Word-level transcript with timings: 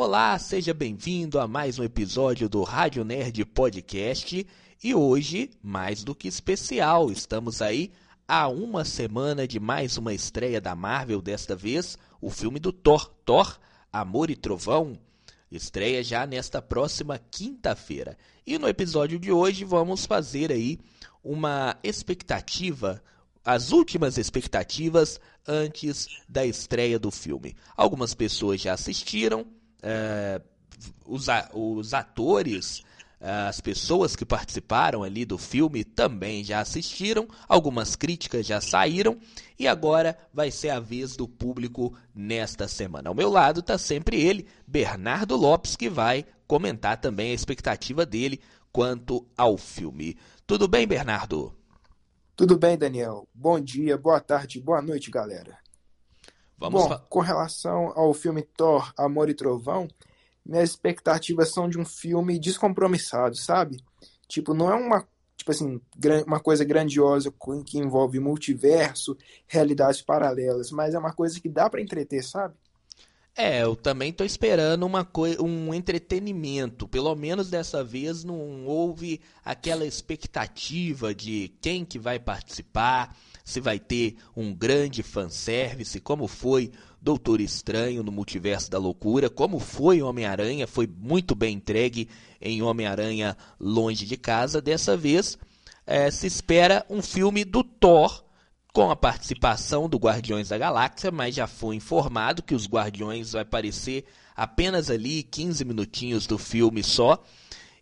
Olá, 0.00 0.38
seja 0.38 0.72
bem-vindo 0.72 1.40
a 1.40 1.48
mais 1.48 1.76
um 1.76 1.82
episódio 1.82 2.48
do 2.48 2.62
Rádio 2.62 3.02
Nerd 3.02 3.44
Podcast 3.46 4.46
e 4.80 4.94
hoje, 4.94 5.50
mais 5.60 6.04
do 6.04 6.14
que 6.14 6.28
especial, 6.28 7.10
estamos 7.10 7.60
aí 7.60 7.90
a 8.28 8.46
uma 8.46 8.84
semana 8.84 9.44
de 9.44 9.58
mais 9.58 9.96
uma 9.96 10.14
estreia 10.14 10.60
da 10.60 10.76
Marvel, 10.76 11.20
desta 11.20 11.56
vez 11.56 11.98
o 12.20 12.30
filme 12.30 12.60
do 12.60 12.72
Thor, 12.72 13.12
Thor, 13.24 13.58
Amor 13.92 14.30
e 14.30 14.36
Trovão, 14.36 14.96
estreia 15.50 16.00
já 16.00 16.24
nesta 16.28 16.62
próxima 16.62 17.18
quinta-feira. 17.18 18.16
E 18.46 18.56
no 18.56 18.68
episódio 18.68 19.18
de 19.18 19.32
hoje 19.32 19.64
vamos 19.64 20.06
fazer 20.06 20.52
aí 20.52 20.78
uma 21.24 21.76
expectativa, 21.82 23.02
as 23.44 23.72
últimas 23.72 24.16
expectativas 24.16 25.20
antes 25.44 26.06
da 26.28 26.46
estreia 26.46 27.00
do 27.00 27.10
filme. 27.10 27.56
Algumas 27.76 28.14
pessoas 28.14 28.60
já 28.60 28.74
assistiram, 28.74 29.57
é, 29.82 30.40
os, 31.06 31.26
os 31.52 31.94
atores, 31.94 32.82
as 33.20 33.60
pessoas 33.60 34.14
que 34.14 34.24
participaram 34.24 35.02
ali 35.02 35.24
do 35.24 35.36
filme 35.36 35.82
também 35.82 36.44
já 36.44 36.60
assistiram, 36.60 37.26
algumas 37.48 37.96
críticas 37.96 38.46
já 38.46 38.60
saíram 38.60 39.18
e 39.58 39.66
agora 39.66 40.16
vai 40.32 40.50
ser 40.50 40.70
a 40.70 40.78
vez 40.78 41.16
do 41.16 41.26
público 41.26 41.96
nesta 42.14 42.68
semana. 42.68 43.08
Ao 43.08 43.14
meu 43.14 43.28
lado 43.28 43.60
está 43.60 43.76
sempre 43.76 44.20
ele, 44.20 44.46
Bernardo 44.66 45.36
Lopes, 45.36 45.74
que 45.74 45.88
vai 45.88 46.24
comentar 46.46 47.00
também 47.00 47.32
a 47.32 47.34
expectativa 47.34 48.06
dele 48.06 48.40
quanto 48.72 49.26
ao 49.36 49.58
filme. 49.58 50.16
Tudo 50.46 50.68
bem, 50.68 50.86
Bernardo? 50.86 51.52
Tudo 52.36 52.56
bem, 52.56 52.78
Daniel. 52.78 53.26
Bom 53.34 53.58
dia, 53.58 53.98
boa 53.98 54.20
tarde, 54.20 54.60
boa 54.60 54.80
noite, 54.80 55.10
galera. 55.10 55.58
Vamos 56.58 56.88
Bom, 56.88 56.98
com 57.08 57.20
relação 57.20 57.92
ao 57.94 58.12
filme 58.12 58.42
Thor, 58.42 58.92
Amor 58.96 59.30
e 59.30 59.34
Trovão, 59.34 59.86
minhas 60.44 60.70
expectativas 60.70 61.50
são 61.50 61.68
de 61.68 61.78
um 61.78 61.84
filme 61.84 62.38
descompromissado, 62.38 63.36
sabe? 63.36 63.82
Tipo, 64.26 64.54
não 64.54 64.70
é 64.70 64.74
uma, 64.74 65.06
tipo 65.36 65.50
assim, 65.50 65.80
uma 66.26 66.40
coisa 66.40 66.64
grandiosa 66.64 67.32
que 67.64 67.78
envolve 67.78 68.18
multiverso, 68.18 69.16
realidades 69.46 70.02
paralelas, 70.02 70.70
mas 70.70 70.94
é 70.94 70.98
uma 70.98 71.12
coisa 71.12 71.40
que 71.40 71.48
dá 71.48 71.70
para 71.70 71.80
entreter, 71.80 72.24
sabe? 72.24 72.54
É, 73.36 73.62
eu 73.62 73.76
também 73.76 74.12
tô 74.12 74.24
esperando 74.24 74.84
uma 74.84 75.08
um 75.38 75.72
entretenimento. 75.72 76.88
Pelo 76.88 77.14
menos 77.14 77.48
dessa 77.48 77.84
vez 77.84 78.24
não 78.24 78.66
houve 78.66 79.20
aquela 79.44 79.86
expectativa 79.86 81.14
de 81.14 81.54
quem 81.60 81.84
que 81.84 82.00
vai 82.00 82.18
participar, 82.18 83.16
se 83.48 83.62
vai 83.62 83.78
ter 83.78 84.16
um 84.36 84.54
grande 84.54 85.02
fanservice, 85.02 85.98
como 86.00 86.28
foi 86.28 86.70
Doutor 87.00 87.40
Estranho 87.40 88.02
no 88.02 88.12
Multiverso 88.12 88.70
da 88.70 88.76
Loucura, 88.76 89.30
como 89.30 89.58
foi 89.58 90.02
Homem-Aranha, 90.02 90.66
foi 90.66 90.86
muito 90.86 91.34
bem 91.34 91.56
entregue 91.56 92.10
em 92.42 92.60
Homem-Aranha 92.60 93.34
Longe 93.58 94.04
de 94.04 94.18
Casa. 94.18 94.60
Dessa 94.60 94.98
vez 94.98 95.38
é, 95.86 96.10
se 96.10 96.26
espera 96.26 96.84
um 96.90 97.00
filme 97.00 97.42
do 97.42 97.64
Thor 97.64 98.22
com 98.70 98.90
a 98.90 98.96
participação 98.96 99.88
do 99.88 99.96
Guardiões 99.96 100.50
da 100.50 100.58
Galáxia, 100.58 101.10
mas 101.10 101.34
já 101.34 101.46
foi 101.46 101.74
informado 101.74 102.42
que 102.42 102.54
os 102.54 102.68
Guardiões 102.68 103.32
vai 103.32 103.40
aparecer 103.40 104.04
apenas 104.36 104.90
ali 104.90 105.22
15 105.22 105.64
minutinhos 105.64 106.26
do 106.26 106.36
filme 106.36 106.82
só 106.82 107.24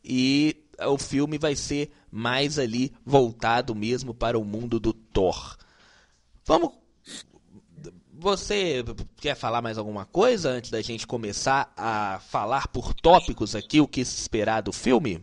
e 0.05 0.65
o 0.87 0.97
filme 0.97 1.39
vai 1.39 1.57
ser 1.57 1.91
mais 2.17 2.59
ali 2.59 2.95
voltado 3.05 3.75
mesmo 3.75 4.15
para 4.15 4.39
o 4.39 4.45
mundo 4.45 4.81
do 4.81 4.95
Thor. 4.95 5.59
Vamos. 6.47 6.73
Você 8.19 8.83
quer 9.17 9.37
falar 9.37 9.61
mais 9.61 9.77
alguma 9.77 10.07
coisa 10.07 10.49
antes 10.49 10.71
da 10.71 10.81
gente 10.81 11.07
começar 11.07 11.71
a 11.77 12.19
falar 12.21 12.69
por 12.69 12.95
tópicos 12.95 13.55
aqui 13.55 13.83
o 13.83 13.87
que 13.87 14.03
se 14.03 14.19
esperar 14.19 14.63
do 14.63 14.73
filme? 14.73 15.23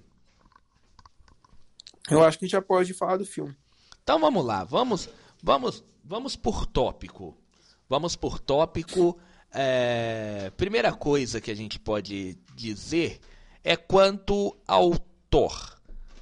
Eu 2.07 2.23
acho 2.23 2.37
que 2.37 2.45
a 2.45 2.47
gente 2.47 2.51
já 2.51 2.61
pode 2.61 2.93
falar 2.93 3.17
do 3.17 3.25
filme. 3.25 3.55
Então 4.03 4.19
vamos 4.19 4.45
lá, 4.45 4.63
vamos, 4.63 5.09
vamos, 5.41 5.83
vamos 6.03 6.35
por 6.35 6.67
tópico. 6.67 7.35
Vamos 7.89 8.15
por 8.15 8.39
tópico. 8.39 9.17
É... 9.51 10.51
Primeira 10.55 10.93
coisa 10.93 11.41
que 11.41 11.49
a 11.49 11.55
gente 11.55 11.79
pode 11.79 12.37
dizer 12.55 13.19
é 13.63 13.75
quanto 13.75 14.55
ao 14.67 14.95
Thor. 15.27 15.73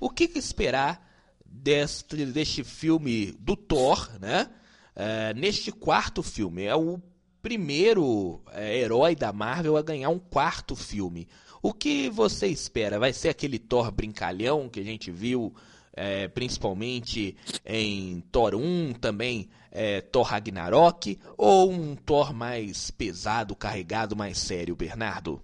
O 0.02 0.10
que, 0.10 0.28
que 0.28 0.40
esperar 0.40 1.08
deste, 1.46 2.26
deste 2.26 2.64
filme 2.64 3.34
do 3.34 3.56
Thor, 3.56 4.10
né? 4.20 4.50
É, 4.96 5.32
neste 5.36 5.72
quarto 5.72 6.24
filme. 6.24 6.64
É 6.64 6.76
o 6.76 7.00
primeiro 7.40 8.42
é, 8.52 8.78
herói 8.78 9.16
da 9.16 9.32
Marvel 9.32 9.78
a 9.78 9.82
ganhar 9.84 10.10
um 10.10 10.18
quarto 10.18 10.76
filme. 10.76 11.28
O 11.62 11.72
que 11.72 12.10
você 12.10 12.48
espera? 12.48 12.98
Vai 12.98 13.14
ser 13.14 13.30
aquele 13.30 13.60
Thor 13.60 13.92
brincalhão 13.92 14.68
que 14.68 14.80
a 14.80 14.84
gente 14.84 15.12
viu 15.12 15.54
é, 15.94 16.28
principalmente 16.28 17.38
em 17.64 18.22
Thor 18.32 18.56
1, 18.56 18.94
também 18.94 19.52
é, 19.72 20.02
Thor 20.02 20.24
Ragnarok, 20.24 21.20
ou 21.38 21.72
um 21.72 21.96
Thor 21.96 22.34
mais 22.34 22.90
pesado, 22.90 23.56
carregado, 23.56 24.16
mais 24.16 24.40
sério, 24.40 24.76
Bernardo? 24.76 25.40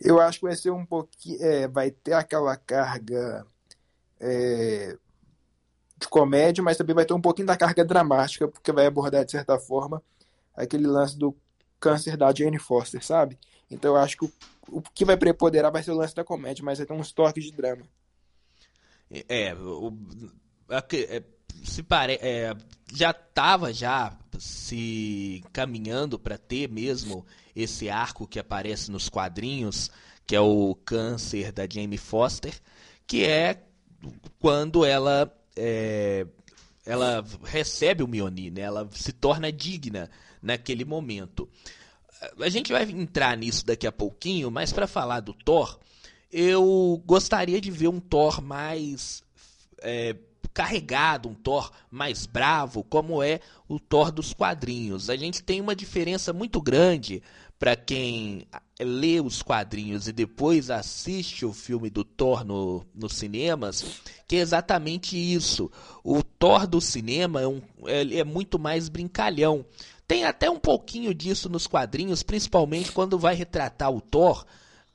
Eu 0.00 0.20
acho 0.20 0.38
que 0.38 0.46
vai 0.46 0.56
ser 0.56 0.70
um 0.70 0.86
pouquinho. 0.86 1.42
É, 1.42 1.68
vai 1.68 1.90
ter 1.90 2.14
aquela 2.14 2.56
carga 2.56 3.44
é, 4.20 4.96
de 5.98 6.08
comédia, 6.08 6.62
mas 6.62 6.76
também 6.76 6.94
vai 6.94 7.04
ter 7.04 7.14
um 7.14 7.20
pouquinho 7.20 7.46
da 7.46 7.56
carga 7.56 7.84
dramática, 7.84 8.48
porque 8.48 8.72
vai 8.72 8.86
abordar, 8.86 9.24
de 9.24 9.32
certa 9.32 9.58
forma, 9.58 10.02
aquele 10.54 10.86
lance 10.86 11.18
do 11.18 11.36
câncer 11.80 12.16
da 12.16 12.32
Jane 12.32 12.58
Foster, 12.58 13.04
sabe? 13.04 13.38
Então 13.70 13.94
eu 13.94 14.00
acho 14.00 14.16
que 14.16 14.24
o, 14.24 14.32
o 14.68 14.82
que 14.82 15.04
vai 15.04 15.16
preponderar 15.16 15.72
vai 15.72 15.82
ser 15.82 15.92
o 15.92 15.96
lance 15.96 16.14
da 16.14 16.24
comédia, 16.24 16.64
mas 16.64 16.78
vai 16.78 16.86
ter 16.86 16.92
uns 16.92 17.12
toques 17.12 17.44
de 17.44 17.52
drama. 17.52 17.82
É, 19.28 19.54
o, 19.54 19.92
é, 20.68 21.22
se 21.64 21.82
pare, 21.82 22.18
é, 22.20 22.54
já 22.92 23.10
estava 23.10 23.72
já 23.72 24.16
se 24.38 25.42
caminhando 25.52 26.18
para 26.18 26.38
ter 26.38 26.68
mesmo 26.68 27.26
esse 27.56 27.88
arco 27.88 28.26
que 28.26 28.38
aparece 28.38 28.90
nos 28.90 29.08
quadrinhos, 29.08 29.90
que 30.26 30.36
é 30.36 30.40
o 30.40 30.74
câncer 30.84 31.52
da 31.52 31.66
Jamie 31.68 31.98
Foster, 31.98 32.54
que 33.06 33.24
é 33.24 33.67
quando 34.38 34.84
ela 34.84 35.32
é, 35.56 36.26
ela 36.86 37.24
recebe 37.44 38.02
o 38.02 38.08
Mjolnir, 38.08 38.52
né? 38.52 38.62
ela 38.62 38.88
se 38.92 39.12
torna 39.12 39.52
digna 39.52 40.10
naquele 40.40 40.84
momento. 40.84 41.48
A 42.40 42.48
gente 42.48 42.72
vai 42.72 42.82
entrar 42.84 43.36
nisso 43.36 43.64
daqui 43.66 43.86
a 43.86 43.92
pouquinho, 43.92 44.50
mas 44.50 44.72
para 44.72 44.86
falar 44.86 45.20
do 45.20 45.32
Thor, 45.32 45.78
eu 46.32 47.02
gostaria 47.04 47.60
de 47.60 47.70
ver 47.70 47.88
um 47.88 48.00
Thor 48.00 48.42
mais 48.42 49.22
é, 49.82 50.16
carregado, 50.52 51.28
um 51.28 51.34
Thor 51.34 51.70
mais 51.90 52.26
bravo, 52.26 52.82
como 52.82 53.22
é 53.22 53.40
o 53.68 53.78
Thor 53.78 54.10
dos 54.10 54.32
quadrinhos. 54.32 55.10
A 55.10 55.16
gente 55.16 55.42
tem 55.42 55.60
uma 55.60 55.76
diferença 55.76 56.32
muito 56.32 56.60
grande 56.60 57.22
para 57.58 57.74
quem 57.74 58.46
lê 58.78 59.20
os 59.20 59.42
quadrinhos 59.42 60.06
e 60.06 60.12
depois 60.12 60.70
assiste 60.70 61.44
o 61.44 61.52
filme 61.52 61.90
do 61.90 62.04
Thor 62.04 62.44
no, 62.44 62.86
nos 62.94 63.14
cinemas, 63.14 63.84
que 64.28 64.36
é 64.36 64.38
exatamente 64.38 65.16
isso. 65.16 65.70
O 66.04 66.22
Thor 66.22 66.66
do 66.66 66.80
cinema 66.80 67.42
é, 67.42 67.48
um, 67.48 67.60
é, 67.86 68.18
é 68.18 68.24
muito 68.24 68.58
mais 68.58 68.88
brincalhão. 68.88 69.64
Tem 70.06 70.24
até 70.24 70.48
um 70.48 70.58
pouquinho 70.58 71.12
disso 71.12 71.48
nos 71.48 71.66
quadrinhos, 71.66 72.22
principalmente 72.22 72.92
quando 72.92 73.18
vai 73.18 73.34
retratar 73.34 73.90
o 73.90 74.00
Thor 74.00 74.46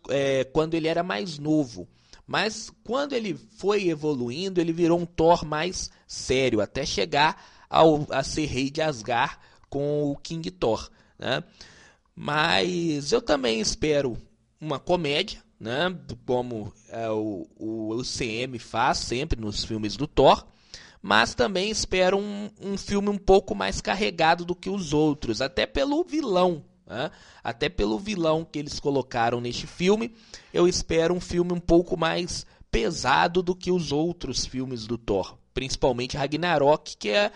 é, 0.09 0.45
quando 0.45 0.73
ele 0.73 0.87
era 0.87 1.03
mais 1.03 1.37
novo. 1.37 1.87
Mas 2.25 2.71
quando 2.85 3.13
ele 3.13 3.35
foi 3.57 3.89
evoluindo, 3.89 4.61
ele 4.61 4.71
virou 4.71 4.97
um 4.97 5.05
Thor 5.05 5.45
mais 5.45 5.91
sério, 6.07 6.61
até 6.61 6.85
chegar 6.85 7.43
ao, 7.69 8.07
a 8.09 8.23
ser 8.23 8.45
rei 8.45 8.71
de 8.71 8.81
Asgard 8.81 9.37
com 9.69 10.09
o 10.09 10.15
King 10.15 10.49
Thor. 10.49 10.89
Né? 11.19 11.43
Mas 12.15 13.11
eu 13.11 13.21
também 13.21 13.59
espero 13.59 14.17
uma 14.59 14.79
comédia, 14.79 15.43
né? 15.59 15.95
Como 16.25 16.71
é, 16.89 17.09
o, 17.09 17.47
o, 17.57 18.01
CM 18.03 18.57
faz 18.59 18.99
sempre 18.99 19.39
nos 19.39 19.63
filmes 19.63 19.95
do 19.97 20.07
Thor. 20.07 20.45
Mas 21.01 21.35
também 21.35 21.69
espero 21.69 22.17
um, 22.17 22.49
um 22.61 22.77
filme 22.77 23.09
um 23.09 23.17
pouco 23.17 23.53
mais 23.53 23.81
carregado 23.81 24.45
do 24.45 24.55
que 24.55 24.69
os 24.69 24.93
outros, 24.93 25.41
até 25.41 25.65
pelo 25.65 26.01
vilão, 26.03 26.63
né? 26.87 27.11
até 27.43 27.67
pelo 27.67 27.99
vilão 27.99 28.45
que 28.49 28.57
eles 28.57 28.79
colocaram 28.79 29.41
neste 29.41 29.67
filme. 29.67 30.15
Eu 30.53 30.65
espero 30.65 31.13
um 31.13 31.19
filme 31.19 31.51
um 31.51 31.59
pouco 31.59 31.97
mais 31.97 32.45
pesado 32.71 33.43
do 33.43 33.53
que 33.53 33.69
os 33.69 33.91
outros 33.91 34.45
filmes 34.45 34.87
do 34.87 34.97
Thor, 34.97 35.37
principalmente 35.53 36.15
Ragnarok, 36.15 36.95
que 36.95 37.09
é, 37.09 37.33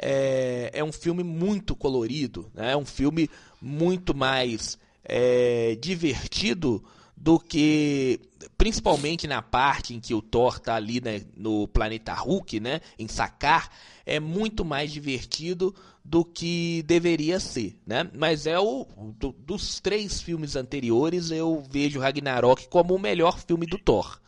é, 0.00 0.70
é 0.72 0.82
um 0.82 0.92
filme 0.92 1.22
muito 1.22 1.76
colorido, 1.76 2.50
né? 2.54 2.72
é 2.72 2.76
um 2.76 2.86
filme 2.86 3.28
muito 3.60 4.14
mais 4.14 4.78
é, 5.04 5.76
divertido 5.80 6.82
do 7.16 7.38
que 7.38 8.18
principalmente 8.56 9.26
na 9.26 9.42
parte 9.42 9.94
em 9.94 10.00
que 10.00 10.14
o 10.14 10.22
Thor 10.22 10.56
está 10.56 10.74
ali 10.74 11.00
né, 11.00 11.22
no 11.36 11.68
planeta 11.68 12.14
Hulk, 12.14 12.60
né, 12.60 12.80
em 12.98 13.06
Sakar, 13.06 13.70
é 14.06 14.18
muito 14.18 14.64
mais 14.64 14.90
divertido 14.90 15.74
do 16.02 16.24
que 16.24 16.82
deveria 16.84 17.38
ser, 17.38 17.78
né? 17.86 18.10
Mas 18.14 18.46
é 18.46 18.58
o 18.58 18.86
do, 19.18 19.32
dos 19.32 19.80
três 19.80 20.20
filmes 20.22 20.56
anteriores 20.56 21.30
eu 21.30 21.62
vejo 21.70 22.00
Ragnarok 22.00 22.68
como 22.68 22.94
o 22.94 22.98
melhor 22.98 23.38
filme 23.38 23.66
do 23.66 23.78
Thor. 23.78 24.18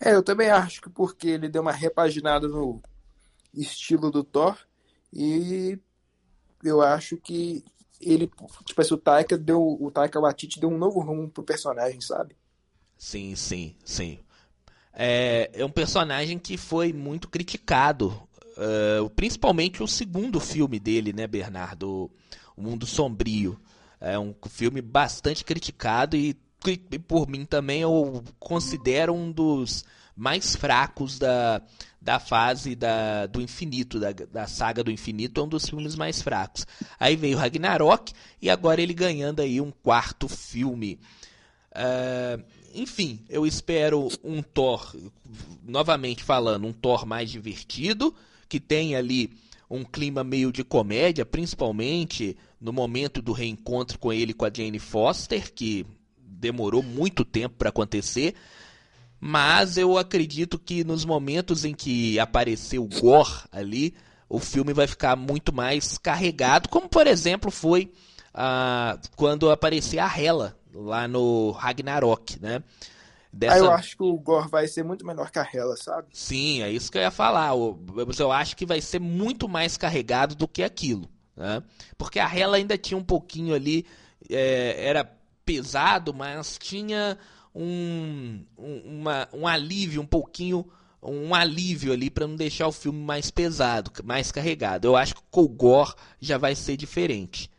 É, 0.00 0.14
eu 0.14 0.22
também 0.22 0.48
acho 0.48 0.80
que 0.80 0.88
porque 0.88 1.28
ele 1.28 1.48
deu 1.48 1.60
uma 1.60 1.72
repaginada 1.72 2.48
no 2.48 2.80
estilo 3.54 4.10
do 4.10 4.22
Thor 4.22 4.56
e 5.12 5.78
eu 6.62 6.80
acho 6.82 7.16
que 7.16 7.64
ele, 8.00 8.30
tipo 8.64 8.80
assim, 8.80 8.94
o 8.94 8.98
Taika 8.98 9.36
deu, 9.36 9.60
o 9.80 9.90
Taika 9.90 10.20
Waititi 10.20 10.60
deu 10.60 10.68
um 10.68 10.78
novo 10.78 11.00
rumo 11.00 11.28
pro 11.28 11.42
personagem, 11.42 12.00
sabe? 12.00 12.36
Sim, 12.96 13.34
sim, 13.34 13.76
sim. 13.84 14.18
É, 14.92 15.50
é 15.52 15.64
um 15.64 15.70
personagem 15.70 16.38
que 16.38 16.56
foi 16.56 16.92
muito 16.92 17.28
criticado, 17.28 18.08
uh, 18.56 19.08
principalmente 19.10 19.82
o 19.82 19.86
segundo 19.86 20.40
filme 20.40 20.78
dele, 20.78 21.12
né, 21.12 21.26
Bernardo? 21.26 22.10
O 22.56 22.62
Mundo 22.62 22.86
Sombrio. 22.86 23.58
É 24.00 24.18
um 24.18 24.34
filme 24.48 24.80
bastante 24.80 25.44
criticado 25.44 26.16
e, 26.16 26.36
e 26.66 26.98
por 26.98 27.28
mim 27.28 27.44
também 27.44 27.80
eu 27.82 28.22
considero 28.38 29.12
um 29.12 29.30
dos 29.30 29.84
mais 30.18 30.56
fracos 30.56 31.16
da, 31.16 31.62
da 32.02 32.18
fase 32.18 32.74
da, 32.74 33.26
do 33.26 33.40
infinito, 33.40 34.00
da, 34.00 34.10
da 34.12 34.48
saga 34.48 34.82
do 34.82 34.90
infinito, 34.90 35.40
é 35.40 35.44
um 35.44 35.48
dos 35.48 35.68
filmes 35.68 35.94
mais 35.94 36.20
fracos. 36.20 36.66
Aí 36.98 37.14
veio 37.14 37.38
Ragnarok 37.38 38.12
e 38.42 38.50
agora 38.50 38.82
ele 38.82 38.92
ganhando 38.92 39.40
aí 39.40 39.60
um 39.60 39.70
quarto 39.70 40.28
filme. 40.28 40.98
Uh, 41.70 42.42
enfim, 42.74 43.20
eu 43.28 43.46
espero 43.46 44.08
um 44.24 44.42
Thor, 44.42 44.92
novamente 45.62 46.24
falando, 46.24 46.66
um 46.66 46.72
Thor 46.72 47.06
mais 47.06 47.30
divertido, 47.30 48.12
que 48.48 48.58
tenha 48.58 48.98
ali 48.98 49.30
um 49.70 49.84
clima 49.84 50.24
meio 50.24 50.50
de 50.50 50.64
comédia, 50.64 51.24
principalmente 51.24 52.36
no 52.60 52.72
momento 52.72 53.22
do 53.22 53.32
reencontro 53.32 53.98
com 54.00 54.12
ele 54.12 54.34
com 54.34 54.44
a 54.44 54.50
Jane 54.52 54.80
Foster, 54.80 55.52
que 55.52 55.86
demorou 56.16 56.82
muito 56.82 57.24
tempo 57.24 57.54
para 57.56 57.68
acontecer. 57.68 58.34
Mas 59.20 59.76
eu 59.76 59.98
acredito 59.98 60.58
que 60.58 60.84
nos 60.84 61.04
momentos 61.04 61.64
em 61.64 61.74
que 61.74 62.18
apareceu 62.20 62.84
o 62.84 62.88
Gore 62.88 63.44
ali, 63.50 63.94
o 64.28 64.38
filme 64.38 64.72
vai 64.72 64.86
ficar 64.86 65.16
muito 65.16 65.52
mais 65.52 65.98
carregado, 65.98 66.68
como 66.68 66.88
por 66.88 67.06
exemplo 67.06 67.50
foi 67.50 67.92
ah, 68.32 68.98
quando 69.16 69.50
aparecer 69.50 69.98
a 69.98 70.06
Hela 70.06 70.56
lá 70.72 71.08
no 71.08 71.50
Ragnarok, 71.50 72.40
né? 72.40 72.62
Dessa... 73.32 73.56
Ah, 73.56 73.58
eu 73.58 73.70
acho 73.70 73.96
que 73.96 74.02
o 74.02 74.16
Gore 74.18 74.48
vai 74.48 74.66
ser 74.66 74.82
muito 74.84 75.04
menor 75.04 75.30
que 75.30 75.38
a 75.38 75.48
Hela, 75.52 75.76
sabe? 75.76 76.08
Sim, 76.12 76.62
é 76.62 76.70
isso 76.70 76.90
que 76.90 76.98
eu 76.98 77.02
ia 77.02 77.10
falar. 77.10 77.50
Eu 78.18 78.32
acho 78.32 78.56
que 78.56 78.64
vai 78.64 78.80
ser 78.80 79.00
muito 79.00 79.48
mais 79.48 79.76
carregado 79.76 80.34
do 80.34 80.48
que 80.48 80.62
aquilo. 80.62 81.08
Né? 81.36 81.62
Porque 81.96 82.18
a 82.18 82.34
Hela 82.34 82.56
ainda 82.56 82.78
tinha 82.78 82.96
um 82.96 83.04
pouquinho 83.04 83.54
ali. 83.54 83.84
É, 84.30 84.86
era 84.86 85.10
pesado, 85.44 86.12
mas 86.12 86.58
tinha 86.58 87.18
um, 87.54 88.44
um, 88.56 88.76
uma, 89.00 89.28
um 89.32 89.46
alívio, 89.46 90.02
um 90.02 90.06
pouquinho, 90.06 90.66
um 91.02 91.34
alívio 91.34 91.92
ali 91.92 92.10
para 92.10 92.26
não 92.26 92.36
deixar 92.36 92.66
o 92.66 92.72
filme 92.72 93.00
mais 93.00 93.30
pesado, 93.30 93.90
mais 94.04 94.32
carregado. 94.32 94.86
Eu 94.86 94.96
acho 94.96 95.14
que 95.14 95.22
o 95.32 95.48
Gore 95.48 95.94
já 96.20 96.38
vai 96.38 96.54
ser 96.54 96.76
diferente. 96.76 97.50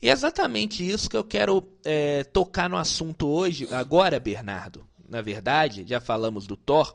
E 0.00 0.08
é 0.08 0.12
exatamente 0.12 0.88
isso 0.88 1.10
que 1.10 1.16
eu 1.16 1.24
quero 1.24 1.66
é, 1.84 2.22
tocar 2.24 2.70
no 2.70 2.76
assunto 2.76 3.26
hoje, 3.26 3.68
agora, 3.72 4.20
Bernardo. 4.20 4.86
Na 5.08 5.20
verdade, 5.20 5.84
já 5.86 6.00
falamos 6.00 6.46
do 6.46 6.56
Thor. 6.56 6.94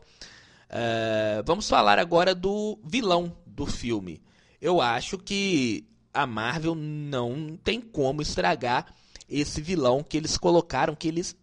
É, 0.70 1.44
vamos 1.46 1.68
falar 1.68 2.00
agora 2.00 2.34
do 2.34 2.80
vilão 2.84 3.36
do 3.46 3.66
filme. 3.66 4.22
Eu 4.62 4.80
acho 4.80 5.18
que 5.18 5.86
a 6.14 6.26
Marvel 6.26 6.76
não 6.76 7.58
tem 7.62 7.82
como 7.82 8.22
estragar 8.22 8.94
esse 9.28 9.62
vilão 9.62 10.04
que 10.04 10.16
eles 10.16 10.38
colocaram, 10.38 10.96
que 10.96 11.08
eles 11.08 11.36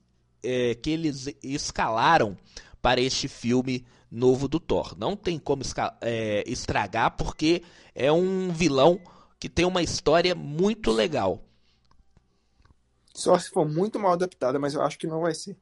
é, 0.43 0.75
que 0.75 0.91
eles 0.91 1.29
escalaram 1.43 2.37
para 2.81 3.01
este 3.01 3.29
filme 3.29 3.85
novo 4.11 4.49
do 4.49 4.59
Thor. 4.59 4.97
Não 4.99 5.17
tem 5.17 5.39
como 5.39 5.63
é, 6.01 6.45
estragar 6.47 7.17
porque 7.17 7.63
é 7.95 8.11
um 8.11 8.51
vilão 8.51 9.01
que 9.39 9.49
tem 9.49 9.65
uma 9.65 9.83
história 9.83 10.35
muito 10.35 10.91
legal. 10.91 11.41
Só 13.15 13.39
se 13.39 13.51
for 13.51 13.69
muito 13.69 13.99
mal 13.99 14.13
adaptada, 14.13 14.59
mas 14.59 14.75
eu 14.75 14.83
acho 14.83 14.99
que 14.99 15.07
não 15.07 15.21
vai 15.21 15.35
ser. 15.35 15.57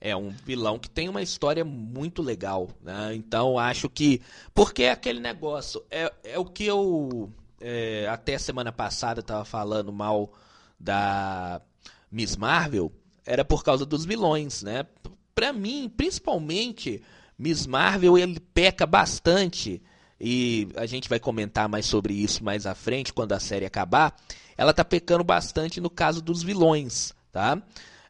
É 0.00 0.16
um 0.16 0.30
vilão 0.30 0.78
que 0.78 0.90
tem 0.90 1.08
uma 1.08 1.22
história 1.22 1.64
muito 1.64 2.22
legal, 2.22 2.68
né? 2.80 3.14
Então 3.14 3.56
acho 3.58 3.88
que 3.88 4.20
porque 4.52 4.82
é 4.82 4.90
aquele 4.90 5.20
negócio 5.20 5.82
é, 5.88 6.12
é 6.24 6.38
o 6.38 6.44
que 6.44 6.66
eu 6.66 7.30
é, 7.60 8.08
até 8.08 8.36
semana 8.36 8.72
passada 8.72 9.20
estava 9.20 9.44
falando 9.44 9.92
mal 9.92 10.32
da 10.78 11.62
Miss 12.10 12.36
Marvel 12.36 12.92
era 13.26 13.44
por 13.44 13.62
causa 13.62 13.86
dos 13.86 14.04
vilões, 14.04 14.62
né? 14.62 14.86
Para 15.34 15.52
mim, 15.52 15.90
principalmente, 15.96 17.02
Miss 17.38 17.66
Marvel 17.66 18.18
ele 18.18 18.38
peca 18.38 18.86
bastante 18.86 19.82
e 20.20 20.68
a 20.76 20.86
gente 20.86 21.08
vai 21.08 21.18
comentar 21.18 21.68
mais 21.68 21.86
sobre 21.86 22.14
isso 22.14 22.44
mais 22.44 22.66
à 22.66 22.74
frente 22.74 23.12
quando 23.12 23.32
a 23.32 23.40
série 23.40 23.66
acabar. 23.66 24.14
Ela 24.56 24.74
tá 24.74 24.84
pecando 24.84 25.24
bastante 25.24 25.80
no 25.80 25.90
caso 25.90 26.20
dos 26.20 26.42
vilões, 26.42 27.12
tá? 27.32 27.60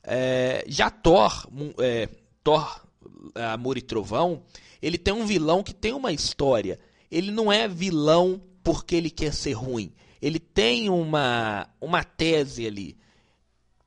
É, 0.02 0.64
já 0.66 0.90
Thor, 0.90 1.48
é, 1.78 2.08
Thor, 2.42 2.84
Amor 3.52 3.78
e 3.78 3.82
Trovão, 3.82 4.42
ele 4.80 4.98
tem 4.98 5.14
um 5.14 5.24
vilão 5.24 5.62
que 5.62 5.72
tem 5.72 5.92
uma 5.92 6.12
história. 6.12 6.78
Ele 7.10 7.30
não 7.30 7.52
é 7.52 7.68
vilão 7.68 8.42
porque 8.64 8.96
ele 8.96 9.10
quer 9.10 9.32
ser 9.32 9.52
ruim. 9.52 9.92
Ele 10.20 10.38
tem 10.38 10.90
uma, 10.90 11.68
uma 11.80 12.02
tese 12.02 12.66
ali 12.66 12.96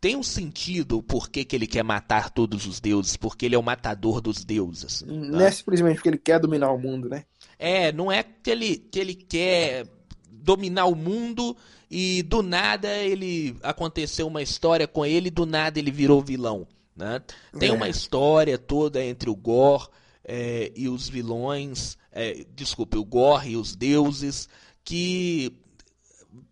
tem 0.05 0.15
um 0.15 0.21
sentido 0.21 1.01
por 1.01 1.31
que, 1.31 1.43
que 1.43 1.55
ele 1.55 1.65
quer 1.65 1.83
matar 1.83 2.29
todos 2.29 2.67
os 2.67 2.79
deuses, 2.79 3.17
porque 3.17 3.43
ele 3.43 3.55
é 3.55 3.57
o 3.57 3.63
matador 3.63 4.21
dos 4.21 4.45
deuses. 4.45 5.01
Não 5.01 5.39
tá? 5.39 5.45
é 5.45 5.49
simplesmente 5.49 5.95
porque 5.95 6.09
ele 6.09 6.19
quer 6.19 6.39
dominar 6.39 6.71
o 6.71 6.77
mundo, 6.77 7.09
né? 7.09 7.25
É, 7.57 7.91
não 7.91 8.11
é 8.11 8.21
que 8.21 8.51
ele, 8.51 8.77
que 8.77 8.99
ele 8.99 9.15
quer 9.15 9.87
dominar 10.29 10.85
o 10.85 10.93
mundo 10.93 11.57
e 11.89 12.21
do 12.21 12.43
nada 12.43 12.87
ele 12.99 13.57
aconteceu 13.63 14.27
uma 14.27 14.43
história 14.43 14.87
com 14.87 15.03
ele 15.03 15.29
e 15.29 15.31
do 15.31 15.43
nada 15.43 15.79
ele 15.79 15.89
virou 15.89 16.21
vilão. 16.21 16.67
Né? 16.95 17.19
Tem 17.57 17.69
é. 17.69 17.73
uma 17.73 17.89
história 17.89 18.59
toda 18.59 19.03
entre 19.03 19.27
o 19.27 19.35
Gor 19.35 19.89
é, 20.23 20.71
e 20.75 20.87
os 20.87 21.09
vilões, 21.09 21.97
é, 22.11 22.45
desculpe, 22.55 22.95
o 22.95 23.03
Gor 23.03 23.47
e 23.47 23.57
os 23.57 23.75
deuses, 23.75 24.47
que 24.83 25.51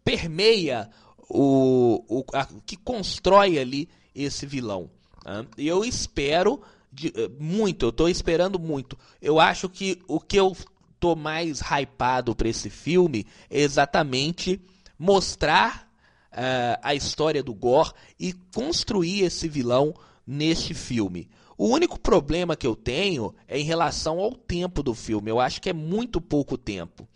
permeia 0.04 0.90
o, 1.34 2.04
o 2.08 2.24
a, 2.34 2.46
que 2.66 2.78
constrói 2.78 3.58
ali 3.58 3.90
esse 4.14 4.46
vilão. 4.46 4.90
Né? 5.26 5.46
E 5.58 5.68
eu 5.68 5.84
espero 5.84 6.62
de, 6.92 7.08
eh, 7.08 7.30
muito, 7.40 7.88
eu 7.88 7.90
estou 7.90 8.08
esperando 8.08 8.60
muito. 8.60 8.98
Eu 9.20 9.40
acho 9.40 9.68
que 9.68 10.00
o 10.08 10.20
que 10.20 10.40
eu 10.40 10.56
tô 11.00 11.16
mais 11.16 11.60
hypado 11.60 12.36
para 12.36 12.48
esse 12.48 12.70
filme 12.70 13.26
é 13.50 13.60
exatamente 13.62 14.62
mostrar 14.98 15.92
uh, 16.32 16.80
a 16.82 16.96
história 16.96 17.44
do 17.44 17.54
Gore 17.54 17.92
e 18.18 18.32
construir 18.54 19.24
esse 19.24 19.50
vilão 19.50 19.94
neste 20.26 20.74
filme. 20.74 21.28
O 21.58 21.68
único 21.68 22.00
problema 22.00 22.56
que 22.56 22.66
eu 22.66 22.76
tenho 22.76 23.34
é 23.48 23.60
em 23.60 23.64
relação 23.64 24.20
ao 24.20 24.34
tempo 24.34 24.82
do 24.82 24.94
filme. 24.94 25.30
Eu 25.30 25.40
acho 25.40 25.62
que 25.62 25.70
é 25.70 25.74
muito 25.74 26.22
pouco 26.22 26.58
tempo. 26.58 27.08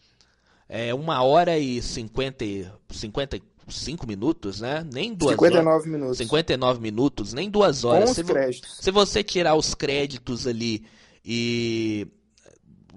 É 0.67 0.93
uma 0.93 1.24
hora 1.24 1.57
e 1.57 1.81
cinquenta, 1.81 2.43
cinquenta 2.89 3.39
5 3.67 4.07
minutos, 4.07 4.62
né? 4.62 4.86
Nem 4.91 5.13
duas 5.13 5.31
59 5.31 5.69
horas. 5.69 5.86
minutos. 5.86 6.17
59 6.17 6.79
minutos, 6.81 7.33
nem 7.33 7.50
duas 7.50 7.83
horas. 7.83 8.09
Com 8.09 8.15
se, 8.15 8.24
créditos. 8.24 8.77
Se 8.81 8.91
você 8.91 9.24
tirar 9.24 9.55
os 9.55 9.74
créditos 9.75 10.47
ali 10.47 10.86
e 11.24 12.07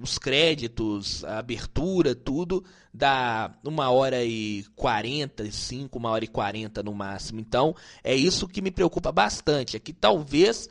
os 0.00 0.18
créditos, 0.18 1.24
a 1.24 1.38
abertura, 1.38 2.14
tudo, 2.14 2.64
dá 2.92 3.52
uma 3.64 3.90
hora 3.90 4.24
e 4.24 4.64
45, 4.76 5.98
uma 5.98 6.10
hora 6.10 6.24
e 6.24 6.28
40 6.28 6.82
no 6.82 6.94
máximo. 6.94 7.40
Então, 7.40 7.74
é 8.02 8.14
isso 8.14 8.48
que 8.48 8.62
me 8.62 8.70
preocupa 8.70 9.12
bastante. 9.12 9.76
É 9.76 9.80
que 9.80 9.92
talvez, 9.92 10.68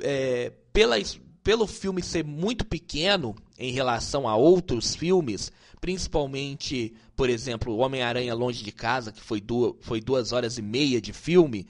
é, 0.00 0.52
pela, 0.72 0.96
pelo 1.42 1.66
filme 1.66 2.02
ser 2.02 2.24
muito 2.24 2.64
pequeno 2.64 3.34
em 3.58 3.72
relação 3.72 4.28
a 4.28 4.36
outros 4.36 4.94
filmes, 4.94 5.52
principalmente, 5.80 6.94
por 7.14 7.28
exemplo, 7.28 7.76
Homem-Aranha 7.76 8.34
Longe 8.34 8.64
de 8.64 8.72
Casa, 8.72 9.12
que 9.12 9.20
foi 9.20 9.40
duas, 9.40 9.74
foi 9.80 10.00
duas 10.00 10.32
horas 10.32 10.58
e 10.58 10.62
meia 10.62 11.00
de 11.00 11.12
filme, 11.12 11.66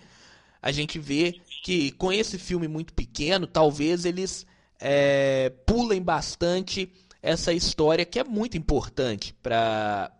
a 0.62 0.72
gente 0.72 0.98
vê 0.98 1.40
que 1.62 1.92
com 1.92 2.10
esse 2.10 2.38
filme 2.38 2.66
muito 2.66 2.94
pequeno, 2.94 3.46
talvez 3.46 4.04
eles 4.04 4.46
é, 4.80 5.50
pulem 5.66 6.00
bastante 6.00 6.90
essa 7.20 7.52
história 7.52 8.04
que 8.04 8.18
é 8.18 8.24
muito 8.24 8.56
importante 8.56 9.34
para 9.42 10.10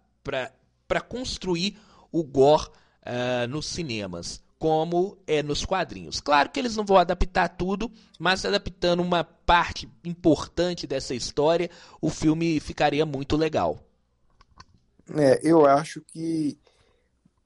construir 1.09 1.79
o 2.13 2.23
gore 2.23 2.69
uh, 2.69 3.49
nos 3.49 3.67
cinemas. 3.67 4.44
Como 4.59 5.19
é 5.27 5.43
nos 5.43 5.65
quadrinhos. 5.65 6.21
Claro 6.21 6.51
que 6.51 6.59
eles 6.59 6.77
não 6.77 6.85
vão 6.85 6.97
adaptar 6.97 7.49
tudo, 7.49 7.91
mas 8.19 8.45
adaptando 8.45 9.03
uma 9.03 9.25
parte 9.25 9.89
importante 10.05 10.87
dessa 10.87 11.15
história, 11.15 11.71
o 12.01 12.09
filme 12.09 12.59
ficaria 12.61 13.05
muito 13.05 13.37
legal. 13.37 13.79
É, 15.15 15.41
eu 15.43 15.67
acho 15.67 16.01
que 16.01 16.59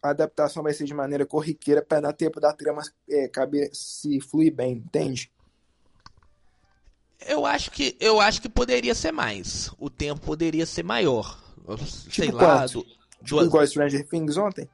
a 0.02 0.10
adaptação 0.10 0.62
vai 0.62 0.72
ser 0.72 0.84
de 0.84 0.94
maneira 0.94 1.26
corriqueira 1.26 1.82
para 1.82 2.00
dar 2.00 2.12
tempo 2.12 2.40
da 2.40 2.52
trama 2.52 2.82
é, 3.08 3.26
caber, 3.28 3.70
se 3.72 4.20
fluir 4.20 4.54
bem, 4.54 4.74
entende? 4.74 5.30
Eu 7.26 7.44
acho 7.44 7.70
que 7.72 7.96
eu 7.98 8.20
acho 8.20 8.40
que 8.40 8.48
poderia 8.48 8.94
ser 8.94 9.10
mais. 9.10 9.72
O 9.76 9.90
tempo 9.90 10.20
poderia 10.20 10.64
ser 10.64 10.84
maior. 10.84 11.42
Tipo 11.66 12.14
Sei 12.14 12.30
lá, 12.30 12.64
do, 12.66 12.84
tipo 12.84 12.96
duas... 13.22 13.46
igual 13.48 13.66
Stranger 13.66 14.06
Things 14.06 14.36
ontem? 14.36 14.68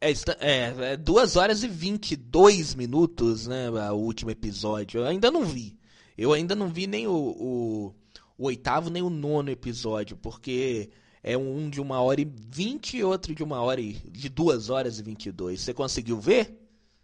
É, 0.00 0.12
é, 0.40 0.92
é 0.92 0.96
2 0.96 1.36
horas 1.36 1.62
e 1.62 1.68
22 1.68 2.74
minutos, 2.74 3.46
né? 3.46 3.68
O 3.90 3.96
último 3.96 4.30
episódio. 4.30 5.00
Eu 5.00 5.06
ainda 5.06 5.30
não 5.30 5.44
vi. 5.44 5.76
Eu 6.16 6.32
ainda 6.32 6.54
não 6.54 6.68
vi 6.68 6.86
nem 6.86 7.06
o, 7.06 7.12
o, 7.12 7.94
o 8.36 8.46
oitavo 8.46 8.90
nem 8.90 9.02
o 9.02 9.10
nono 9.10 9.50
episódio, 9.50 10.16
porque 10.16 10.90
é 11.22 11.36
um 11.36 11.68
de 11.68 11.80
uma 11.80 12.00
hora 12.00 12.20
e 12.20 12.24
vinte 12.24 12.96
e 12.96 13.04
outro 13.04 13.34
de 13.34 13.42
uma 13.42 13.60
hora 13.60 13.80
e 13.80 13.94
de 13.94 14.28
duas 14.28 14.70
horas 14.70 14.98
e 14.98 15.02
vinte 15.02 15.26
e 15.26 15.32
dois. 15.32 15.60
Você 15.60 15.74
conseguiu 15.74 16.20
ver? 16.20 16.58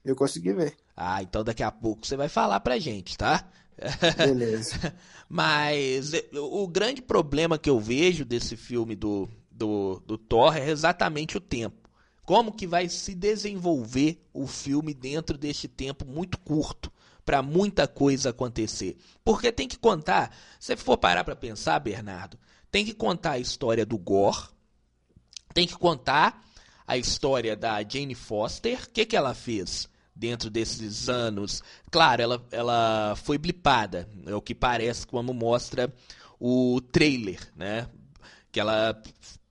Eu 0.04 0.14
consegui 0.14 0.52
ver. 0.52 0.76
Ah, 0.96 1.22
então 1.22 1.42
daqui 1.42 1.62
a 1.62 1.70
pouco 1.70 2.06
você 2.06 2.16
vai 2.16 2.28
falar 2.28 2.60
pra 2.60 2.78
gente, 2.78 3.16
tá? 3.16 3.48
Beleza. 4.16 4.94
Mas 5.28 6.12
o 6.32 6.68
grande 6.68 7.02
problema 7.02 7.58
que 7.58 7.70
eu 7.70 7.80
vejo 7.80 8.24
desse 8.24 8.56
filme 8.56 8.94
do, 8.94 9.28
do, 9.50 10.00
do 10.06 10.16
Thor 10.16 10.56
é 10.56 10.70
exatamente 10.70 11.36
o 11.36 11.40
tempo. 11.40 11.83
Como 12.24 12.52
que 12.52 12.66
vai 12.66 12.88
se 12.88 13.14
desenvolver 13.14 14.26
o 14.32 14.46
filme 14.46 14.94
dentro 14.94 15.36
deste 15.36 15.68
tempo 15.68 16.06
muito 16.06 16.38
curto 16.38 16.90
para 17.24 17.42
muita 17.42 17.86
coisa 17.86 18.30
acontecer? 18.30 18.96
Porque 19.22 19.52
tem 19.52 19.68
que 19.68 19.78
contar, 19.78 20.34
se 20.58 20.76
for 20.76 20.96
parar 20.96 21.24
para 21.24 21.36
pensar, 21.36 21.78
Bernardo, 21.80 22.38
tem 22.70 22.84
que 22.84 22.94
contar 22.94 23.32
a 23.32 23.38
história 23.38 23.84
do 23.84 23.98
Gore, 23.98 24.48
tem 25.52 25.66
que 25.66 25.76
contar 25.76 26.42
a 26.86 26.96
história 26.96 27.54
da 27.54 27.82
Jane 27.82 28.14
Foster, 28.14 28.82
o 28.84 28.90
que, 28.90 29.06
que 29.06 29.16
ela 29.16 29.34
fez 29.34 29.88
dentro 30.14 30.48
desses 30.48 31.08
anos. 31.08 31.62
Claro, 31.90 32.22
ela, 32.22 32.46
ela 32.50 33.14
foi 33.16 33.36
blipada, 33.36 34.08
é 34.26 34.34
o 34.34 34.40
que 34.40 34.54
parece 34.54 35.06
como 35.06 35.34
mostra 35.34 35.92
o 36.40 36.80
trailer, 36.80 37.40
né? 37.54 37.88
Que 38.50 38.60
ela 38.60 39.00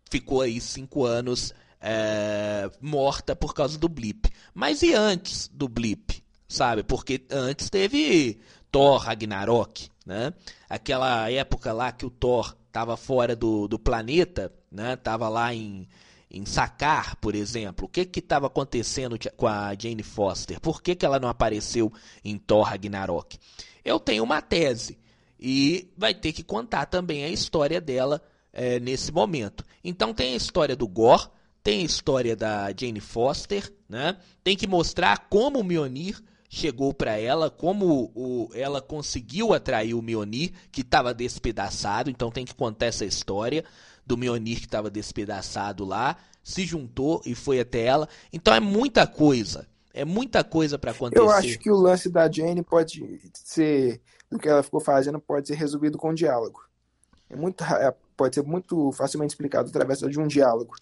ficou 0.10 0.42
aí 0.42 0.60
cinco 0.60 1.06
anos 1.06 1.54
é, 1.86 2.72
morta 2.80 3.36
por 3.36 3.54
causa 3.54 3.78
do 3.78 3.90
blip. 3.90 4.32
Mas 4.54 4.82
e 4.82 4.94
antes 4.94 5.50
do 5.50 5.68
blip? 5.68 6.24
Sabe? 6.48 6.82
Porque 6.82 7.26
antes 7.30 7.70
teve 7.70 8.40
Thor 8.72 8.98
Ragnarok, 9.00 9.90
né? 10.06 10.34
Aquela 10.70 11.30
época 11.30 11.74
lá 11.74 11.92
que 11.92 12.06
o 12.06 12.10
Thor 12.10 12.56
estava 12.68 12.96
fora 12.96 13.36
do, 13.36 13.68
do 13.68 13.78
planeta, 13.78 14.54
né? 14.72 14.96
Tava 14.96 15.28
lá 15.28 15.54
em, 15.54 15.88
em 16.32 16.46
Sakar, 16.46 17.18
por 17.18 17.36
exemplo. 17.36 17.86
O 17.86 17.90
que 17.90 18.06
que 18.06 18.20
estava 18.20 18.48
acontecendo 18.48 19.18
com 19.36 19.48
a 19.48 19.76
Jane 19.78 20.04
Foster? 20.04 20.62
Por 20.62 20.82
que, 20.82 20.96
que 20.96 21.06
ela 21.06 21.20
não 21.20 21.28
apareceu 21.28 21.92
em 22.24 22.38
Thor 22.38 22.64
Ragnarok? 22.64 23.38
Eu 23.84 24.00
tenho 24.00 24.24
uma 24.24 24.42
tese 24.42 24.98
e 25.38 25.92
vai 25.98 26.14
ter 26.14 26.32
que 26.32 26.44
contar 26.44 26.86
também 26.86 27.26
a 27.26 27.30
história 27.30 27.82
dela 27.82 28.22
é, 28.54 28.80
nesse 28.80 29.12
momento. 29.12 29.66
Então 29.84 30.14
tem 30.14 30.34
a 30.34 30.38
história 30.38 30.76
do 30.76 30.88
Gore, 30.88 31.28
tem 31.64 31.82
a 31.82 31.86
história 31.86 32.36
da 32.36 32.68
Jane 32.78 33.00
Foster, 33.00 33.72
né? 33.88 34.18
Tem 34.44 34.58
que 34.58 34.68
mostrar 34.68 35.28
como 35.30 35.60
o 35.60 35.64
Mjolnir 35.64 36.22
chegou 36.54 36.94
para 36.94 37.18
ela, 37.18 37.50
como 37.50 38.12
o, 38.14 38.48
ela 38.54 38.80
conseguiu 38.80 39.54
atrair 39.54 39.96
o 39.96 40.04
Mionir, 40.04 40.52
que 40.72 40.82
estava 40.82 41.12
despedaçado, 41.12 42.12
então 42.12 42.30
tem 42.30 42.46
que 42.46 42.54
contar 42.54 42.86
essa 42.86 43.04
história 43.04 43.66
do 44.06 44.16
Mionir 44.16 44.60
que 44.60 44.66
estava 44.66 44.88
despedaçado 44.88 45.84
lá, 45.84 46.16
se 46.44 46.64
juntou 46.64 47.24
e 47.26 47.34
foi 47.34 47.60
até 47.60 47.84
ela. 47.86 48.08
Então 48.32 48.54
é 48.54 48.60
muita 48.60 49.08
coisa, 49.08 49.68
é 49.96 50.06
muita 50.06 50.44
coisa 50.44 50.78
para 50.78 50.92
acontecer. 50.92 51.24
Eu 51.24 51.32
acho 51.32 51.58
que 51.58 51.72
o 51.72 51.76
lance 51.76 52.08
da 52.08 52.30
Jane 52.30 52.62
pode 52.62 53.20
ser, 53.34 54.00
do 54.30 54.38
que 54.38 54.48
ela 54.48 54.62
ficou 54.62 54.80
fazendo, 54.80 55.20
pode 55.20 55.48
ser 55.48 55.56
resolvido 55.56 55.98
com 55.98 56.14
diálogo. 56.14 56.62
É 57.32 57.36
muito, 57.36 57.64
é, 57.64 57.92
pode 58.16 58.36
ser 58.36 58.44
muito 58.44 58.92
facilmente 58.92 59.32
explicado 59.32 59.70
através 59.70 60.00
de 60.02 60.20
um 60.20 60.28
diálogo. 60.28 60.76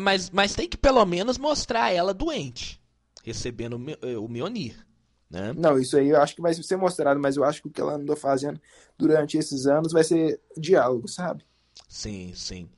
Mas, 0.00 0.30
mas 0.30 0.54
tem 0.54 0.68
que 0.68 0.76
pelo 0.76 1.04
menos 1.06 1.38
mostrar 1.38 1.92
ela 1.92 2.12
doente, 2.12 2.80
recebendo 3.24 3.80
o 4.20 4.28
Mionir. 4.28 4.86
Né? 5.30 5.52
Não, 5.56 5.78
isso 5.78 5.96
aí 5.96 6.08
eu 6.08 6.20
acho 6.20 6.34
que 6.34 6.42
vai 6.42 6.54
ser 6.54 6.76
mostrado, 6.76 7.20
mas 7.20 7.36
eu 7.36 7.44
acho 7.44 7.62
que 7.62 7.68
o 7.68 7.70
que 7.70 7.80
ela 7.80 7.94
andou 7.94 8.16
fazendo 8.16 8.60
durante 8.96 9.36
esses 9.36 9.66
anos 9.66 9.92
vai 9.92 10.02
ser 10.02 10.40
diálogo, 10.56 11.06
sabe? 11.06 11.44
Sim, 11.88 12.32
sim. 12.34 12.68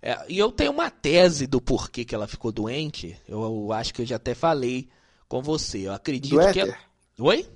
É, 0.00 0.16
e 0.28 0.38
eu 0.38 0.50
tenho 0.50 0.70
uma 0.70 0.90
tese 0.90 1.46
do 1.46 1.60
porquê 1.60 2.04
que 2.04 2.14
ela 2.14 2.26
ficou 2.26 2.52
doente. 2.52 3.20
Eu, 3.28 3.42
eu 3.42 3.72
acho 3.72 3.92
que 3.92 4.02
eu 4.02 4.06
já 4.06 4.16
até 4.16 4.34
falei 4.34 4.88
com 5.28 5.42
você. 5.42 5.86
Eu 5.86 5.92
acredito 5.92 6.38
do 6.38 6.52
que. 6.52 6.60
Ela... 6.60 6.76
Oi? 7.18 7.46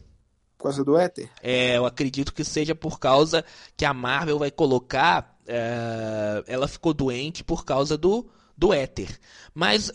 Por 0.58 0.64
causa 0.64 0.84
do 0.84 0.96
éter? 0.96 1.30
É, 1.42 1.76
eu 1.76 1.86
acredito 1.86 2.32
que 2.32 2.44
seja 2.44 2.74
por 2.74 2.98
causa 2.98 3.44
que 3.76 3.84
a 3.84 3.94
Marvel 3.94 4.38
vai 4.38 4.50
colocar. 4.50 5.38
É... 5.46 6.44
ela 6.46 6.68
ficou 6.68 6.94
doente 6.94 7.42
por 7.42 7.64
causa 7.64 7.98
do, 7.98 8.28
do 8.56 8.72
éter. 8.72 9.18
Mas 9.54 9.90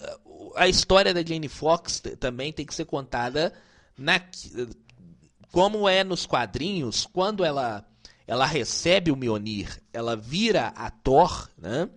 a 0.56 0.68
história 0.68 1.14
da 1.14 1.24
Jane 1.24 1.48
Fox 1.48 2.02
também 2.20 2.52
tem 2.52 2.66
que 2.66 2.76
ser 2.76 2.86
contada 2.86 3.54
na, 3.98 4.22
como 5.52 5.88
é 5.88 6.04
nos 6.04 6.26
quadrinhos, 6.26 7.06
quando 7.06 7.44
ela 7.44 7.86
ela 8.28 8.46
recebe 8.46 9.10
o 9.10 9.16
Mjolnir, 9.16 9.82
ela 9.94 10.14
vira 10.14 10.74
a 10.76 10.90
Thor, 10.90 11.50
né? 11.58 11.90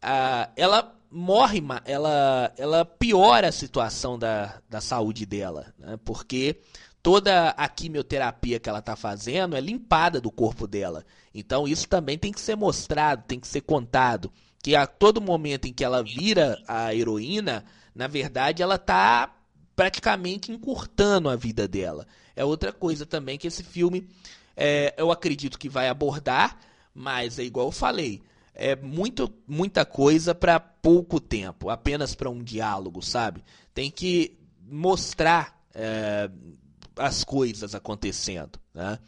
Ah, 0.00 0.48
ela 0.54 0.96
morre, 1.10 1.62
ela, 1.84 2.52
ela 2.56 2.84
piora 2.84 3.48
a 3.48 3.52
situação 3.52 4.18
da, 4.18 4.60
da 4.68 4.80
saúde 4.80 5.26
dela, 5.26 5.72
né? 5.78 5.98
porque 6.04 6.60
toda 7.02 7.50
a 7.50 7.68
quimioterapia 7.68 8.60
que 8.60 8.68
ela 8.68 8.80
está 8.80 8.94
fazendo 8.94 9.56
é 9.56 9.60
limpada 9.60 10.20
do 10.20 10.30
corpo 10.30 10.66
dela. 10.66 11.04
Então 11.34 11.66
isso 11.66 11.88
também 11.88 12.18
tem 12.18 12.32
que 12.32 12.40
ser 12.40 12.56
mostrado, 12.56 13.24
tem 13.26 13.40
que 13.40 13.48
ser 13.48 13.62
contado. 13.62 14.30
Que 14.62 14.74
a 14.74 14.86
todo 14.86 15.20
momento 15.20 15.66
em 15.66 15.72
que 15.72 15.84
ela 15.84 16.02
vira 16.02 16.60
a 16.66 16.94
heroína, 16.94 17.64
na 17.94 18.06
verdade 18.06 18.62
ela 18.62 18.76
está 18.76 19.32
praticamente 19.74 20.50
encurtando 20.50 21.28
a 21.28 21.36
vida 21.36 21.68
dela. 21.68 22.06
É 22.34 22.44
outra 22.44 22.72
coisa 22.72 23.04
também 23.06 23.38
que 23.38 23.46
esse 23.46 23.62
filme 23.62 24.08
é, 24.56 24.94
eu 24.96 25.12
acredito 25.12 25.58
que 25.58 25.68
vai 25.68 25.88
abordar, 25.88 26.58
mas 26.94 27.38
é 27.38 27.44
igual 27.44 27.66
eu 27.66 27.72
falei, 27.72 28.22
é 28.54 28.74
muito, 28.74 29.30
muita 29.46 29.84
coisa 29.84 30.34
para 30.34 30.58
pouco 30.58 31.20
tempo, 31.20 31.68
apenas 31.68 32.14
para 32.14 32.30
um 32.30 32.42
diálogo, 32.42 33.02
sabe? 33.02 33.44
Tem 33.74 33.90
que 33.90 34.38
mostrar 34.62 35.60
é, 35.74 36.30
as 36.96 37.22
coisas 37.22 37.74
acontecendo, 37.74 38.58
né? 38.72 38.98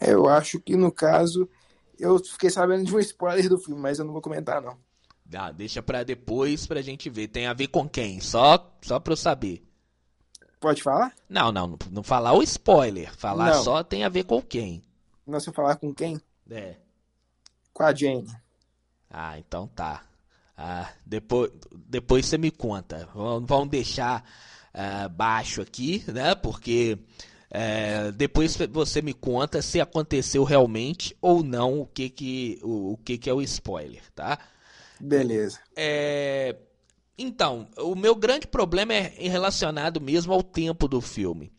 É, 0.00 0.12
eu 0.12 0.28
acho 0.28 0.60
que 0.60 0.76
no 0.76 0.92
caso 0.92 1.48
eu 1.98 2.18
fiquei 2.18 2.50
sabendo 2.50 2.84
de 2.84 2.94
um 2.94 3.00
spoiler 3.00 3.48
do 3.48 3.58
filme, 3.58 3.80
mas 3.80 3.98
eu 3.98 4.04
não 4.04 4.12
vou 4.12 4.22
comentar 4.22 4.60
não. 4.60 4.78
Ah, 5.32 5.50
deixa 5.50 5.82
para 5.82 6.02
depois 6.02 6.66
pra 6.66 6.82
gente 6.82 7.08
ver. 7.08 7.28
Tem 7.28 7.46
a 7.46 7.54
ver 7.54 7.68
com 7.68 7.88
quem? 7.88 8.20
Só, 8.20 8.76
só 8.82 9.00
pra 9.00 9.12
eu 9.12 9.16
saber. 9.16 9.66
Pode 10.60 10.82
falar? 10.82 11.14
Não, 11.28 11.50
não, 11.50 11.78
não 11.90 12.02
falar 12.02 12.32
o 12.32 12.42
spoiler. 12.42 13.14
Falar 13.16 13.54
não. 13.54 13.62
só 13.62 13.82
tem 13.82 14.04
a 14.04 14.08
ver 14.08 14.24
com 14.24 14.40
quem. 14.40 14.82
Não, 15.26 15.40
se 15.40 15.48
eu 15.48 15.54
falar 15.54 15.76
com 15.76 15.92
quem? 15.92 16.20
É. 16.50 16.76
Com 17.72 17.82
a 17.82 17.94
Jane. 17.94 18.30
Ah, 19.10 19.38
então 19.38 19.66
tá. 19.68 20.04
Ah, 20.56 20.90
depois, 21.04 21.50
depois 21.72 22.26
você 22.26 22.38
me 22.38 22.50
conta. 22.50 23.08
Vamos 23.14 23.68
deixar 23.68 24.24
uh, 24.74 25.08
baixo 25.08 25.60
aqui, 25.60 26.04
né? 26.08 26.34
Porque 26.34 26.98
uh, 27.54 28.12
depois 28.12 28.56
você 28.70 29.00
me 29.00 29.14
conta 29.14 29.62
se 29.62 29.80
aconteceu 29.80 30.42
realmente 30.44 31.16
ou 31.20 31.42
não 31.42 31.80
o 31.80 31.86
que 31.86 32.10
que, 32.10 32.58
o, 32.62 32.92
o 32.92 32.96
que, 32.96 33.16
que 33.16 33.30
é 33.30 33.32
o 33.32 33.40
spoiler, 33.42 34.02
tá? 34.14 34.38
Beleza. 35.00 35.60
É, 35.76 36.56
então, 37.16 37.68
o 37.78 37.94
meu 37.94 38.14
grande 38.14 38.46
problema 38.46 38.92
é 38.92 39.28
relacionado 39.28 40.00
mesmo 40.00 40.32
ao 40.32 40.42
tempo 40.42 40.88
do 40.88 41.00
filme. 41.00 41.52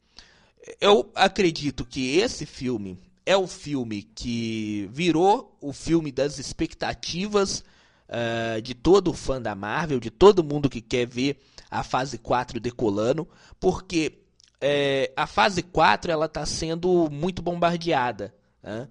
Eu 0.81 1.11
acredito 1.15 1.85
que 1.85 2.17
esse 2.17 2.45
filme 2.45 2.99
é 3.25 3.37
o 3.37 3.47
filme 3.47 4.03
que 4.03 4.89
virou 4.91 5.57
o 5.61 5.71
filme 5.71 6.11
das 6.11 6.39
expectativas 6.39 7.63
uh, 8.09 8.61
de 8.61 8.73
todo 8.73 9.13
fã 9.13 9.41
da 9.41 9.55
Marvel, 9.55 9.99
de 9.99 10.09
todo 10.09 10.43
mundo 10.43 10.69
que 10.69 10.81
quer 10.81 11.07
ver 11.07 11.39
a 11.69 11.83
fase 11.83 12.17
4 12.17 12.59
decolando, 12.59 13.27
porque 13.59 14.24
é, 14.67 15.13
a 15.15 15.27
fase 15.27 15.61
4 15.61 16.11
ela 16.11 16.25
está 16.25 16.43
sendo 16.43 17.07
muito 17.11 17.39
bombardeada. 17.39 18.33
Né? 18.63 18.89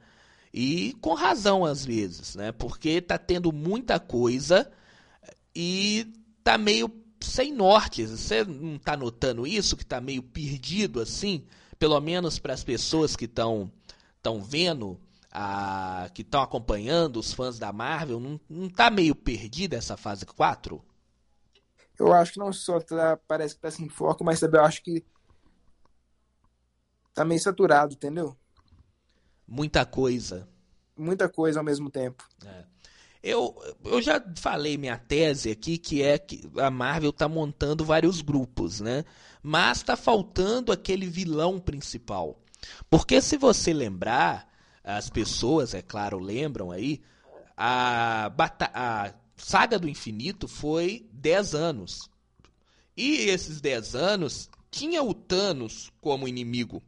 E 0.53 0.97
com 1.01 1.15
razão 1.15 1.65
às 1.65 1.85
vezes, 1.85 2.37
né? 2.37 2.53
Porque 2.53 3.01
tá 3.01 3.19
tendo 3.19 3.51
muita 3.51 3.99
coisa 3.99 4.71
e 5.53 6.13
tá 6.45 6.57
meio 6.57 6.89
sem 7.21 7.53
norte. 7.53 8.07
Você 8.07 8.45
não 8.45 8.77
está 8.77 8.97
notando 8.97 9.45
isso, 9.49 9.77
que 9.77 9.83
está 9.83 10.01
meio 10.01 10.23
perdido 10.23 11.01
assim? 11.01 11.45
Pelo 11.77 12.01
menos 12.01 12.39
para 12.39 12.55
as 12.55 12.63
pessoas 12.63 13.17
que 13.17 13.25
estão 13.25 13.69
estão 14.17 14.41
vendo, 14.41 14.99
a, 15.33 16.09
que 16.15 16.23
estão 16.23 16.41
acompanhando, 16.41 17.19
os 17.19 17.33
fãs 17.33 17.59
da 17.59 17.73
Marvel, 17.73 18.21
não, 18.21 18.41
não 18.49 18.71
tá 18.71 18.91
meio 18.91 19.17
perdida 19.17 19.77
essa 19.77 19.97
fase 19.97 20.25
4? 20.25 20.81
Eu 21.99 22.13
acho 22.13 22.35
que 22.35 22.39
não 22.39 22.53
só 22.53 22.79
tá, 22.81 23.19
parece 23.27 23.57
que 23.57 23.61
tá 23.61 23.73
sem 23.73 23.89
foco, 23.89 24.25
mas 24.25 24.39
também 24.39 24.61
eu 24.61 24.65
acho 24.65 24.83
que 24.85 25.05
tá 27.15 27.25
meio 27.25 27.41
saturado, 27.41 27.95
entendeu? 27.95 28.37
Muita 29.47 29.87
coisa. 29.87 30.49
Muita 30.97 31.29
coisa 31.29 31.61
ao 31.61 31.65
mesmo 31.65 31.91
tempo. 31.91 32.29
É. 32.45 32.65
Eu, 33.23 33.55
eu 33.85 34.03
já 34.03 34.23
falei 34.37 34.77
minha 34.77 34.99
tese 34.99 35.51
aqui, 35.51 35.79
que 35.79 36.03
é 36.03 36.19
que 36.19 36.47
a 36.59 36.71
Marvel 36.71 37.13
tá 37.13 37.27
montando 37.27 37.85
vários 37.85 38.21
grupos, 38.21 38.81
né? 38.81 39.05
Mas 39.43 39.83
tá 39.83 39.97
faltando 39.97 40.71
aquele 40.71 41.07
vilão 41.07 41.59
principal. 41.59 42.39
Porque 42.91 43.23
se 43.23 43.39
você 43.39 43.73
lembrar, 43.73 44.47
as 44.83 45.09
pessoas, 45.09 45.73
é 45.73 45.81
claro, 45.81 46.19
lembram 46.19 46.71
aí, 46.71 47.01
a, 47.57 48.31
a 48.75 49.15
Saga 49.37 49.79
do 49.79 49.89
Infinito 49.89 50.47
foi 50.47 51.09
10 51.13 51.55
anos. 51.55 52.11
E 52.97 53.31
esses 53.31 53.61
10 53.61 53.95
anos 53.95 54.51
tinha 54.71 55.03
o 55.03 55.15
Thanos 55.15 55.91
como 56.01 56.29
inimigo 56.29 56.83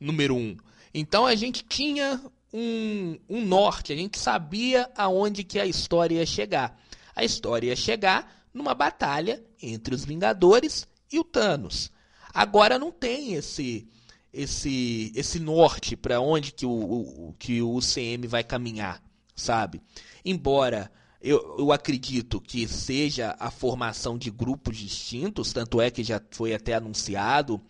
número 0.00 0.34
1. 0.34 0.38
Um. 0.38 0.56
Então 0.92 1.26
a 1.26 1.34
gente 1.34 1.62
tinha 1.62 2.20
um, 2.52 3.18
um 3.28 3.44
norte, 3.44 3.92
a 3.92 3.96
gente 3.96 4.18
sabia 4.18 4.90
aonde 4.96 5.44
que 5.44 5.58
a 5.58 5.66
história 5.66 6.16
ia 6.16 6.26
chegar. 6.26 6.80
A 7.14 7.24
história 7.24 7.68
ia 7.68 7.76
chegar 7.76 8.48
numa 8.52 8.74
batalha 8.74 9.44
entre 9.62 9.94
os 9.94 10.04
Vingadores 10.04 10.88
e 11.12 11.18
o 11.18 11.24
Thanos. 11.24 11.90
Agora 12.32 12.78
não 12.78 12.90
tem 12.90 13.34
esse 13.34 13.86
esse 14.32 15.12
esse 15.16 15.40
norte 15.40 15.96
para 15.96 16.20
onde 16.20 16.52
que 16.52 16.64
o, 16.64 16.70
o, 16.70 17.34
que 17.36 17.60
o 17.60 17.74
UCM 17.74 18.28
vai 18.28 18.44
caminhar, 18.44 19.02
sabe? 19.34 19.80
Embora 20.24 20.90
eu, 21.20 21.56
eu 21.58 21.72
acredito 21.72 22.40
que 22.40 22.66
seja 22.66 23.36
a 23.38 23.50
formação 23.50 24.16
de 24.16 24.30
grupos 24.30 24.76
distintos, 24.76 25.52
tanto 25.52 25.80
é 25.80 25.90
que 25.90 26.02
já 26.02 26.20
foi 26.30 26.54
até 26.54 26.74
anunciado 26.74 27.60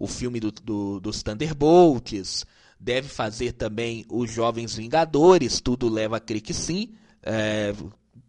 o 0.00 0.06
filme 0.06 0.40
do, 0.40 0.50
do, 0.50 0.98
dos 0.98 1.22
Thunderbolts, 1.22 2.46
deve 2.80 3.06
fazer 3.06 3.52
também 3.52 4.06
os 4.08 4.32
Jovens 4.32 4.74
Vingadores, 4.74 5.60
tudo 5.60 5.90
leva 5.90 6.16
a 6.16 6.20
crer 6.20 6.40
que 6.40 6.54
sim, 6.54 6.94
é, 7.22 7.74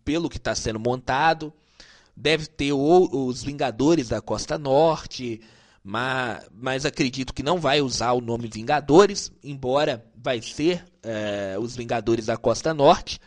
pelo 0.04 0.30
que 0.30 0.36
está 0.36 0.54
sendo 0.54 0.80
montado. 0.80 1.54
Deve 2.16 2.46
ter 2.46 2.74
o, 2.74 3.28
os 3.28 3.42
Vingadores 3.42 4.10
da 4.10 4.22
Costa 4.22 4.58
Norte, 4.58 5.40
mas, 5.82 6.46
mas 6.54 6.86
acredito 6.86 7.34
que 7.34 7.42
não 7.42 7.58
vai 7.58 7.80
usar 7.82 8.12
o 8.12 8.22
nome 8.22 8.50
Vingadores, 8.50 9.32
embora 9.42 10.06
vai 10.14 10.42
ser 10.42 10.84
é, 11.02 11.56
os 11.58 11.74
Vingadores 11.74 12.26
da 12.26 12.36
Costa 12.36 12.74
Norte. 12.74 13.18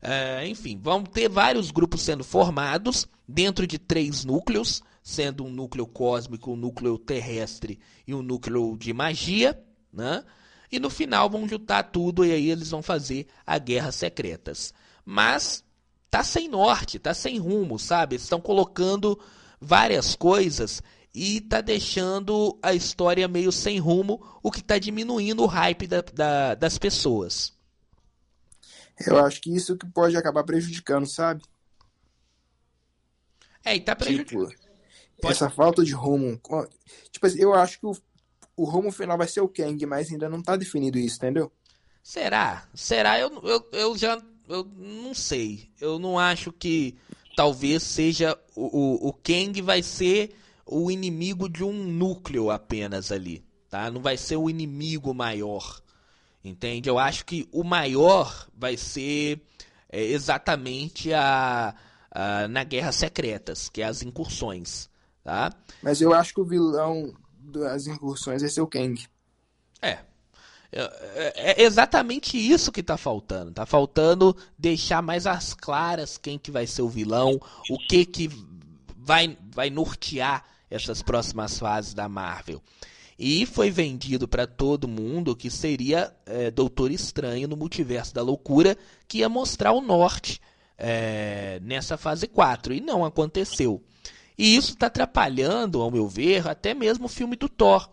É, 0.00 0.48
enfim, 0.48 0.80
vão 0.82 1.04
ter 1.04 1.28
vários 1.28 1.70
grupos 1.70 2.00
sendo 2.00 2.24
formados 2.24 3.06
dentro 3.28 3.66
de 3.66 3.78
três 3.78 4.24
núcleos, 4.24 4.82
sendo 5.02 5.44
um 5.44 5.50
núcleo 5.50 5.86
cósmico, 5.86 6.52
um 6.52 6.56
núcleo 6.56 6.98
terrestre 6.98 7.80
e 8.06 8.14
um 8.14 8.22
núcleo 8.22 8.76
de 8.76 8.92
magia, 8.92 9.60
né? 9.92 10.24
E 10.70 10.78
no 10.78 10.88
final 10.88 11.28
vão 11.28 11.46
juntar 11.46 11.82
tudo 11.84 12.24
e 12.24 12.32
aí 12.32 12.48
eles 12.48 12.70
vão 12.70 12.82
fazer 12.82 13.26
a 13.46 13.58
Guerra 13.58 13.92
Secretas. 13.92 14.72
Mas 15.04 15.64
tá 16.10 16.22
sem 16.22 16.48
norte, 16.48 16.98
tá 16.98 17.12
sem 17.12 17.38
rumo, 17.38 17.78
sabe? 17.78 18.16
Estão 18.16 18.40
colocando 18.40 19.18
várias 19.60 20.14
coisas 20.14 20.82
e 21.14 21.40
tá 21.42 21.60
deixando 21.60 22.58
a 22.62 22.72
história 22.72 23.28
meio 23.28 23.52
sem 23.52 23.78
rumo, 23.78 24.38
o 24.42 24.50
que 24.50 24.62
tá 24.62 24.78
diminuindo 24.78 25.42
o 25.42 25.46
hype 25.46 25.86
da, 25.86 26.00
da, 26.00 26.54
das 26.54 26.78
pessoas. 26.78 27.52
Eu 29.06 29.18
acho 29.18 29.40
que 29.40 29.54
isso 29.54 29.76
que 29.76 29.86
pode 29.86 30.16
acabar 30.16 30.44
prejudicando, 30.44 31.06
sabe? 31.06 31.42
É, 33.64 33.76
e 33.76 33.80
tá 33.80 33.94
prejudicando. 33.94 34.48
Tipo, 34.48 34.61
pode... 35.22 35.34
essa 35.34 35.50
falta 35.50 35.84
de 35.84 35.92
rumo. 35.92 36.40
Tipo 37.10 37.26
assim, 37.26 37.40
eu 37.40 37.54
acho 37.54 37.78
que 37.78 37.86
o, 37.86 37.96
o 38.56 38.64
rumo 38.64 38.92
final 38.92 39.16
vai 39.16 39.28
ser 39.28 39.40
o 39.40 39.48
Kang, 39.48 39.84
mas 39.86 40.10
ainda 40.10 40.28
não 40.28 40.42
tá 40.42 40.56
definido 40.56 40.98
isso, 40.98 41.16
entendeu? 41.16 41.50
Será? 42.02 42.68
Será? 42.74 43.18
Eu, 43.18 43.30
eu, 43.44 43.68
eu 43.72 43.98
já. 43.98 44.20
Eu 44.48 44.64
não 44.76 45.14
sei. 45.14 45.70
Eu 45.80 45.98
não 45.98 46.18
acho 46.18 46.52
que 46.52 46.96
talvez 47.36 47.82
seja. 47.82 48.38
O, 48.54 49.06
o, 49.06 49.08
o 49.08 49.12
Kang 49.12 49.60
vai 49.62 49.82
ser 49.82 50.34
o 50.66 50.90
inimigo 50.90 51.48
de 51.48 51.62
um 51.64 51.72
núcleo 51.72 52.50
apenas 52.50 53.12
ali, 53.12 53.44
tá? 53.68 53.90
Não 53.90 54.00
vai 54.00 54.16
ser 54.16 54.36
o 54.36 54.48
inimigo 54.48 55.14
maior, 55.14 55.80
entende? 56.42 56.88
Eu 56.88 56.98
acho 56.98 57.24
que 57.24 57.48
o 57.52 57.62
maior 57.62 58.48
vai 58.56 58.76
ser 58.76 59.40
é, 59.90 60.02
exatamente 60.02 61.12
a, 61.12 61.74
a, 62.10 62.48
na 62.48 62.64
Guerras 62.64 62.96
Secretas, 62.96 63.68
que 63.68 63.82
é 63.82 63.84
as 63.84 64.02
incursões, 64.02 64.88
tá? 65.22 65.52
Mas 65.82 66.00
eu 66.00 66.12
acho 66.12 66.34
que 66.34 66.40
o 66.40 66.44
vilão 66.44 67.14
das 67.38 67.86
incursões 67.86 68.42
vai 68.42 68.50
ser 68.50 68.60
o 68.60 68.66
Kang. 68.66 69.02
É, 69.80 69.98
é, 70.72 71.62
é 71.62 71.62
exatamente 71.62 72.36
isso 72.36 72.72
que 72.72 72.80
está 72.80 72.96
faltando. 72.96 73.50
Está 73.50 73.66
faltando 73.66 74.34
deixar 74.58 75.02
mais 75.02 75.26
as 75.26 75.52
claras 75.52 76.16
quem 76.16 76.38
que 76.38 76.50
vai 76.50 76.66
ser 76.66 76.82
o 76.82 76.88
vilão, 76.88 77.38
o 77.68 77.78
que 77.88 78.06
que 78.06 78.30
vai, 78.96 79.36
vai 79.54 79.68
nortear 79.68 80.44
essas 80.70 81.02
próximas 81.02 81.58
fases 81.58 81.92
da 81.92 82.08
Marvel. 82.08 82.62
E 83.18 83.44
foi 83.44 83.70
vendido 83.70 84.26
para 84.26 84.46
todo 84.46 84.88
mundo 84.88 85.36
que 85.36 85.50
seria 85.50 86.12
é, 86.24 86.50
Doutor 86.50 86.90
Estranho 86.90 87.46
no 87.46 87.56
Multiverso 87.56 88.14
da 88.14 88.22
Loucura, 88.22 88.76
que 89.06 89.18
ia 89.18 89.28
mostrar 89.28 89.72
o 89.72 89.82
norte 89.82 90.40
é, 90.78 91.60
nessa 91.62 91.98
fase 91.98 92.26
4. 92.26 92.72
E 92.72 92.80
não 92.80 93.04
aconteceu. 93.04 93.82
E 94.42 94.56
isso 94.56 94.72
está 94.72 94.88
atrapalhando, 94.88 95.80
ao 95.80 95.88
meu 95.88 96.08
ver, 96.08 96.48
até 96.48 96.74
mesmo 96.74 97.04
o 97.04 97.08
filme 97.08 97.36
do 97.36 97.48
Thor. 97.48 97.88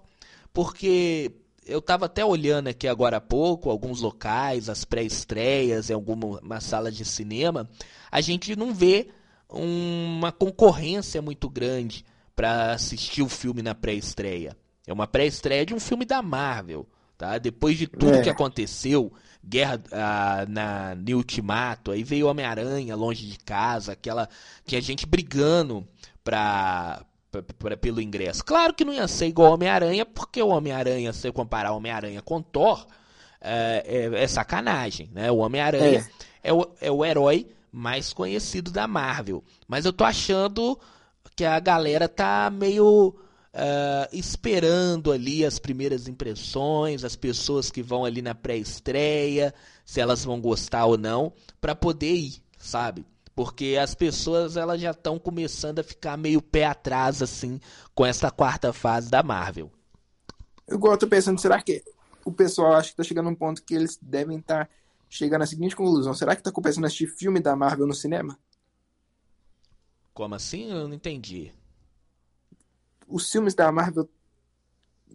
Porque 0.51 1.31
eu 1.63 1.77
estava 1.77 2.07
até 2.07 2.25
olhando 2.25 2.69
aqui 2.69 2.87
agora 2.87 3.17
há 3.17 3.21
pouco 3.21 3.69
alguns 3.69 4.01
locais, 4.01 4.67
as 4.67 4.83
pré-estreias 4.83 5.91
em 5.91 5.93
alguma 5.93 6.59
sala 6.59 6.91
de 6.91 7.05
cinema, 7.05 7.69
a 8.11 8.19
gente 8.19 8.55
não 8.55 8.73
vê 8.73 9.09
uma 9.47 10.31
concorrência 10.31 11.21
muito 11.21 11.47
grande 11.47 12.03
para 12.35 12.71
assistir 12.71 13.21
o 13.21 13.29
filme 13.29 13.61
na 13.61 13.75
pré-estreia. 13.75 14.57
É 14.87 14.91
uma 14.91 15.05
pré-estreia 15.05 15.67
de 15.67 15.75
um 15.75 15.79
filme 15.79 16.03
da 16.03 16.19
Marvel, 16.19 16.89
tá? 17.15 17.37
Depois 17.37 17.77
de 17.77 17.85
tudo 17.85 18.15
é. 18.15 18.21
que 18.23 18.29
aconteceu, 18.29 19.13
guerra 19.45 19.79
ah, 19.91 20.45
na 20.49 20.95
no 20.95 21.17
Ultimato, 21.17 21.91
aí 21.91 22.03
veio 22.03 22.25
Homem-Aranha 22.25 22.95
longe 22.95 23.27
de 23.27 23.37
casa, 23.37 23.91
aquela 23.91 24.27
tinha 24.65 24.81
gente 24.81 25.05
brigando 25.05 25.87
pra, 26.29 27.01
pra, 27.31 27.41
pra, 27.41 27.75
pelo 27.77 27.99
ingresso. 27.99 28.45
Claro 28.45 28.71
que 28.71 28.85
não 28.85 28.93
ia 28.93 29.07
ser 29.07 29.25
igual 29.25 29.53
Homem-Aranha, 29.53 30.05
porque 30.05 30.39
o 30.43 30.49
Homem-Aranha, 30.49 31.11
se 31.11 31.27
eu 31.27 31.33
comparar 31.33 31.71
Homem-Aranha 31.71 32.21
com 32.21 32.39
Thor, 32.39 32.85
é, 33.41 33.83
é, 34.13 34.23
é, 34.23 34.27
sacanagem, 34.27 35.09
né? 35.11 35.31
O 35.31 35.37
Homem-Aranha 35.37 36.07
é. 36.43 36.49
é. 36.49 36.53
o, 36.53 36.69
é 36.79 36.91
o 36.91 37.03
herói 37.03 37.47
mais 37.71 38.13
conhecido 38.13 38.69
da 38.69 38.87
Marvel. 38.87 39.43
Mas 39.67 39.85
eu 39.85 39.93
tô 39.93 40.03
achando 40.03 40.79
que 41.35 41.43
a 41.43 41.59
galera 41.59 42.07
tá 42.07 42.51
meio 42.51 43.07
uh, 43.07 44.07
esperando 44.13 45.11
ali 45.11 45.43
as 45.43 45.57
primeiras 45.57 46.07
impressões, 46.07 47.03
as 47.03 47.15
pessoas 47.15 47.71
que 47.71 47.81
vão 47.81 48.05
ali 48.05 48.21
na 48.21 48.35
pré-estreia, 48.35 49.51
se 49.83 49.99
elas 49.99 50.23
vão 50.23 50.39
gostar 50.39 50.85
ou 50.85 50.97
não, 50.97 51.33
para 51.59 51.73
poder 51.73 52.13
ir, 52.13 52.35
sabe? 52.59 53.03
Porque 53.39 53.77
as 53.81 53.95
pessoas 53.95 54.57
elas 54.57 54.81
já 54.81 54.91
estão 54.91 55.17
começando 55.17 55.79
a 55.79 55.83
ficar 55.83 56.17
meio 56.17 56.41
pé 56.41 56.65
atrás 56.65 57.21
assim 57.21 57.57
com 57.95 58.05
essa 58.05 58.29
quarta 58.29 58.73
fase 58.73 59.09
da 59.09 59.23
Marvel. 59.23 59.71
Eu 60.67 60.77
gosto 60.77 61.07
pensando, 61.07 61.39
será 61.39 61.61
que 61.61 61.81
o 62.25 62.33
pessoal 62.33 62.73
acha 62.73 62.89
que 62.89 62.97
tá 62.97 63.03
chegando 63.03 63.29
num 63.29 63.35
ponto 63.35 63.63
que 63.63 63.73
eles 63.73 63.97
devem 64.01 64.39
estar 64.39 64.65
tá 64.65 64.71
chegando 65.07 65.43
à 65.43 65.45
seguinte 65.45 65.73
conclusão: 65.73 66.13
será 66.13 66.35
que 66.35 66.43
tá 66.43 66.51
compensando 66.51 66.85
assistir 66.85 67.07
filme 67.07 67.39
da 67.39 67.55
Marvel 67.55 67.87
no 67.87 67.93
cinema? 67.93 68.37
Como 70.13 70.35
assim? 70.35 70.69
Eu 70.69 70.89
não 70.89 70.95
entendi. 70.95 71.53
Os 73.07 73.31
filmes 73.31 73.55
da 73.55 73.71
Marvel 73.71 74.09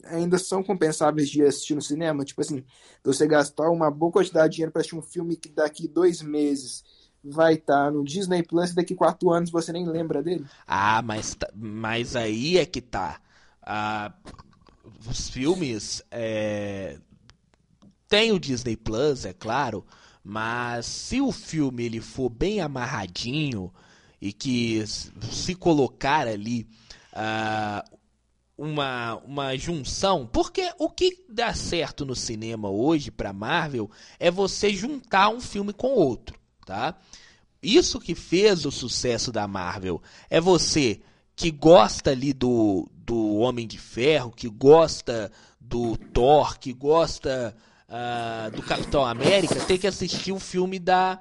ainda 0.04 0.38
são 0.38 0.62
compensáveis 0.62 1.28
de 1.28 1.42
assistir 1.42 1.74
no 1.74 1.82
cinema? 1.82 2.24
Tipo 2.24 2.40
assim, 2.40 2.64
você 3.04 3.26
gastar 3.26 3.68
uma 3.68 3.90
boa 3.90 4.10
quantidade 4.10 4.48
de 4.48 4.54
dinheiro 4.54 4.72
para 4.72 4.80
assistir 4.80 4.96
um 4.96 5.02
filme 5.02 5.36
que 5.36 5.50
daqui 5.50 5.86
dois 5.86 6.22
meses 6.22 6.82
vai 7.24 7.54
estar 7.54 7.86
tá 7.86 7.90
no 7.90 8.04
Disney 8.04 8.42
Plus 8.42 8.70
e 8.70 8.74
daqui 8.74 8.94
quatro 8.94 9.30
anos 9.30 9.50
você 9.50 9.72
nem 9.72 9.86
lembra 9.86 10.22
dele? 10.22 10.44
Ah, 10.66 11.02
mas, 11.02 11.34
tá, 11.34 11.48
mas 11.54 12.14
aí 12.14 12.58
é 12.58 12.66
que 12.66 12.80
tá. 12.80 13.20
Ah, 13.62 14.12
os 15.08 15.30
filmes 15.30 16.02
é... 16.10 16.98
tem 18.08 18.32
o 18.32 18.38
Disney 18.38 18.76
Plus, 18.76 19.24
é 19.24 19.32
claro, 19.32 19.84
mas 20.22 20.86
se 20.86 21.20
o 21.20 21.32
filme 21.32 21.84
ele 21.84 22.00
for 22.00 22.28
bem 22.28 22.60
amarradinho, 22.60 23.72
e 24.24 24.32
que 24.32 24.82
se 24.86 25.54
colocar 25.54 26.26
ali 26.26 26.66
uh, 27.12 27.98
uma, 28.56 29.16
uma 29.16 29.54
junção, 29.54 30.26
porque 30.26 30.72
o 30.78 30.88
que 30.88 31.24
dá 31.28 31.52
certo 31.52 32.06
no 32.06 32.16
cinema 32.16 32.70
hoje 32.70 33.10
para 33.10 33.34
Marvel 33.34 33.90
é 34.18 34.30
você 34.30 34.72
juntar 34.72 35.28
um 35.28 35.42
filme 35.42 35.74
com 35.74 35.88
outro, 35.88 36.38
tá? 36.64 36.96
Isso 37.62 37.98
que 37.98 38.14
fez 38.14 38.66
o 38.66 38.70
sucesso 38.70 39.32
da 39.32 39.48
Marvel 39.48 40.02
é 40.28 40.40
você 40.40 41.00
que 41.34 41.50
gosta 41.50 42.10
ali 42.10 42.32
do, 42.32 42.88
do 42.94 43.36
Homem 43.36 43.66
de 43.66 43.78
Ferro, 43.78 44.30
que 44.30 44.48
gosta 44.48 45.32
do 45.60 45.96
Thor, 45.96 46.58
que 46.58 46.72
gosta 46.72 47.56
uh, 47.88 48.50
do 48.54 48.62
Capitão 48.62 49.04
América, 49.04 49.54
ter 49.66 49.78
que 49.78 49.86
assistir 49.86 50.32
o 50.32 50.38
filme 50.38 50.78
da, 50.78 51.20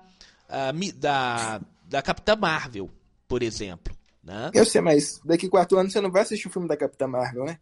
uh, 0.49 0.93
da, 0.99 1.61
da 1.85 2.01
Capitã 2.01 2.35
Marvel, 2.35 2.89
por 3.27 3.41
exemplo. 3.41 3.95
Né? 4.23 4.51
Eu 4.53 4.65
sei, 4.65 4.81
mas 4.81 5.19
daqui 5.23 5.49
quatro 5.49 5.77
anos 5.77 5.91
você 5.91 6.01
não 6.01 6.11
vai 6.11 6.21
assistir 6.21 6.47
o 6.47 6.51
filme 6.51 6.67
da 6.67 6.77
Capitã 6.77 7.07
Marvel, 7.07 7.45
né? 7.45 7.59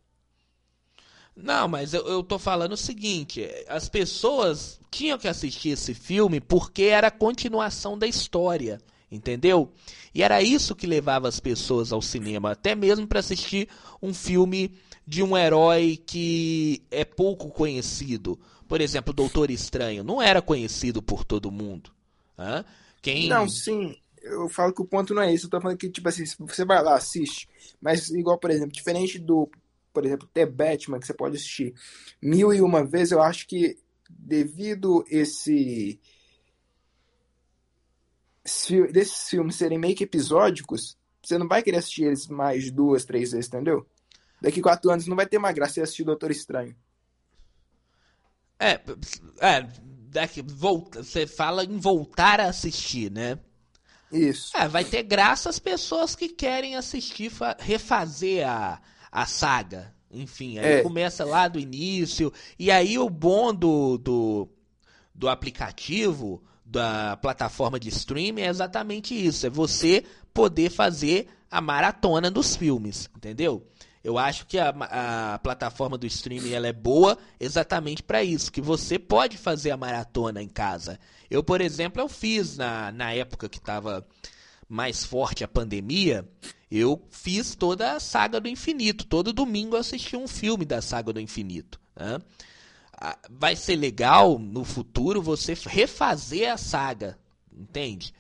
Não, 1.35 1.67
mas 1.67 1.93
eu, 1.93 2.05
eu 2.07 2.23
tô 2.23 2.37
falando 2.37 2.73
o 2.73 2.77
seguinte: 2.77 3.47
as 3.67 3.87
pessoas 3.87 4.79
tinham 4.89 5.17
que 5.17 5.27
assistir 5.27 5.69
esse 5.69 5.93
filme 5.93 6.39
porque 6.39 6.83
era 6.83 7.07
a 7.07 7.11
continuação 7.11 7.97
da 7.97 8.05
história, 8.05 8.79
entendeu? 9.11 9.71
E 10.13 10.21
era 10.21 10.41
isso 10.41 10.75
que 10.75 10.85
levava 10.85 11.27
as 11.27 11.39
pessoas 11.39 11.93
ao 11.93 12.01
cinema, 12.01 12.51
até 12.51 12.75
mesmo 12.75 13.07
para 13.07 13.19
assistir 13.19 13.69
um 14.01 14.13
filme 14.13 14.73
de 15.07 15.23
um 15.23 15.37
herói 15.37 15.97
que 16.05 16.83
é 16.91 17.05
pouco 17.05 17.49
conhecido. 17.49 18.39
Por 18.67 18.81
exemplo, 18.81 19.13
Doutor 19.13 19.49
Estranho 19.49 20.03
não 20.03 20.21
era 20.21 20.41
conhecido 20.41 21.01
por 21.01 21.23
todo 21.23 21.51
mundo. 21.51 21.91
Hã? 22.37 22.63
Quem... 23.01 23.27
Não, 23.27 23.47
sim 23.49 23.95
eu 24.21 24.47
falo 24.47 24.73
que 24.73 24.81
o 24.81 24.85
ponto 24.85 25.13
não 25.13 25.21
é 25.21 25.33
esse. 25.33 25.45
Eu 25.45 25.49
tô 25.49 25.59
falando 25.59 25.77
que, 25.77 25.89
tipo 25.89 26.07
assim, 26.07 26.23
você 26.39 26.63
vai 26.63 26.81
lá, 26.83 26.95
assiste. 26.95 27.49
Mas, 27.81 28.09
igual, 28.09 28.37
por 28.37 28.51
exemplo, 28.51 28.71
diferente 28.71 29.17
do, 29.17 29.49
por 29.93 30.05
exemplo, 30.05 30.29
The 30.33 30.45
Batman, 30.45 30.99
que 30.99 31.05
você 31.05 31.13
pode 31.13 31.35
assistir 31.35 31.73
mil 32.21 32.53
e 32.53 32.61
uma 32.61 32.83
vezes, 32.83 33.11
eu 33.11 33.21
acho 33.21 33.47
que 33.47 33.77
devido 34.09 35.03
esse 35.09 35.99
desses 38.91 39.29
filmes 39.29 39.55
serem 39.55 39.77
meio 39.77 39.95
que 39.95 40.03
episódicos, 40.03 40.97
você 41.21 41.37
não 41.37 41.47
vai 41.47 41.61
querer 41.61 41.77
assistir 41.77 42.05
eles 42.05 42.27
mais 42.27 42.71
duas, 42.71 43.05
três 43.05 43.31
vezes, 43.31 43.47
entendeu? 43.47 43.85
Daqui 44.41 44.61
quatro 44.61 44.89
anos 44.89 45.05
não 45.05 45.15
vai 45.15 45.27
ter 45.27 45.37
mais 45.37 45.53
graça 45.53 45.75
você 45.75 45.81
assistir 45.81 46.03
Doutor 46.03 46.31
Estranho. 46.31 46.75
É, 48.59 48.79
é 49.39 49.67
daqui, 50.09 50.41
volta, 50.41 51.03
você 51.03 51.27
fala 51.27 51.63
em 51.63 51.77
voltar 51.77 52.39
a 52.39 52.47
assistir, 52.47 53.11
né? 53.11 53.39
Isso. 54.11 54.55
É, 54.57 54.67
vai 54.67 54.83
ter 54.83 55.03
graça 55.03 55.49
às 55.49 55.59
pessoas 55.59 56.15
que 56.15 56.27
querem 56.27 56.75
assistir, 56.75 57.31
refazer 57.59 58.47
a, 58.47 58.81
a 59.11 59.25
saga. 59.25 59.93
Enfim, 60.09 60.57
aí 60.59 60.73
é. 60.73 60.81
começa 60.81 61.25
lá 61.25 61.47
do 61.47 61.59
início. 61.59 62.31
E 62.57 62.71
aí 62.71 62.97
o 62.97 63.09
bom 63.09 63.53
do, 63.53 63.97
do, 63.97 64.49
do 65.13 65.29
aplicativo, 65.29 66.43
da 66.65 67.17
plataforma 67.17 67.79
de 67.79 67.89
streaming 67.89 68.41
é 68.41 68.47
exatamente 68.47 69.13
isso. 69.13 69.45
É 69.45 69.49
você 69.49 70.03
poder 70.33 70.69
fazer 70.69 71.27
a 71.49 71.59
maratona 71.59 72.31
dos 72.31 72.55
filmes, 72.55 73.09
entendeu? 73.15 73.67
Eu 74.03 74.17
acho 74.17 74.47
que 74.47 74.57
a, 74.57 74.69
a 74.69 75.39
plataforma 75.39 75.97
do 75.97 76.07
streaming 76.07 76.53
ela 76.53 76.67
é 76.67 76.73
boa 76.73 77.17
exatamente 77.39 78.01
para 78.01 78.23
isso, 78.23 78.51
que 78.51 78.61
você 78.61 78.97
pode 78.97 79.37
fazer 79.37 79.69
a 79.69 79.77
maratona 79.77 80.41
em 80.41 80.47
casa. 80.47 80.99
Eu, 81.29 81.43
por 81.43 81.61
exemplo, 81.61 82.01
eu 82.01 82.09
fiz 82.09 82.57
na, 82.57 82.91
na 82.91 83.13
época 83.13 83.47
que 83.47 83.59
estava 83.59 84.05
mais 84.71 85.03
forte 85.03 85.43
a 85.43 85.49
pandemia, 85.49 86.25
eu 86.71 87.05
fiz 87.09 87.55
toda 87.55 87.91
a 87.91 87.99
saga 87.99 88.39
do 88.39 88.47
infinito. 88.47 89.05
Todo 89.05 89.33
domingo 89.33 89.75
eu 89.75 89.81
assisti 89.81 90.15
um 90.15 90.29
filme 90.29 90.63
da 90.63 90.81
saga 90.81 91.11
do 91.11 91.19
infinito. 91.19 91.77
Né? 91.93 92.21
Vai 93.29 93.57
ser 93.57 93.75
legal 93.75 94.39
no 94.39 94.63
futuro 94.63 95.21
você 95.21 95.57
refazer 95.65 96.49
a 96.49 96.55
saga, 96.55 97.19
entende? 97.51 98.13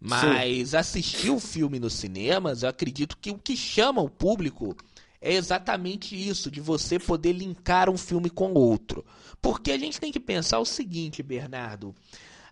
Mas 0.00 0.70
Sim. 0.70 0.76
assistir 0.76 1.30
o 1.30 1.38
filme 1.38 1.78
nos 1.78 1.92
cinemas, 1.92 2.62
eu 2.62 2.70
acredito 2.70 3.18
que 3.18 3.30
o 3.30 3.38
que 3.38 3.54
chama 3.54 4.00
o 4.00 4.08
público 4.08 4.74
é 5.20 5.34
exatamente 5.34 6.16
isso, 6.16 6.50
de 6.50 6.62
você 6.62 6.98
poder 6.98 7.32
linkar 7.32 7.90
um 7.90 7.98
filme 7.98 8.30
com 8.30 8.54
outro. 8.54 9.04
Porque 9.42 9.70
a 9.72 9.78
gente 9.78 10.00
tem 10.00 10.12
que 10.12 10.20
pensar 10.20 10.60
o 10.60 10.64
seguinte, 10.64 11.22
Bernardo. 11.22 11.94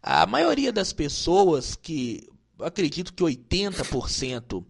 A 0.02 0.26
maioria 0.26 0.72
das 0.72 0.92
pessoas 0.92 1.74
que, 1.74 2.28
acredito 2.60 3.12
que 3.12 3.22
80% 3.22 4.64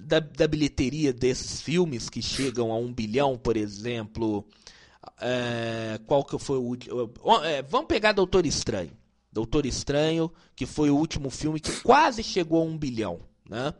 da, 0.00 0.20
da 0.20 0.46
bilheteria 0.46 1.12
desses 1.12 1.60
filmes 1.60 2.10
que 2.10 2.20
chegam 2.20 2.70
a 2.70 2.76
um 2.76 2.92
bilhão, 2.92 3.38
por 3.38 3.56
exemplo, 3.56 4.46
é, 5.20 5.98
qual 6.06 6.24
que 6.24 6.38
foi 6.38 6.58
o 6.58 6.62
último? 6.62 7.12
É, 7.44 7.62
vamos 7.62 7.86
pegar 7.86 8.12
Doutor 8.12 8.46
Estranho. 8.46 8.92
Doutor 9.32 9.64
Estranho, 9.64 10.30
que 10.54 10.66
foi 10.66 10.90
o 10.90 10.96
último 10.96 11.30
filme 11.30 11.58
que 11.58 11.80
quase 11.80 12.22
chegou 12.22 12.60
a 12.60 12.66
um 12.66 12.76
bilhão, 12.76 13.20
né? 13.48 13.72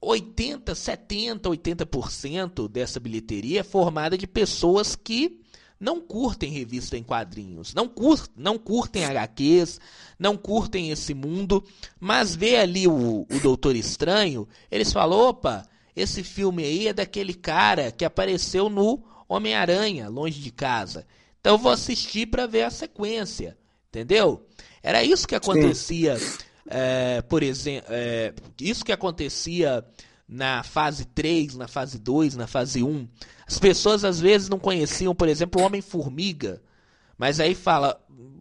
80, 0.00 0.74
70, 0.74 1.48
80% 1.48 2.68
dessa 2.68 3.00
bilheteria 3.00 3.60
é 3.60 3.64
formada 3.64 4.18
de 4.18 4.26
pessoas 4.26 4.94
que 4.94 5.40
não 5.78 6.00
curtem 6.00 6.50
revista 6.50 6.96
em 6.96 7.02
quadrinhos, 7.02 7.74
não, 7.74 7.88
cur, 7.88 8.26
não 8.36 8.58
curtem 8.58 9.04
HQs, 9.04 9.80
não 10.18 10.36
curtem 10.36 10.90
esse 10.90 11.12
mundo, 11.12 11.64
mas 12.00 12.34
vê 12.34 12.56
ali 12.56 12.88
o, 12.88 13.26
o 13.30 13.40
Doutor 13.42 13.76
Estranho, 13.76 14.48
eles 14.70 14.92
falam, 14.92 15.18
opa, 15.18 15.66
esse 15.94 16.22
filme 16.22 16.64
aí 16.64 16.88
é 16.88 16.92
daquele 16.92 17.34
cara 17.34 17.90
que 17.90 18.04
apareceu 18.04 18.68
no 18.68 19.02
Homem-Aranha, 19.28 20.08
longe 20.08 20.40
de 20.40 20.50
casa. 20.50 21.06
Então 21.40 21.54
eu 21.54 21.58
vou 21.58 21.72
assistir 21.72 22.26
para 22.26 22.46
ver 22.46 22.62
a 22.62 22.70
sequência, 22.70 23.56
entendeu? 23.88 24.46
Era 24.82 25.02
isso 25.02 25.26
que 25.26 25.34
acontecia 25.34 26.16
é, 26.68 27.22
por 27.22 27.42
exemplo, 27.42 27.86
é, 27.90 28.32
isso 28.60 28.84
que 28.84 28.92
acontecia 28.92 29.84
na 30.28 30.62
fase 30.62 31.04
3, 31.04 31.54
na 31.54 31.68
fase 31.68 31.98
2, 31.98 32.36
na 32.36 32.46
fase 32.46 32.82
1. 32.82 33.08
As 33.46 33.58
pessoas 33.58 34.04
às 34.04 34.20
vezes 34.20 34.48
não 34.48 34.58
conheciam, 34.58 35.14
por 35.14 35.28
exemplo, 35.28 35.60
o 35.60 35.64
Homem-Formiga. 35.64 36.62
Mas 37.16 37.40
aí 37.40 37.54
fala, 37.54 38.00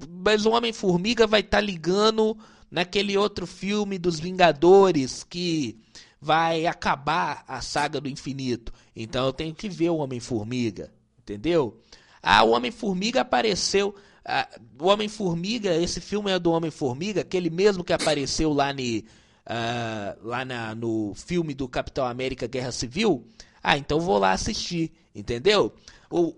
mas 0.09 0.45
o 0.45 0.51
Homem-Formiga 0.51 1.27
vai 1.27 1.41
estar 1.41 1.57
tá 1.57 1.61
ligando 1.61 2.37
naquele 2.69 3.17
outro 3.17 3.45
filme 3.45 3.97
dos 3.97 4.19
Vingadores 4.19 5.23
que 5.23 5.77
vai 6.19 6.65
acabar 6.65 7.43
a 7.47 7.61
saga 7.61 8.01
do 8.01 8.09
infinito. 8.09 8.73
Então 8.95 9.27
eu 9.27 9.33
tenho 9.33 9.53
que 9.53 9.69
ver 9.69 9.89
o 9.91 9.97
Homem-Formiga, 9.97 10.91
entendeu? 11.19 11.79
Ah, 12.21 12.43
o 12.43 12.51
Homem-Formiga 12.51 13.21
apareceu. 13.21 13.93
Ah, 14.25 14.49
o 14.79 14.87
Homem-Formiga, 14.87 15.75
esse 15.75 16.01
filme 16.01 16.31
é 16.31 16.39
do 16.39 16.51
Homem-Formiga, 16.51 17.21
aquele 17.21 17.51
mesmo 17.51 17.83
que 17.83 17.93
apareceu 17.93 18.51
lá, 18.51 18.73
ni, 18.73 19.05
uh, 19.45 20.27
lá 20.27 20.43
na, 20.43 20.75
no 20.75 21.13
filme 21.15 21.53
do 21.53 21.67
Capitão 21.67 22.05
América 22.05 22.47
Guerra 22.47 22.71
Civil. 22.71 23.25
Ah, 23.63 23.77
então 23.77 23.99
vou 23.99 24.17
lá 24.17 24.31
assistir, 24.31 24.91
entendeu? 25.13 25.73
O, 26.09 26.35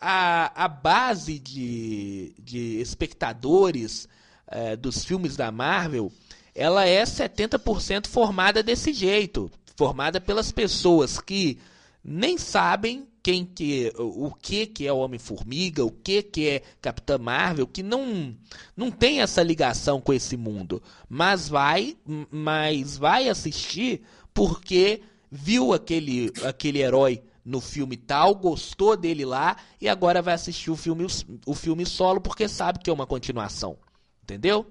a, 0.00 0.64
a, 0.64 0.68
base 0.68 1.38
de, 1.38 2.34
de 2.38 2.80
espectadores 2.80 4.08
uh, 4.48 4.76
dos 4.76 5.04
filmes 5.04 5.36
da 5.36 5.50
Marvel, 5.50 6.12
ela 6.54 6.86
é 6.86 7.02
70% 7.02 8.06
formada 8.06 8.62
desse 8.62 8.92
jeito. 8.92 9.50
Formada 9.76 10.20
pelas 10.20 10.52
pessoas 10.52 11.18
que 11.18 11.58
nem 12.04 12.38
sabem 12.38 13.08
quem 13.24 13.42
que 13.46 13.90
o 13.96 14.30
que 14.30 14.66
que 14.66 14.86
é 14.86 14.92
o 14.92 14.98
Homem-Formiga, 14.98 15.82
o 15.82 15.90
que 15.90 16.22
que 16.22 16.46
é 16.46 16.62
Capitã 16.82 17.16
Marvel, 17.16 17.66
que 17.66 17.82
não 17.82 18.36
não 18.76 18.90
tem 18.90 19.22
essa 19.22 19.42
ligação 19.42 19.98
com 19.98 20.12
esse 20.12 20.36
mundo, 20.36 20.82
mas 21.08 21.48
vai 21.48 21.96
mas 22.30 22.98
vai 22.98 23.30
assistir 23.30 24.02
porque 24.34 25.00
viu 25.32 25.72
aquele 25.72 26.30
aquele 26.44 26.80
herói 26.80 27.22
no 27.42 27.62
filme 27.62 27.96
tal, 27.96 28.34
gostou 28.34 28.94
dele 28.94 29.24
lá 29.24 29.56
e 29.80 29.88
agora 29.88 30.20
vai 30.20 30.34
assistir 30.34 30.70
o 30.70 30.76
filme 30.76 31.06
o 31.46 31.54
filme 31.54 31.86
solo 31.86 32.20
porque 32.20 32.46
sabe 32.46 32.80
que 32.80 32.90
é 32.90 32.92
uma 32.92 33.06
continuação, 33.06 33.78
entendeu? 34.22 34.66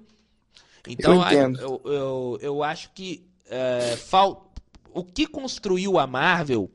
Então 0.86 1.28
eu, 1.28 1.54
eu, 1.56 1.82
eu, 1.86 2.38
eu 2.40 2.62
acho 2.62 2.92
que 2.92 3.26
é, 3.50 3.96
fal... 3.96 4.52
o 4.92 5.02
que 5.02 5.26
construiu 5.26 5.98
a 5.98 6.06
Marvel 6.06 6.70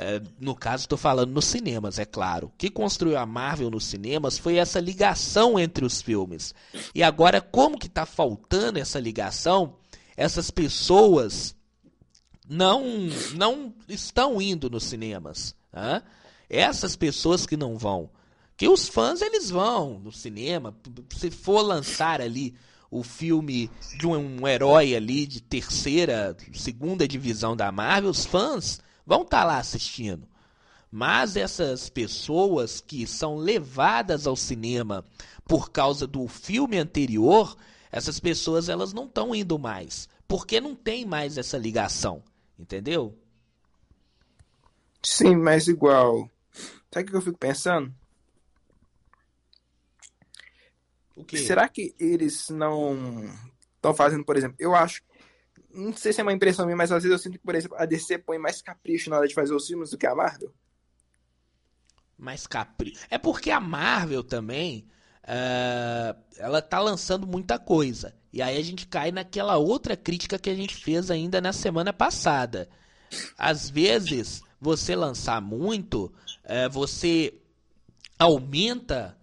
é, 0.00 0.22
no 0.38 0.54
caso, 0.54 0.84
estou 0.84 0.96
falando 0.96 1.32
nos 1.32 1.46
cinemas, 1.46 1.98
é 1.98 2.04
claro. 2.04 2.46
O 2.46 2.52
que 2.56 2.70
construiu 2.70 3.18
a 3.18 3.26
Marvel 3.26 3.68
nos 3.68 3.84
cinemas 3.84 4.38
foi 4.38 4.54
essa 4.54 4.78
ligação 4.78 5.58
entre 5.58 5.84
os 5.84 6.00
filmes. 6.00 6.54
E 6.94 7.02
agora, 7.02 7.40
como 7.40 7.76
que 7.76 7.88
está 7.88 8.06
faltando 8.06 8.78
essa 8.78 9.00
ligação? 9.00 9.74
Essas 10.16 10.52
pessoas 10.52 11.56
não, 12.48 12.84
não 13.34 13.74
estão 13.88 14.40
indo 14.40 14.70
nos 14.70 14.84
cinemas. 14.84 15.52
Né? 15.72 16.00
Essas 16.48 16.94
pessoas 16.94 17.44
que 17.44 17.56
não 17.56 17.76
vão. 17.76 18.08
Que 18.56 18.68
os 18.68 18.88
fãs, 18.88 19.20
eles 19.20 19.50
vão 19.50 19.98
no 19.98 20.12
cinema. 20.12 20.76
Se 21.16 21.28
for 21.28 21.60
lançar 21.60 22.20
ali 22.20 22.54
o 22.88 23.02
filme 23.02 23.68
de 23.98 24.06
um, 24.06 24.42
um 24.42 24.46
herói 24.46 24.94
ali 24.94 25.26
de 25.26 25.40
terceira, 25.42 26.36
segunda 26.52 27.08
divisão 27.08 27.56
da 27.56 27.72
Marvel, 27.72 28.10
os 28.10 28.24
fãs 28.24 28.80
vão 29.08 29.22
estar 29.22 29.38
tá 29.38 29.44
lá 29.44 29.58
assistindo. 29.58 30.28
Mas 30.90 31.34
essas 31.34 31.88
pessoas 31.88 32.78
que 32.78 33.06
são 33.06 33.36
levadas 33.36 34.26
ao 34.26 34.36
cinema 34.36 35.02
por 35.46 35.70
causa 35.70 36.06
do 36.06 36.28
filme 36.28 36.76
anterior, 36.76 37.56
essas 37.90 38.20
pessoas 38.20 38.68
elas 38.68 38.92
não 38.92 39.06
estão 39.06 39.34
indo 39.34 39.58
mais, 39.58 40.10
porque 40.26 40.60
não 40.60 40.74
tem 40.74 41.06
mais 41.06 41.38
essa 41.38 41.56
ligação, 41.56 42.22
entendeu? 42.58 43.18
Sim, 45.02 45.36
mas 45.36 45.68
igual. 45.68 46.30
Sabe 46.92 47.08
o 47.08 47.10
que 47.10 47.16
eu 47.16 47.22
fico 47.22 47.38
pensando? 47.38 47.94
Será 51.34 51.66
que 51.68 51.94
eles 51.98 52.48
não 52.50 53.24
estão 53.76 53.94
fazendo, 53.94 54.24
por 54.24 54.36
exemplo, 54.36 54.56
eu 54.60 54.74
acho, 54.74 55.02
não 55.72 55.92
sei 55.92 56.12
se 56.12 56.20
é 56.20 56.22
uma 56.22 56.32
impressão 56.32 56.64
minha, 56.64 56.76
mas 56.76 56.90
às 56.90 57.02
vezes 57.02 57.12
eu 57.12 57.22
sinto 57.22 57.38
que, 57.38 57.44
por 57.44 57.54
exemplo, 57.54 57.76
a 57.78 57.84
DC 57.84 58.18
põe 58.18 58.38
mais 58.38 58.62
capricho 58.62 59.10
na 59.10 59.18
hora 59.18 59.28
de 59.28 59.34
fazer 59.34 59.54
os 59.54 59.66
filmes 59.66 59.90
do 59.90 59.98
que 59.98 60.06
a 60.06 60.14
Marvel. 60.14 60.52
Mais 62.16 62.46
capricho. 62.46 63.06
É 63.10 63.18
porque 63.18 63.50
a 63.50 63.60
Marvel 63.60 64.24
também, 64.24 64.88
uh, 65.24 66.18
ela 66.36 66.60
tá 66.60 66.80
lançando 66.80 67.26
muita 67.26 67.58
coisa. 67.58 68.14
E 68.32 68.42
aí 68.42 68.56
a 68.56 68.62
gente 68.62 68.86
cai 68.86 69.12
naquela 69.12 69.56
outra 69.56 69.96
crítica 69.96 70.38
que 70.38 70.50
a 70.50 70.54
gente 70.54 70.74
fez 70.76 71.10
ainda 71.10 71.40
na 71.40 71.52
semana 71.52 71.92
passada. 71.92 72.68
Às 73.36 73.70
vezes, 73.70 74.42
você 74.60 74.96
lançar 74.96 75.40
muito, 75.40 76.06
uh, 76.44 76.70
você 76.70 77.40
aumenta 78.18 79.16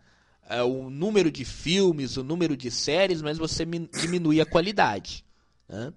é, 0.47 0.61
o 0.61 0.89
número 0.89 1.31
de 1.31 1.43
filmes, 1.43 2.17
o 2.17 2.23
número 2.23 2.55
de 2.55 2.69
séries, 2.69 3.21
mas 3.21 3.37
você 3.37 3.65
diminui 3.65 4.39
a 4.39 4.45
qualidade. 4.45 5.25
Né? 5.67 5.91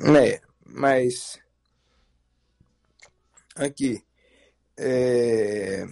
É, 0.00 0.40
mas 0.64 1.38
aqui 3.56 4.02
é... 4.76 5.86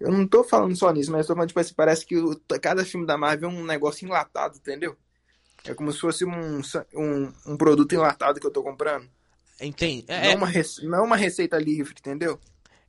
eu 0.00 0.10
não 0.10 0.26
tô 0.26 0.42
falando 0.42 0.74
só 0.76 0.92
nisso, 0.92 1.12
mas 1.12 1.26
tô 1.26 1.34
falando 1.34 1.48
tipo 1.48 1.60
assim, 1.60 1.74
parece 1.74 2.06
que 2.06 2.16
o, 2.16 2.40
cada 2.60 2.84
filme 2.84 3.06
da 3.06 3.18
Marvel 3.18 3.50
é 3.50 3.52
um 3.52 3.64
negócio 3.64 4.06
enlatado, 4.06 4.56
entendeu? 4.56 4.96
É 5.64 5.74
como 5.74 5.92
se 5.92 5.98
fosse 6.00 6.24
um, 6.24 6.60
um, 6.94 7.32
um 7.46 7.56
produto 7.56 7.92
enlatado 7.92 8.40
que 8.40 8.46
eu 8.46 8.52
tô 8.52 8.62
comprando. 8.62 9.08
Entende? 9.60 10.04
É... 10.08 10.22
Não, 10.22 10.30
é 10.30 10.36
uma 10.36 10.52
não 10.82 11.04
uma 11.04 11.16
receita 11.16 11.58
livre, 11.58 11.94
entendeu? 11.98 12.40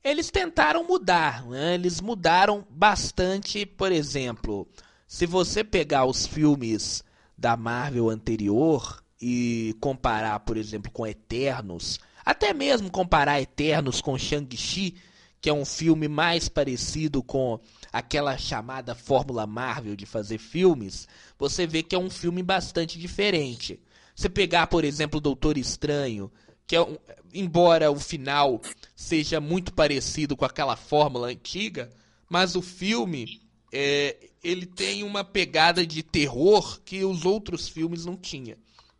eles 0.02 0.30
tentaram 0.30 0.84
mudar, 0.84 1.44
né? 1.46 1.74
eles 1.74 2.00
mudaram 2.00 2.66
bastante, 2.70 3.66
por 3.66 3.92
exemplo, 3.92 4.66
se 5.06 5.26
você 5.26 5.64
pegar 5.64 6.04
os 6.04 6.26
filmes 6.26 7.04
da 7.36 7.56
Marvel 7.56 8.08
anterior 8.08 9.02
e 9.20 9.74
comparar, 9.80 10.40
por 10.40 10.56
exemplo, 10.56 10.90
com 10.90 11.06
Eternos, 11.06 11.98
até 12.24 12.52
mesmo 12.52 12.90
comparar 12.90 13.40
Eternos 13.40 14.00
com 14.00 14.18
Shang-Chi, 14.18 14.96
que 15.40 15.48
é 15.48 15.52
um 15.52 15.64
filme 15.64 16.08
mais 16.08 16.48
parecido 16.48 17.22
com 17.22 17.60
aquela 17.92 18.36
chamada 18.36 18.94
fórmula 18.94 19.46
Marvel 19.46 19.96
de 19.96 20.04
fazer 20.04 20.38
filmes, 20.38 21.06
você 21.38 21.66
vê 21.66 21.82
que 21.82 21.94
é 21.94 21.98
um 21.98 22.10
filme 22.10 22.42
bastante 22.42 22.98
diferente. 22.98 23.80
Você 24.14 24.28
pegar, 24.28 24.66
por 24.66 24.84
exemplo, 24.84 25.20
Doutor 25.20 25.56
Estranho, 25.56 26.30
que 26.66 26.74
é 26.74 26.82
um, 26.82 26.98
embora 27.32 27.90
o 27.90 27.98
final 27.98 28.60
seja 28.94 29.40
muito 29.40 29.72
parecido 29.72 30.36
com 30.36 30.44
aquela 30.44 30.76
fórmula 30.76 31.28
antiga, 31.28 31.90
mas 32.28 32.56
o 32.56 32.62
filme 32.62 33.40
é, 33.72 34.16
ele 34.42 34.66
tem 34.66 35.02
uma 35.02 35.24
pegada 35.24 35.86
de 35.86 36.02
terror 36.02 36.80
que 36.84 37.04
os 37.04 37.24
outros 37.24 37.68
filmes 37.68 38.04
não 38.04 38.16
tinham, 38.16 38.56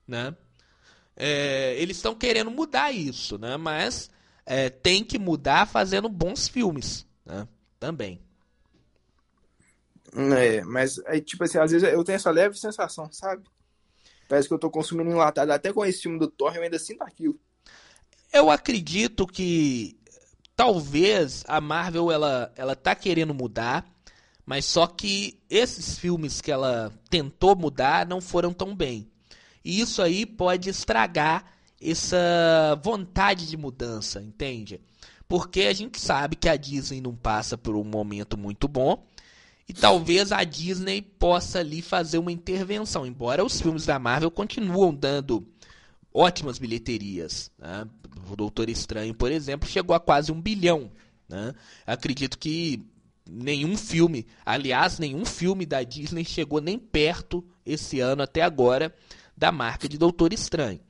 né? 0.08 0.34
É, 1.14 1.74
eles 1.76 1.96
estão 1.98 2.14
querendo 2.14 2.50
mudar 2.50 2.90
isso, 2.92 3.36
né? 3.38 3.56
Mas 3.56 4.10
é, 4.46 4.70
tem 4.70 5.04
que 5.04 5.18
mudar 5.18 5.66
fazendo 5.66 6.08
bons 6.08 6.48
filmes, 6.48 7.06
né? 7.26 7.46
Também. 7.78 8.20
É, 10.16 10.62
mas 10.62 10.98
aí, 11.06 11.20
tipo 11.20 11.44
assim, 11.44 11.58
às 11.58 11.70
vezes 11.70 11.86
eu 11.86 12.02
tenho 12.02 12.16
essa 12.16 12.30
leve 12.30 12.58
sensação, 12.58 13.12
sabe? 13.12 13.44
Parece 14.28 14.48
que 14.48 14.54
eu 14.54 14.58
tô 14.58 14.70
consumindo 14.70 15.10
enlatado. 15.10 15.52
Até 15.52 15.72
com 15.72 15.84
esse 15.84 16.02
filme 16.02 16.18
do 16.18 16.28
Thor, 16.28 16.54
eu 16.54 16.62
ainda 16.62 16.78
sinto 16.78 17.02
aquilo. 17.02 17.38
Eu 18.32 18.50
acredito 18.50 19.26
que 19.26 19.98
talvez 20.54 21.44
a 21.46 21.60
Marvel 21.60 22.10
ela 22.10 22.52
ela 22.56 22.76
tá 22.76 22.94
querendo 22.94 23.34
mudar, 23.34 23.86
mas 24.44 24.64
só 24.64 24.86
que 24.86 25.40
esses 25.48 25.98
filmes 25.98 26.40
que 26.40 26.50
ela 26.50 26.92
tentou 27.10 27.56
mudar 27.56 28.06
não 28.06 28.20
foram 28.20 28.52
tão 28.52 28.74
bem. 28.74 29.10
E 29.64 29.80
isso 29.80 30.02
aí 30.02 30.24
pode 30.24 30.70
estragar 30.70 31.44
essa 31.80 32.78
vontade 32.82 33.46
de 33.46 33.56
mudança, 33.56 34.20
entende? 34.20 34.80
Porque 35.28 35.62
a 35.62 35.72
gente 35.72 36.00
sabe 36.00 36.36
que 36.36 36.48
a 36.48 36.56
Disney 36.56 37.00
não 37.00 37.14
passa 37.14 37.56
por 37.56 37.76
um 37.76 37.84
momento 37.84 38.36
muito 38.36 38.66
bom. 38.66 39.06
E 39.68 39.74
talvez 39.74 40.32
a 40.32 40.42
Disney 40.44 41.02
possa 41.02 41.58
ali 41.58 41.82
fazer 41.82 42.16
uma 42.16 42.32
intervenção, 42.32 43.06
embora 43.06 43.44
os 43.44 43.60
filmes 43.60 43.84
da 43.84 43.98
Marvel 43.98 44.30
continuam 44.30 44.94
dando 44.94 45.46
ótimas 46.12 46.58
bilheterias. 46.58 47.50
Né? 47.58 47.86
O 48.30 48.34
Doutor 48.34 48.70
Estranho, 48.70 49.14
por 49.14 49.30
exemplo, 49.30 49.68
chegou 49.68 49.94
a 49.94 50.00
quase 50.00 50.32
um 50.32 50.40
bilhão. 50.40 50.90
Né? 51.28 51.54
Acredito 51.86 52.38
que 52.38 52.82
nenhum 53.28 53.76
filme, 53.76 54.26
aliás, 54.44 54.98
nenhum 54.98 55.26
filme 55.26 55.66
da 55.66 55.82
Disney 55.82 56.24
chegou 56.24 56.62
nem 56.62 56.78
perto 56.78 57.44
esse 57.66 58.00
ano 58.00 58.22
até 58.22 58.40
agora 58.40 58.94
da 59.38 59.52
marca 59.52 59.88
de 59.88 59.96
Doutor 59.96 60.32
Estranho. 60.32 60.80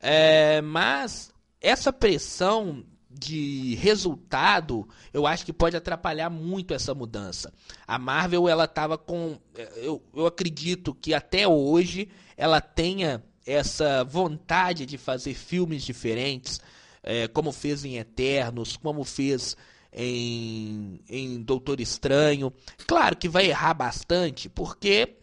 É, 0.00 0.60
mas 0.62 1.30
essa 1.60 1.92
pressão 1.92 2.84
de 3.10 3.76
resultado, 3.76 4.88
eu 5.12 5.26
acho 5.26 5.44
que 5.44 5.52
pode 5.52 5.76
atrapalhar 5.76 6.28
muito 6.30 6.74
essa 6.74 6.94
mudança. 6.94 7.52
A 7.86 7.98
Marvel, 7.98 8.48
ela 8.48 8.64
estava 8.64 8.98
com. 8.98 9.38
Eu, 9.76 10.02
eu 10.14 10.26
acredito 10.26 10.94
que 10.94 11.14
até 11.14 11.46
hoje 11.46 12.08
ela 12.36 12.60
tenha 12.60 13.22
essa 13.46 14.02
vontade 14.02 14.86
de 14.86 14.98
fazer 14.98 15.34
filmes 15.34 15.84
diferentes, 15.84 16.60
é, 17.02 17.28
como 17.28 17.52
fez 17.52 17.84
em 17.84 17.98
Eternos, 17.98 18.76
como 18.76 19.04
fez 19.04 19.56
em, 19.92 21.00
em 21.08 21.42
Doutor 21.42 21.80
Estranho. 21.80 22.52
Claro 22.86 23.16
que 23.16 23.28
vai 23.28 23.46
errar 23.46 23.74
bastante, 23.74 24.48
porque 24.48 25.16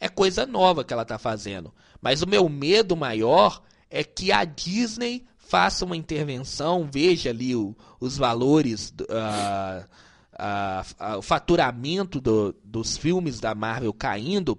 é 0.00 0.08
coisa 0.08 0.44
nova 0.46 0.84
que 0.84 0.92
ela 0.92 1.02
está 1.02 1.18
fazendo. 1.18 1.72
Mas 2.00 2.22
o 2.22 2.28
meu 2.28 2.48
medo 2.48 2.96
maior 2.96 3.62
é 3.90 4.04
que 4.04 4.30
a 4.32 4.44
Disney 4.44 5.24
faça 5.36 5.84
uma 5.84 5.96
intervenção, 5.96 6.88
veja 6.90 7.30
ali 7.30 7.56
o, 7.56 7.74
os 7.98 8.18
valores, 8.18 8.92
uh, 9.00 9.84
uh, 10.34 11.14
uh, 11.14 11.18
o 11.18 11.22
faturamento 11.22 12.20
do, 12.20 12.54
dos 12.62 12.98
filmes 12.98 13.40
da 13.40 13.54
Marvel 13.54 13.92
caindo 13.94 14.58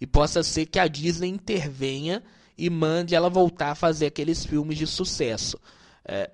e 0.00 0.06
possa 0.06 0.42
ser 0.42 0.66
que 0.66 0.78
a 0.78 0.88
Disney 0.88 1.28
intervenha 1.28 2.22
e 2.56 2.70
mande 2.70 3.14
ela 3.14 3.28
voltar 3.28 3.72
a 3.72 3.74
fazer 3.74 4.06
aqueles 4.06 4.44
filmes 4.44 4.78
de 4.78 4.86
sucesso. 4.86 5.58
É, 6.04 6.30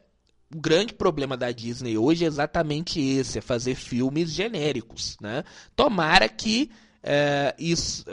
o 0.54 0.60
grande 0.60 0.92
problema 0.92 1.36
da 1.36 1.50
Disney 1.50 1.98
hoje 1.98 2.24
é 2.24 2.28
exatamente 2.28 3.00
esse, 3.00 3.38
é 3.38 3.40
fazer 3.40 3.74
filmes 3.74 4.30
genéricos, 4.30 5.16
né? 5.20 5.42
Tomara 5.74 6.28
que 6.28 6.70
é, 7.02 7.54
isso, 7.58 8.04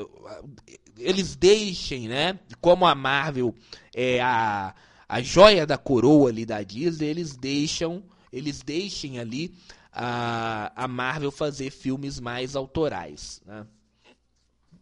eles 0.98 1.36
deixem, 1.36 2.08
né? 2.08 2.40
Como 2.62 2.86
a 2.86 2.96
Marvel 2.96 3.54
é 3.94 4.22
a, 4.22 4.74
a 5.08 5.22
joia 5.22 5.66
da 5.66 5.78
coroa 5.78 6.30
ali 6.30 6.46
da 6.46 6.62
Disney, 6.62 7.08
eles 7.08 7.36
deixam, 7.36 8.04
eles 8.32 8.62
deixem 8.62 9.20
ali 9.20 9.54
a, 9.92 10.72
a 10.76 10.88
Marvel 10.88 11.32
fazer 11.32 11.70
filmes 11.72 12.20
mais 12.20 12.56
autorais, 12.56 13.42
né? 13.46 13.66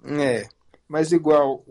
É, 0.04 0.48
mas 0.88 1.12
igual 1.12 1.64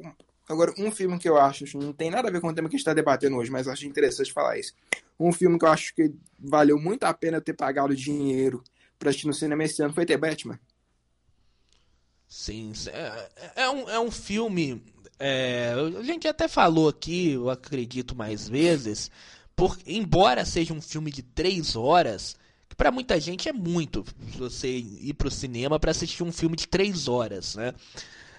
Agora, 0.50 0.74
um 0.76 0.90
filme 0.90 1.16
que 1.16 1.28
eu 1.28 1.38
acho, 1.38 1.78
não 1.78 1.92
tem 1.92 2.10
nada 2.10 2.26
a 2.26 2.30
ver 2.30 2.40
com 2.40 2.48
o 2.48 2.52
tema 2.52 2.68
que 2.68 2.74
a 2.74 2.76
gente 2.76 2.80
está 2.80 2.92
debatendo 2.92 3.36
hoje, 3.36 3.52
mas 3.52 3.68
eu 3.68 3.72
acho 3.72 3.86
interessante 3.86 4.32
falar 4.32 4.58
isso. 4.58 4.74
Um 5.18 5.30
filme 5.30 5.56
que 5.56 5.64
eu 5.64 5.68
acho 5.68 5.94
que 5.94 6.12
valeu 6.36 6.76
muito 6.76 7.04
a 7.04 7.14
pena 7.14 7.40
ter 7.40 7.52
pagado 7.52 7.94
dinheiro 7.94 8.60
para 8.98 9.10
assistir 9.10 9.28
no 9.28 9.32
cinema 9.32 9.62
esse 9.62 9.80
ano 9.80 9.94
foi 9.94 10.04
The 10.04 10.16
Batman. 10.16 10.58
Sim, 12.30 12.72
é, 12.86 13.62
é, 13.64 13.70
um, 13.70 13.90
é 13.90 13.98
um 13.98 14.10
filme. 14.10 14.80
É, 15.18 15.74
a 15.98 16.02
gente 16.04 16.28
até 16.28 16.46
falou 16.46 16.88
aqui, 16.88 17.32
eu 17.32 17.50
acredito 17.50 18.14
mais 18.14 18.48
vezes, 18.48 19.10
por, 19.56 19.76
embora 19.84 20.44
seja 20.44 20.72
um 20.72 20.80
filme 20.80 21.10
de 21.10 21.22
três 21.22 21.74
horas, 21.74 22.36
que 22.68 22.76
para 22.76 22.92
muita 22.92 23.18
gente 23.18 23.48
é 23.48 23.52
muito 23.52 24.04
você 24.38 24.68
ir 24.68 25.12
para 25.14 25.26
o 25.26 25.30
cinema 25.30 25.80
para 25.80 25.90
assistir 25.90 26.22
um 26.22 26.30
filme 26.30 26.56
de 26.56 26.68
três 26.68 27.08
horas, 27.08 27.56
né? 27.56 27.74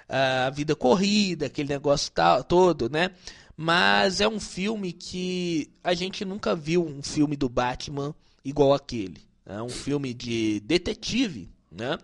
a 0.07 0.49
vida 0.49 0.73
corrida, 0.73 1.45
aquele 1.45 1.69
negócio 1.69 2.11
tal, 2.11 2.43
todo, 2.43 2.89
né? 2.89 3.11
Mas 3.57 4.21
é 4.21 4.27
um 4.27 4.39
filme 4.39 4.93
que 4.93 5.69
a 5.83 5.93
gente 5.93 6.23
nunca 6.23 6.55
viu 6.55 6.85
um 6.85 7.03
filme 7.03 7.35
do 7.35 7.49
Batman 7.49 8.15
igual 8.43 8.73
aquele. 8.73 9.21
É 9.45 9.61
um 9.61 9.69
filme 9.69 10.13
de 10.13 10.61
detetive, 10.61 11.49
né? 11.69 11.97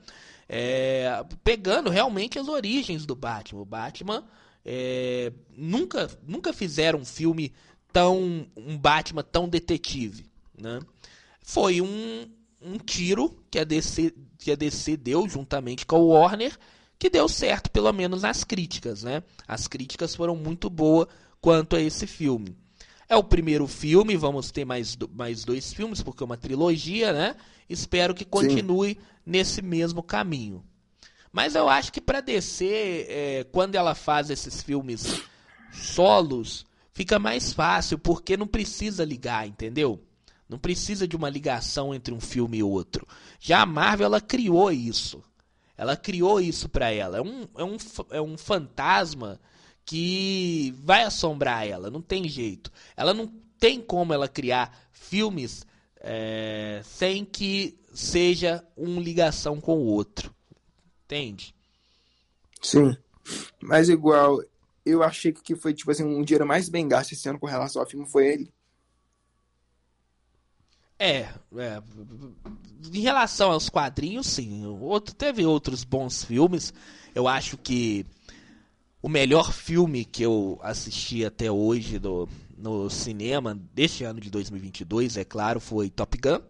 É, 0.49 1.23
pegando 1.43 1.89
realmente 1.89 2.39
as 2.39 2.47
origens 2.47 3.05
do 3.05 3.15
Batman. 3.15 3.61
O 3.61 3.65
Batman 3.65 4.23
é, 4.65 5.31
nunca, 5.55 6.09
nunca 6.25 6.53
fizeram 6.53 6.99
um 6.99 7.05
filme 7.05 7.53
tão. 7.91 8.47
um 8.55 8.77
Batman 8.77 9.23
tão 9.23 9.47
detetive. 9.47 10.25
Né? 10.57 10.79
Foi 11.41 11.81
um, 11.81 12.29
um 12.61 12.77
tiro 12.77 13.37
que 13.49 13.59
a, 13.59 13.63
DC, 13.63 14.13
que 14.37 14.51
a 14.51 14.55
DC 14.55 14.97
deu 14.97 15.27
juntamente 15.27 15.85
com 15.85 15.99
o 15.99 16.07
Warner, 16.09 16.57
que 16.97 17.09
deu 17.09 17.27
certo, 17.27 17.69
pelo 17.69 17.91
menos 17.93 18.21
nas 18.21 18.43
críticas. 18.43 19.03
Né? 19.03 19.23
As 19.47 19.67
críticas 19.67 20.15
foram 20.15 20.35
muito 20.35 20.69
boas 20.69 21.07
quanto 21.41 21.75
a 21.75 21.81
esse 21.81 22.07
filme. 22.07 22.55
É 23.09 23.15
o 23.15 23.23
primeiro 23.23 23.67
filme, 23.67 24.17
vamos 24.17 24.51
ter 24.51 24.65
mais, 24.65 24.97
mais 25.13 25.45
dois 25.45 25.73
filmes, 25.73 26.03
porque 26.03 26.23
é 26.23 26.25
uma 26.25 26.37
trilogia, 26.37 27.13
né? 27.13 27.35
Espero 27.69 28.13
que 28.13 28.25
continue 28.25 28.95
Sim. 28.95 28.97
nesse 29.25 29.61
mesmo 29.61 30.03
caminho. 30.03 30.63
Mas 31.31 31.55
eu 31.55 31.69
acho 31.69 31.91
que 31.91 32.01
para 32.01 32.19
DC, 32.19 33.05
é, 33.07 33.43
quando 33.51 33.75
ela 33.75 33.95
faz 33.95 34.29
esses 34.29 34.61
filmes 34.61 35.21
solos, 35.71 36.65
fica 36.93 37.17
mais 37.19 37.53
fácil, 37.53 37.97
porque 37.97 38.35
não 38.35 38.47
precisa 38.47 39.05
ligar, 39.05 39.47
entendeu? 39.47 40.03
Não 40.49 40.57
precisa 40.57 41.07
de 41.07 41.15
uma 41.15 41.29
ligação 41.29 41.93
entre 41.93 42.13
um 42.13 42.19
filme 42.19 42.57
e 42.57 42.63
outro. 42.63 43.07
Já 43.39 43.61
a 43.61 43.65
Marvel, 43.65 44.05
ela 44.05 44.21
criou 44.21 44.71
isso. 44.71 45.23
Ela 45.77 45.95
criou 45.95 46.41
isso 46.41 46.67
para 46.67 46.91
ela. 46.91 47.17
É 47.17 47.21
um, 47.21 47.47
é, 47.57 47.63
um, 47.63 47.77
é 48.11 48.21
um 48.21 48.37
fantasma 48.37 49.39
que 49.87 50.75
vai 50.83 51.03
assombrar 51.03 51.65
ela, 51.65 51.89
não 51.89 52.01
tem 52.01 52.27
jeito. 52.27 52.69
Ela 52.95 53.13
não 53.13 53.25
tem 53.57 53.81
como 53.81 54.13
ela 54.13 54.27
criar 54.27 54.77
filmes 54.91 55.65
é, 56.01 56.81
sem 56.83 57.23
que 57.23 57.79
seja 57.93 58.61
uma 58.75 59.01
ligação 59.01 59.61
com 59.61 59.77
o 59.77 59.85
outro. 59.85 60.35
Entende? 61.05 61.55
Sim. 62.61 62.97
Mas 63.61 63.87
igual, 63.87 64.43
eu 64.85 65.01
achei 65.01 65.31
que 65.31 65.55
foi 65.55 65.73
tipo 65.73 65.89
assim, 65.89 66.03
um 66.03 66.21
dinheiro 66.21 66.45
mais 66.45 66.67
bem 66.67 66.85
gasto 66.85 67.13
esse 67.13 67.29
ano 67.29 67.39
com 67.39 67.47
relação 67.47 67.81
ao 67.81 67.87
filme 67.87 68.05
foi 68.05 68.27
ele. 68.27 68.53
É, 70.99 71.29
é, 71.55 71.81
em 72.93 72.99
relação 72.99 73.51
aos 73.51 73.69
quadrinhos, 73.69 74.27
sim. 74.27 74.65
Outro, 74.65 75.15
teve 75.15 75.45
outros 75.45 75.85
bons 75.85 76.25
filmes. 76.25 76.73
Eu 77.15 77.25
acho 77.25 77.57
que 77.57 78.05
o 79.07 79.09
melhor 79.09 79.53
filme 79.53 80.03
que 80.03 80.21
eu 80.21 80.59
assisti 80.61 81.23
até 81.23 81.49
hoje 81.49 81.97
do, 81.97 82.27
no 82.57 82.89
cinema 82.89 83.57
deste 83.73 84.03
ano 84.03 84.19
de 84.19 84.29
2022, 84.29 85.15
é 85.15 85.23
claro, 85.23 85.61
foi 85.61 85.89
Top 85.89 86.17
Gun, 86.17 86.41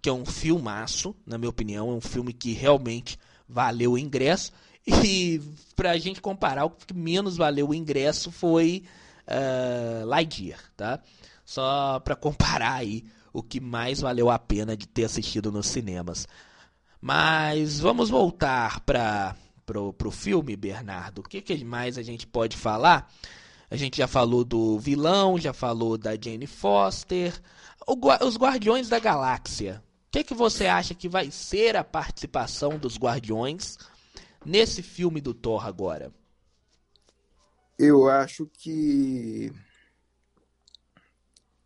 que 0.00 0.08
é 0.08 0.12
um 0.12 0.24
filmaço, 0.24 1.12
na 1.26 1.36
minha 1.36 1.50
opinião, 1.50 1.90
é 1.90 1.92
um 1.92 2.00
filme 2.00 2.32
que 2.32 2.52
realmente 2.52 3.18
valeu 3.48 3.94
o 3.94 3.98
ingresso. 3.98 4.52
E 4.86 5.42
pra 5.74 5.98
gente 5.98 6.20
comparar, 6.20 6.66
o 6.66 6.70
que 6.70 6.94
menos 6.94 7.36
valeu 7.36 7.70
o 7.70 7.74
ingresso 7.74 8.30
foi 8.30 8.84
uh, 9.26 10.06
Lightyear, 10.06 10.60
tá? 10.76 11.00
Só 11.44 11.98
pra 11.98 12.14
comparar 12.14 12.74
aí 12.74 13.04
o 13.32 13.42
que 13.42 13.58
mais 13.58 14.00
valeu 14.00 14.30
a 14.30 14.38
pena 14.38 14.76
de 14.76 14.86
ter 14.86 15.02
assistido 15.02 15.50
nos 15.50 15.66
cinemas. 15.66 16.28
Mas 17.00 17.80
vamos 17.80 18.08
voltar 18.08 18.78
para 18.82 19.34
pro, 19.70 19.92
pro 19.92 20.10
filme, 20.10 20.56
Bernardo, 20.56 21.20
o 21.20 21.22
que, 21.22 21.40
que 21.40 21.64
mais 21.64 21.96
a 21.96 22.02
gente 22.02 22.26
pode 22.26 22.56
falar? 22.56 23.08
A 23.70 23.76
gente 23.76 23.98
já 23.98 24.08
falou 24.08 24.44
do 24.44 24.80
vilão, 24.80 25.38
já 25.38 25.52
falou 25.52 25.96
da 25.96 26.16
Jane 26.20 26.48
Foster, 26.48 27.40
o, 27.86 27.96
os 28.26 28.36
Guardiões 28.36 28.88
da 28.88 28.98
Galáxia. 28.98 29.80
O 30.08 30.10
que, 30.10 30.24
que 30.24 30.34
você 30.34 30.66
acha 30.66 30.92
que 30.92 31.08
vai 31.08 31.30
ser 31.30 31.76
a 31.76 31.84
participação 31.84 32.78
dos 32.80 32.98
Guardiões 32.98 33.78
nesse 34.44 34.82
filme 34.82 35.20
do 35.20 35.32
Thor 35.32 35.64
agora? 35.64 36.12
Eu 37.78 38.08
acho 38.08 38.50
que 38.52 39.52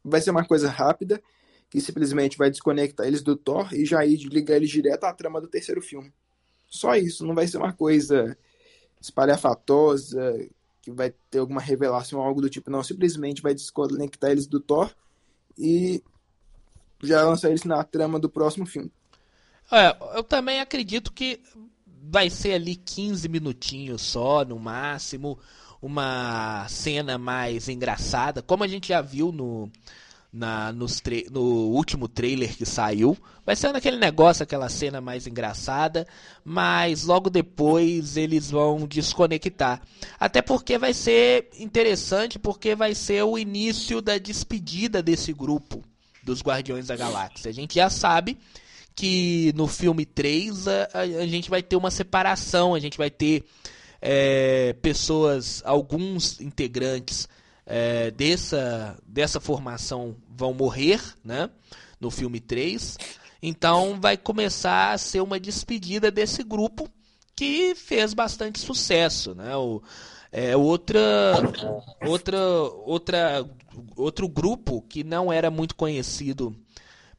vai 0.05 0.21
ser 0.21 0.31
uma 0.31 0.45
coisa 0.45 0.69
rápida, 0.69 1.23
que 1.71 1.81
simplesmente 1.81 2.37
vai 2.37 2.51
desconectar 2.51 3.07
eles 3.07 3.23
do 3.23 3.35
Thor 3.35 3.73
e 3.73 3.87
já 3.87 4.05
ir 4.05 4.19
ligar 4.29 4.57
eles 4.57 4.69
direto 4.69 5.05
à 5.05 5.13
trama 5.15 5.41
do 5.41 5.49
terceiro 5.49 5.81
filme. 5.81 6.13
Só 6.75 6.97
isso, 6.97 7.25
não 7.25 7.35
vai 7.35 7.47
ser 7.47 7.59
uma 7.59 7.73
coisa 7.73 8.37
espalhafatosa, 9.01 10.49
que 10.83 10.91
vai 10.91 11.15
ter 11.31 11.39
alguma 11.39 11.61
revelação 11.61 12.19
ou 12.19 12.25
algo 12.25 12.41
do 12.41 12.51
tipo, 12.51 12.71
não. 12.71 12.83
Simplesmente 12.83 13.41
vai 13.41 13.55
desconectar 13.55 14.31
eles 14.31 14.47
do 14.47 14.59
Thor 14.59 14.91
e 15.57 16.03
já 17.01 17.23
lançar 17.25 17.51
eles 17.51 17.65
na 17.65 17.85
trama 17.85 18.19
do 18.19 18.29
próximo 18.29 18.67
filme. 18.67 18.91
É, 19.71 19.97
eu 20.17 20.25
também 20.25 20.61
acredito 20.61 21.13
que 21.13 21.41
vai 22.03 22.29
ser 22.29 22.55
ali 22.55 22.75
15 22.75 23.29
minutinhos 23.29 24.03
só, 24.03 24.45
no 24.45 24.59
máximo. 24.59 25.39
Uma 25.81 26.67
cena 26.69 27.19
mais 27.19 27.69
engraçada, 27.69 28.43
como 28.43 28.65
a 28.65 28.67
gente 28.67 28.89
já 28.89 29.01
viu 29.01 29.31
no, 29.31 29.71
na, 30.35 30.73
no 30.73 31.41
último 31.71 32.09
trailer 32.09 32.57
que 32.57 32.67
saiu. 32.67 33.17
Vai 33.47 33.55
ser 33.55 33.73
naquele 33.73 33.99
negócio, 33.99 34.43
aquela 34.43 34.69
cena 34.69 35.01
mais 35.01 35.29
engraçada, 35.29 36.05
mas 36.45 37.05
logo 37.05 37.31
depois 37.31 38.17
eles 38.17 38.51
vão 38.51 38.85
desconectar. 38.87 39.81
Até 40.19 40.43
porque 40.43 40.77
vai 40.77 40.93
ser 40.93 41.51
interessante, 41.59 42.37
porque 42.37 42.75
vai 42.75 42.97
ser 42.97 43.23
o 43.23 43.39
início 43.39 44.03
da 44.03 44.19
despedida 44.19 45.01
desse 45.01 45.33
grupo 45.33 45.85
dos 46.25 46.43
Guardiões 46.43 46.89
da 46.89 46.97
Galáxia. 46.97 47.51
A 47.51 47.55
gente 47.55 47.77
já 47.77 47.89
sabe 47.89 48.37
que 48.97 49.53
no 49.55 49.69
filme 49.69 50.05
3 50.05 50.67
a, 50.67 50.89
a 50.95 51.27
gente 51.27 51.49
vai 51.49 51.63
ter 51.63 51.77
uma 51.77 51.91
separação, 51.93 52.75
a 52.75 52.81
gente 52.81 52.99
vai 52.99 53.11
ter 53.11 53.45
é, 54.03 54.73
pessoas, 54.83 55.63
alguns 55.65 56.41
integrantes 56.41 57.29
é, 57.67 58.11
dessa, 58.11 58.97
dessa 59.07 59.41
formação 59.41 60.17
vão 60.29 60.53
morrer, 60.53 61.01
né? 61.25 61.51
No 62.01 62.11
filme 62.11 62.41
3. 62.41 62.99
Então 63.43 64.01
vai 64.01 64.17
começar 64.17 64.93
a 64.93 64.99
ser 64.99 65.21
uma 65.21 65.39
despedida 65.39 66.11
desse 66.11 66.43
grupo 66.43 66.89
que 67.37 67.75
fez 67.75 68.15
bastante 68.15 68.61
sucesso, 68.61 69.35
né? 69.35 69.57
O, 69.57 69.83
é 70.31 70.57
outra, 70.57 71.01
outra, 72.05 72.41
outra, 72.85 73.51
outro 73.97 74.29
grupo 74.29 74.83
que 74.83 75.05
não 75.05 75.33
era 75.33 75.51
muito 75.51 75.77
conhecido 75.77 76.57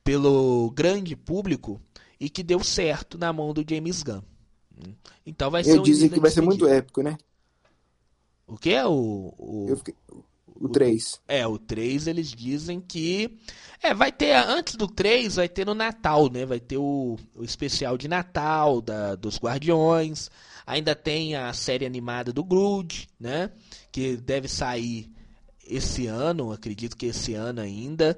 pelo 0.04 0.70
grande 0.72 1.16
público 1.16 1.82
e 2.20 2.30
que 2.30 2.44
deu 2.44 2.64
certo 2.64 3.18
na 3.18 3.32
mão 3.32 3.54
do 3.54 3.66
James 3.68 4.04
Gunn. 4.04 4.22
Então 5.26 5.50
vai 5.50 5.64
ser. 5.64 5.78
Eu 5.78 5.80
um 5.80 5.84
dizem 5.84 6.10
que 6.10 6.20
vai 6.20 6.30
ser 6.30 6.42
muito 6.42 6.68
épico, 6.68 7.02
né? 7.02 7.18
O 8.48 8.58
que 8.58 8.72
é 8.72 8.86
o, 8.86 9.34
o... 9.38 9.76
Fiquei... 9.78 9.96
O 10.60 10.70
3. 10.70 11.22
É, 11.28 11.46
o 11.46 11.58
3 11.58 12.08
eles 12.08 12.32
dizem 12.32 12.80
que. 12.80 13.38
É, 13.82 13.94
vai 13.94 14.12
ter. 14.12 14.34
Antes 14.36 14.76
do 14.76 14.88
3, 14.88 15.36
vai 15.36 15.50
ter 15.50 15.66
no 15.66 15.74
Natal, 15.74 16.30
né? 16.30 16.46
Vai 16.46 16.60
ter 16.60 16.78
o, 16.78 17.18
o 17.36 17.44
especial 17.44 17.98
de 17.98 18.08
Natal 18.08 18.82
da, 18.82 19.16
dos 19.16 19.38
Guardiões. 19.38 20.30
Ainda 20.66 20.96
tem 20.96 21.36
a 21.36 21.52
série 21.54 21.86
animada 21.86 22.32
do 22.32 22.44
Groot, 22.44 23.08
né? 23.20 23.52
Que 23.92 24.16
deve 24.16 24.48
sair 24.48 25.12
esse 25.68 26.08
ano, 26.08 26.52
acredito 26.52 26.96
que 26.96 27.08
esse 27.08 27.34
ano 27.34 27.62
ainda. 27.62 28.18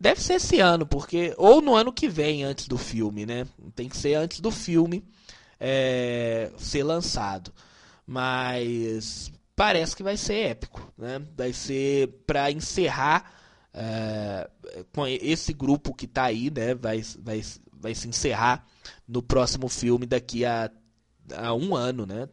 Deve 0.00 0.20
ser 0.20 0.34
esse 0.34 0.60
ano, 0.60 0.86
porque. 0.86 1.34
Ou 1.36 1.60
no 1.60 1.74
ano 1.74 1.92
que 1.92 2.08
vem, 2.08 2.44
antes 2.44 2.68
do 2.68 2.78
filme, 2.78 3.26
né? 3.26 3.46
Tem 3.74 3.88
que 3.88 3.96
ser 3.96 4.14
antes 4.14 4.40
do 4.40 4.50
filme 4.50 5.04
é, 5.58 6.50
ser 6.56 6.82
lançado. 6.82 7.52
Mas 8.06 9.30
parece 9.56 9.94
que 9.96 10.02
vai 10.02 10.16
ser 10.16 10.50
épico, 10.50 10.92
né? 10.96 11.20
Vai 11.36 11.52
ser 11.52 12.08
para 12.26 12.50
encerrar 12.50 13.32
é, 13.74 14.48
com 14.94 15.06
esse 15.06 15.52
grupo 15.52 15.94
que 15.94 16.04
está 16.04 16.24
aí, 16.24 16.50
né? 16.50 16.74
Vai, 16.74 17.02
vai, 17.18 17.42
vai 17.72 17.94
se 17.94 18.08
encerrar 18.08 18.66
no 19.06 19.22
próximo 19.22 19.68
filme 19.68 20.06
daqui 20.06 20.44
a, 20.44 20.70
a 21.34 21.54
um 21.54 21.74
ano, 21.74 22.06
né? 22.06 22.28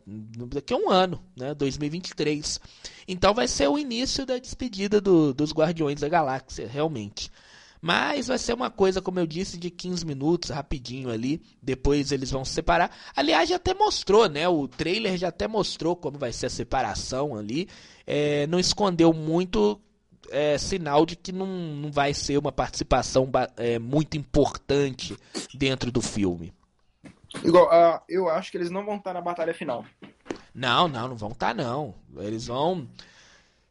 Daqui 0.53 0.73
a 0.73 0.77
um 0.77 0.89
ano, 0.89 1.23
né? 1.35 1.53
2023. 1.53 2.59
Então 3.07 3.33
vai 3.33 3.47
ser 3.47 3.67
o 3.67 3.77
início 3.77 4.25
da 4.25 4.37
despedida 4.37 4.99
do, 4.99 5.33
dos 5.33 5.51
Guardiões 5.51 5.99
da 5.99 6.09
Galáxia, 6.09 6.67
realmente. 6.67 7.31
Mas 7.81 8.27
vai 8.27 8.37
ser 8.37 8.53
uma 8.53 8.69
coisa, 8.69 9.01
como 9.01 9.19
eu 9.19 9.25
disse, 9.25 9.57
de 9.57 9.69
15 9.69 10.05
minutos, 10.05 10.49
rapidinho 10.49 11.09
ali. 11.09 11.41
Depois 11.61 12.11
eles 12.11 12.29
vão 12.29 12.43
se 12.43 12.51
separar. 12.51 12.91
Aliás, 13.15 13.49
já 13.49 13.55
até 13.55 13.73
mostrou, 13.73 14.27
né? 14.27 14.47
O 14.49 14.67
trailer 14.67 15.17
já 15.17 15.29
até 15.29 15.47
mostrou 15.47 15.95
como 15.95 16.17
vai 16.17 16.33
ser 16.33 16.47
a 16.47 16.49
separação 16.49 17.37
ali. 17.37 17.69
É, 18.05 18.45
não 18.47 18.59
escondeu 18.59 19.13
muito 19.13 19.79
é, 20.29 20.57
sinal 20.57 21.05
de 21.05 21.15
que 21.15 21.31
não, 21.31 21.47
não 21.47 21.91
vai 21.91 22.13
ser 22.13 22.37
uma 22.37 22.51
participação 22.51 23.29
é, 23.55 23.79
muito 23.79 24.17
importante 24.17 25.15
dentro 25.53 25.91
do 25.91 26.01
filme. 26.01 26.53
Igual, 27.43 27.67
uh, 27.67 28.01
eu 28.09 28.27
acho 28.27 28.51
que 28.51 28.57
eles 28.57 28.71
não 28.71 28.83
vão 28.83 28.97
estar 28.97 29.13
na 29.13 29.21
batalha 29.21 29.53
final. 29.53 29.85
Não, 30.53 30.87
não, 30.87 31.07
não 31.07 31.15
vão 31.15 31.29
estar 31.29 31.53
não. 31.53 31.93
Eles 32.17 32.47
vão 32.47 32.87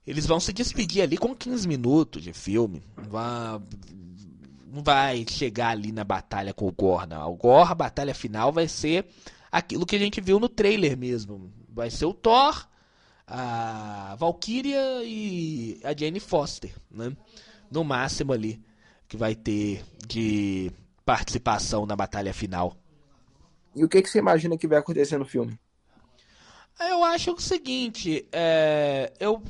eles 0.08 0.24
vão 0.24 0.40
se 0.40 0.54
despedir 0.54 1.02
ali 1.02 1.18
com 1.18 1.34
15 1.34 1.68
minutos 1.68 2.22
de 2.22 2.32
filme. 2.32 2.82
não 4.72 4.82
vai 4.82 5.26
chegar 5.28 5.68
ali 5.68 5.92
na 5.92 6.02
batalha 6.02 6.54
com 6.54 6.66
o 6.66 6.72
Gore, 6.72 7.06
não. 7.06 7.30
O 7.30 7.36
Gore, 7.36 7.72
a 7.72 7.74
batalha 7.74 8.14
final 8.14 8.50
vai 8.50 8.66
ser 8.66 9.04
aquilo 9.52 9.84
que 9.84 9.96
a 9.96 9.98
gente 9.98 10.18
viu 10.18 10.40
no 10.40 10.48
trailer 10.48 10.96
mesmo. 10.96 11.52
Vai 11.68 11.90
ser 11.90 12.06
o 12.06 12.14
Thor, 12.14 12.66
a 13.26 14.16
Valkyria 14.18 15.04
e 15.04 15.78
a 15.84 15.94
Jane 15.94 16.20
Foster, 16.20 16.74
né? 16.90 17.14
No 17.70 17.84
máximo 17.84 18.32
ali 18.32 18.64
que 19.06 19.16
vai 19.18 19.34
ter 19.34 19.84
de 20.06 20.72
participação 21.04 21.84
na 21.84 21.94
batalha 21.94 22.32
final. 22.32 22.74
E 23.76 23.84
o 23.84 23.88
que, 23.90 24.00
que 24.00 24.08
você 24.08 24.20
imagina 24.20 24.56
que 24.56 24.66
vai 24.66 24.78
acontecer 24.78 25.18
no 25.18 25.26
filme? 25.26 25.60
Eu 26.80 27.04
acho 27.04 27.32
o 27.32 27.40
seguinte, 27.40 28.26
é, 28.32 29.12
eu 29.20 29.42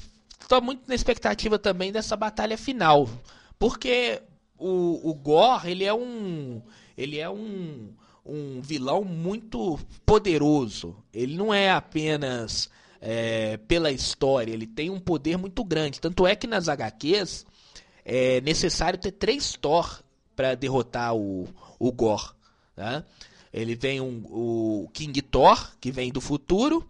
estou 0.49 0.62
muito 0.62 0.88
na 0.88 0.94
expectativa 0.94 1.59
também 1.59 1.92
dessa 1.92 2.16
batalha 2.16 2.57
final, 2.57 3.07
porque 3.59 4.22
o, 4.57 5.11
o 5.11 5.14
Gore 5.14 5.70
ele 5.70 5.84
é 5.84 5.92
um 5.92 6.62
ele 6.96 7.18
é 7.18 7.28
um, 7.28 7.92
um 8.24 8.61
vilão 8.62 9.05
muito 9.05 9.78
poderoso. 10.07 10.96
Ele 11.12 11.36
não 11.36 11.53
é 11.53 11.70
apenas 11.70 12.70
é, 13.01 13.59
pela 13.59 13.92
história, 13.92 14.53
ele 14.53 14.66
tem 14.66 14.88
um 14.88 14.99
poder 14.99 15.36
muito 15.36 15.62
grande. 15.62 16.01
Tanto 16.01 16.26
é 16.26 16.34
que 16.34 16.46
nas 16.46 16.66
HQs 16.66 17.46
é 18.05 18.40
necessário 18.40 18.99
ter 18.99 19.12
três 19.12 19.53
Thor 19.53 20.03
para 20.34 20.55
derrotar 20.55 21.14
o, 21.14 21.46
o 21.78 21.92
Gore. 21.92 22.30
Tá? 22.74 23.05
Ele 23.53 23.76
vem 23.76 24.01
um, 24.01 24.24
o 24.30 24.88
King 24.94 25.20
Thor, 25.20 25.76
que 25.78 25.92
vem 25.92 26.11
do 26.11 26.22
futuro, 26.22 26.88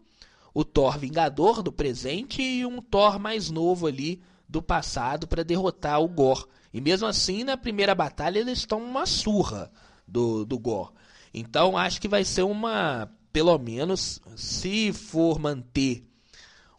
o 0.59 0.65
Thor 0.65 0.99
Vingador 0.99 1.63
do 1.63 1.71
presente 1.71 2.43
e 2.43 2.67
um 2.67 2.83
Thor 2.83 3.17
mais 3.17 3.49
novo 3.49 3.87
ali 3.87 4.21
do 4.49 4.61
passado 4.61 5.29
para 5.29 5.45
derrotar 5.45 6.03
o 6.03 6.09
Gore. 6.09 6.47
E 6.75 6.81
mesmo 6.81 7.07
assim, 7.07 7.45
na 7.45 7.57
primeira 7.57 7.95
batalha, 7.95 8.41
eles 8.41 8.59
estão 8.59 8.83
uma 8.83 9.07
surra 9.07 9.71
do, 10.05 10.45
do 10.45 10.59
Gore. 10.59 10.91
Então 11.33 11.77
acho 11.77 12.01
que 12.01 12.09
vai 12.09 12.25
ser 12.25 12.43
uma. 12.43 13.09
Pelo 13.33 13.57
menos, 13.57 14.21
se 14.35 14.93
for 14.93 15.39
manter 15.39 16.05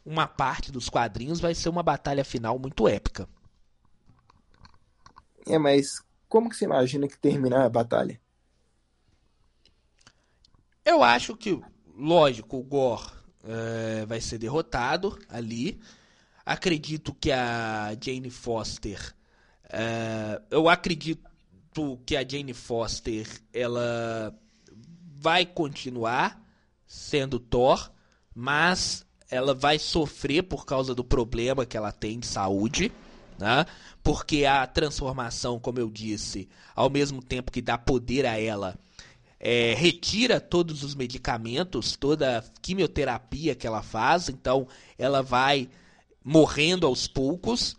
uma 0.06 0.28
parte 0.28 0.74
dos 0.74 0.90
quadrinhos, 0.90 1.40
vai 1.40 1.56
ser 1.56 1.70
uma 1.70 1.82
batalha 1.82 2.26
final 2.26 2.60
muito 2.60 2.86
épica. 2.86 3.30
É, 5.48 5.58
mas 5.58 6.04
como 6.28 6.50
que 6.50 6.58
você 6.58 6.66
imagina 6.66 7.08
que 7.08 7.18
terminar 7.18 7.64
a 7.64 7.70
batalha? 7.70 8.20
Eu 10.84 11.02
acho 11.02 11.38
que, 11.38 11.58
lógico, 11.96 12.58
o 12.58 12.64
Gore 12.64 13.19
é, 13.50 14.06
vai 14.06 14.22
ser 14.22 14.38
derrotado 14.38 15.18
ali. 15.28 15.80
Acredito 16.46 17.14
que 17.14 17.32
a 17.32 17.96
Jane 18.00 18.30
Foster. 18.30 19.16
É, 19.72 20.42
eu 20.50 20.70
acredito 20.70 21.28
que 22.06 22.16
a 22.16 22.28
Jane 22.28 22.54
Foster 22.54 23.28
ela 23.54 24.36
vai 25.18 25.46
continuar 25.46 26.42
sendo 26.86 27.40
Thor, 27.40 27.92
mas 28.34 29.06
ela 29.30 29.54
vai 29.54 29.78
sofrer 29.78 30.44
por 30.44 30.66
causa 30.66 30.96
do 30.96 31.04
problema 31.04 31.66
que 31.66 31.78
ela 31.78 31.92
tem 31.92 32.20
de 32.20 32.26
saúde, 32.26 32.92
né? 33.38 33.66
Porque 34.02 34.46
a 34.46 34.66
transformação, 34.66 35.60
como 35.60 35.80
eu 35.80 35.90
disse, 35.90 36.50
ao 36.76 36.90
mesmo 36.90 37.22
tempo 37.22 37.52
que 37.52 37.62
dá 37.62 37.78
poder 37.78 38.26
a 38.26 38.40
ela, 38.40 38.76
é, 39.40 39.74
retira 39.74 40.42
todos 40.42 40.84
os 40.84 40.96
medicamentos, 40.96 41.96
toda 41.96 42.40
a 42.40 42.44
quimioterapia 42.62 43.56
que 43.56 43.66
ela 43.66 43.82
faz, 43.82 44.28
então 44.28 44.68
ela 44.98 45.24
vai 45.24 45.70
morrendo 46.24 46.86
aos 46.86 47.08
poucos. 47.08 47.78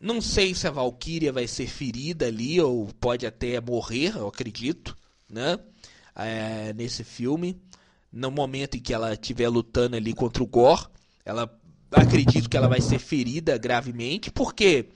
Não 0.00 0.20
sei 0.20 0.54
se 0.54 0.68
a 0.68 0.70
Valkyria 0.70 1.32
vai 1.32 1.48
ser 1.48 1.66
ferida 1.66 2.26
ali 2.26 2.60
ou 2.60 2.86
pode 3.00 3.26
até 3.26 3.60
morrer, 3.60 4.16
eu 4.16 4.28
acredito, 4.28 4.96
né? 5.28 5.58
É, 6.14 6.72
nesse 6.72 7.02
filme, 7.02 7.60
no 8.12 8.30
momento 8.30 8.76
em 8.76 8.80
que 8.80 8.92
ela 8.92 9.12
estiver 9.12 9.48
lutando 9.48 9.96
ali 9.96 10.12
contra 10.12 10.42
o 10.42 10.46
Gore, 10.46 10.86
ela 11.24 11.52
acredito 11.90 12.48
que 12.48 12.56
ela 12.56 12.68
vai 12.68 12.80
ser 12.80 12.98
ferida 12.98 13.56
gravemente, 13.56 14.30
porque 14.30 14.88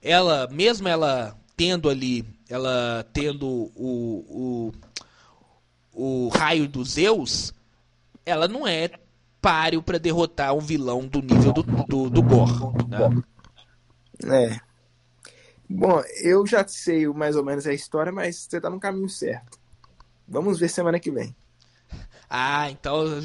ela, 0.00 0.48
mesmo 0.50 0.88
ela 0.88 1.38
tendo 1.58 1.90
ali, 1.90 2.24
ela 2.48 3.04
tendo 3.12 3.46
o, 3.74 4.70
o 4.70 4.72
o 5.92 6.28
raio 6.28 6.68
dos 6.68 6.92
Zeus, 6.92 7.52
ela 8.24 8.46
não 8.46 8.64
é 8.64 8.88
páreo 9.40 9.82
para 9.82 9.98
derrotar 9.98 10.54
um 10.54 10.60
vilão 10.60 11.08
do 11.08 11.20
nível 11.20 11.52
do, 11.52 11.62
do, 11.62 12.08
do 12.08 12.22
Gor. 12.22 12.72
Né? 12.88 13.24
É. 14.24 14.60
Bom, 15.68 16.00
eu 16.22 16.46
já 16.46 16.66
sei 16.68 17.08
mais 17.08 17.34
ou 17.34 17.44
menos 17.44 17.66
a 17.66 17.74
história, 17.74 18.12
mas 18.12 18.36
você 18.36 18.60
tá 18.60 18.70
no 18.70 18.78
caminho 18.78 19.08
certo. 19.08 19.58
Vamos 20.26 20.60
ver 20.60 20.68
semana 20.68 21.00
que 21.00 21.10
vem. 21.10 21.34
Ah, 22.30 22.70
então 22.70 23.18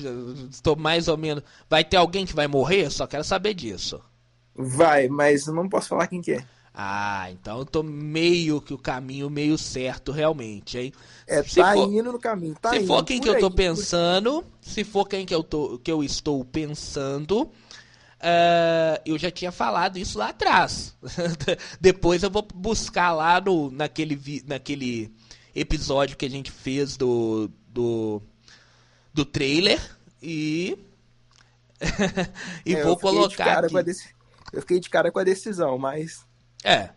estou 0.50 0.76
mais 0.76 1.08
ou 1.08 1.18
menos. 1.18 1.44
Vai 1.70 1.84
ter 1.84 1.98
alguém 1.98 2.26
que 2.26 2.36
vai 2.36 2.48
morrer? 2.48 2.86
Eu 2.86 2.92
só 2.92 3.06
quero 3.06 3.24
saber 3.24 3.54
disso. 3.54 4.02
Vai, 4.56 5.08
mas 5.08 5.46
não 5.46 5.70
posso 5.70 5.90
falar 5.90 6.08
quem 6.08 6.22
que 6.22 6.34
é. 6.34 6.46
Ah, 6.76 7.28
então 7.30 7.59
eu 7.59 7.65
tô 7.65 7.84
meio 7.84 8.59
que 8.59 8.74
o 8.74 8.80
caminho 8.80 9.30
meio 9.30 9.59
certo 9.59 10.11
realmente, 10.11 10.80
hein? 10.80 10.93
É, 11.28 11.43
se 11.43 11.61
tá 11.61 11.74
for, 11.74 11.93
indo 11.93 12.11
no 12.11 12.19
caminho, 12.19 12.55
tá 12.59 12.71
Se 12.71 12.78
indo, 12.78 12.88
for 12.88 13.03
quem 13.03 13.21
que 13.21 13.30
aí, 13.30 13.36
eu 13.36 13.39
tô 13.39 13.51
pensando, 13.51 14.43
se 14.59 14.84
for 14.84 15.07
quem 15.07 15.24
que 15.24 15.36
eu, 15.36 15.43
tô, 15.43 15.78
que 15.78 15.91
eu 15.91 16.03
estou 16.03 16.43
pensando, 16.43 17.43
uh, 17.43 18.99
eu 19.05 19.19
já 19.19 19.30
tinha 19.30 19.51
falado 19.51 19.97
isso 19.97 20.17
lá 20.17 20.30
atrás. 20.30 20.95
Depois 21.80 22.24
eu 22.24 22.32
vou 22.32 22.47
buscar 22.55 23.13
lá 23.13 23.39
no, 23.39 23.69
naquele, 23.69 24.43
naquele 24.47 25.13
episódio 25.53 26.17
que 26.17 26.26
a 26.26 26.30
gente 26.30 26.49
fez 26.49 26.97
do, 26.97 27.51
do, 27.67 28.19
do 29.13 29.24
trailer 29.26 29.80
e, 30.19 30.76
e 32.65 32.74
é, 32.74 32.84
vou 32.84 32.97
colocar 32.97 33.63
aqui. 33.63 33.76
Eu 34.51 34.61
fiquei 34.61 34.80
de 34.80 34.89
cara 34.89 35.11
com 35.11 35.19
a 35.19 35.24
decisão, 35.24 35.78
mas 35.78 36.26
é. 36.64 36.89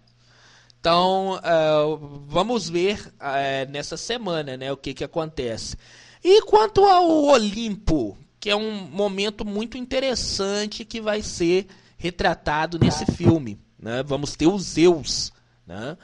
Então, 0.78 1.34
uh, 1.34 1.96
vamos 2.26 2.68
ver 2.68 3.12
uh, 3.16 3.70
nessa 3.70 3.96
semana 3.96 4.56
né, 4.56 4.70
o 4.70 4.76
que, 4.76 4.94
que 4.94 5.02
acontece. 5.02 5.76
E 6.22 6.42
quanto 6.42 6.84
ao 6.84 7.24
Olimpo, 7.24 8.16
que 8.38 8.50
é 8.50 8.56
um 8.56 8.82
momento 8.82 9.44
muito 9.44 9.76
interessante 9.76 10.84
que 10.84 11.00
vai 11.00 11.22
ser 11.22 11.66
retratado 11.96 12.78
nesse 12.78 13.04
filme. 13.06 13.60
Né? 13.78 14.02
Vamos 14.04 14.36
ter 14.36 14.46
os 14.46 14.62
Zeus. 14.62 15.32
Né? 15.66 15.96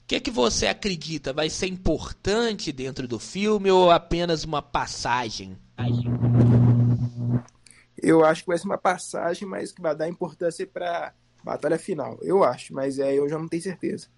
O 0.00 0.06
que, 0.06 0.20
que 0.20 0.30
você 0.30 0.66
acredita? 0.66 1.32
Vai 1.32 1.48
ser 1.48 1.68
importante 1.68 2.72
dentro 2.72 3.06
do 3.06 3.18
filme 3.18 3.70
ou 3.70 3.90
apenas 3.90 4.44
uma 4.44 4.60
passagem? 4.60 5.56
Eu 7.96 8.24
acho 8.24 8.42
que 8.42 8.48
vai 8.48 8.58
ser 8.58 8.66
uma 8.66 8.78
passagem, 8.78 9.48
mas 9.48 9.72
que 9.72 9.80
vai 9.80 9.94
dar 9.94 10.08
importância 10.08 10.66
para 10.66 11.14
Batalha 11.44 11.78
final, 11.78 12.18
eu 12.22 12.42
acho, 12.42 12.72
mas 12.72 12.98
é, 12.98 13.14
eu 13.14 13.28
já 13.28 13.38
não 13.38 13.46
tenho 13.46 13.62
certeza. 13.62 14.08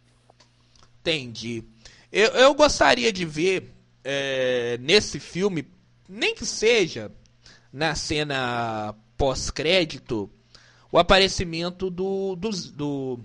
Entendi. 1.01 1.65
Eu, 2.13 2.29
eu 2.29 2.55
gostaria 2.55 3.13
de 3.13 3.25
ver 3.25 3.75
é, 4.05 4.79
nesse 4.81 5.19
filme, 5.19 5.67
nem 6.09 6.35
que 6.35 6.47
seja 6.47 7.11
na 7.73 7.97
cena 7.97 8.95
pós-crédito, 9.17 10.31
o 10.93 10.99
aparecimento 10.99 11.91
do, 11.91 12.37
do, 12.37 12.51
do, 12.51 13.21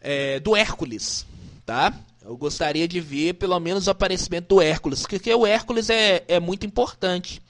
é, 0.00 0.38
do 0.38 0.54
Hércules, 0.54 1.26
tá? 1.64 1.92
Eu 2.24 2.36
gostaria 2.36 2.86
de 2.86 3.00
ver 3.00 3.34
pelo 3.34 3.58
menos 3.58 3.88
o 3.88 3.90
aparecimento 3.90 4.48
do 4.54 4.62
Hércules, 4.62 5.02
porque 5.06 5.34
o 5.34 5.46
Hércules 5.46 5.90
é, 5.90 6.24
é 6.28 6.38
muito 6.38 6.64
importante. 6.64 7.42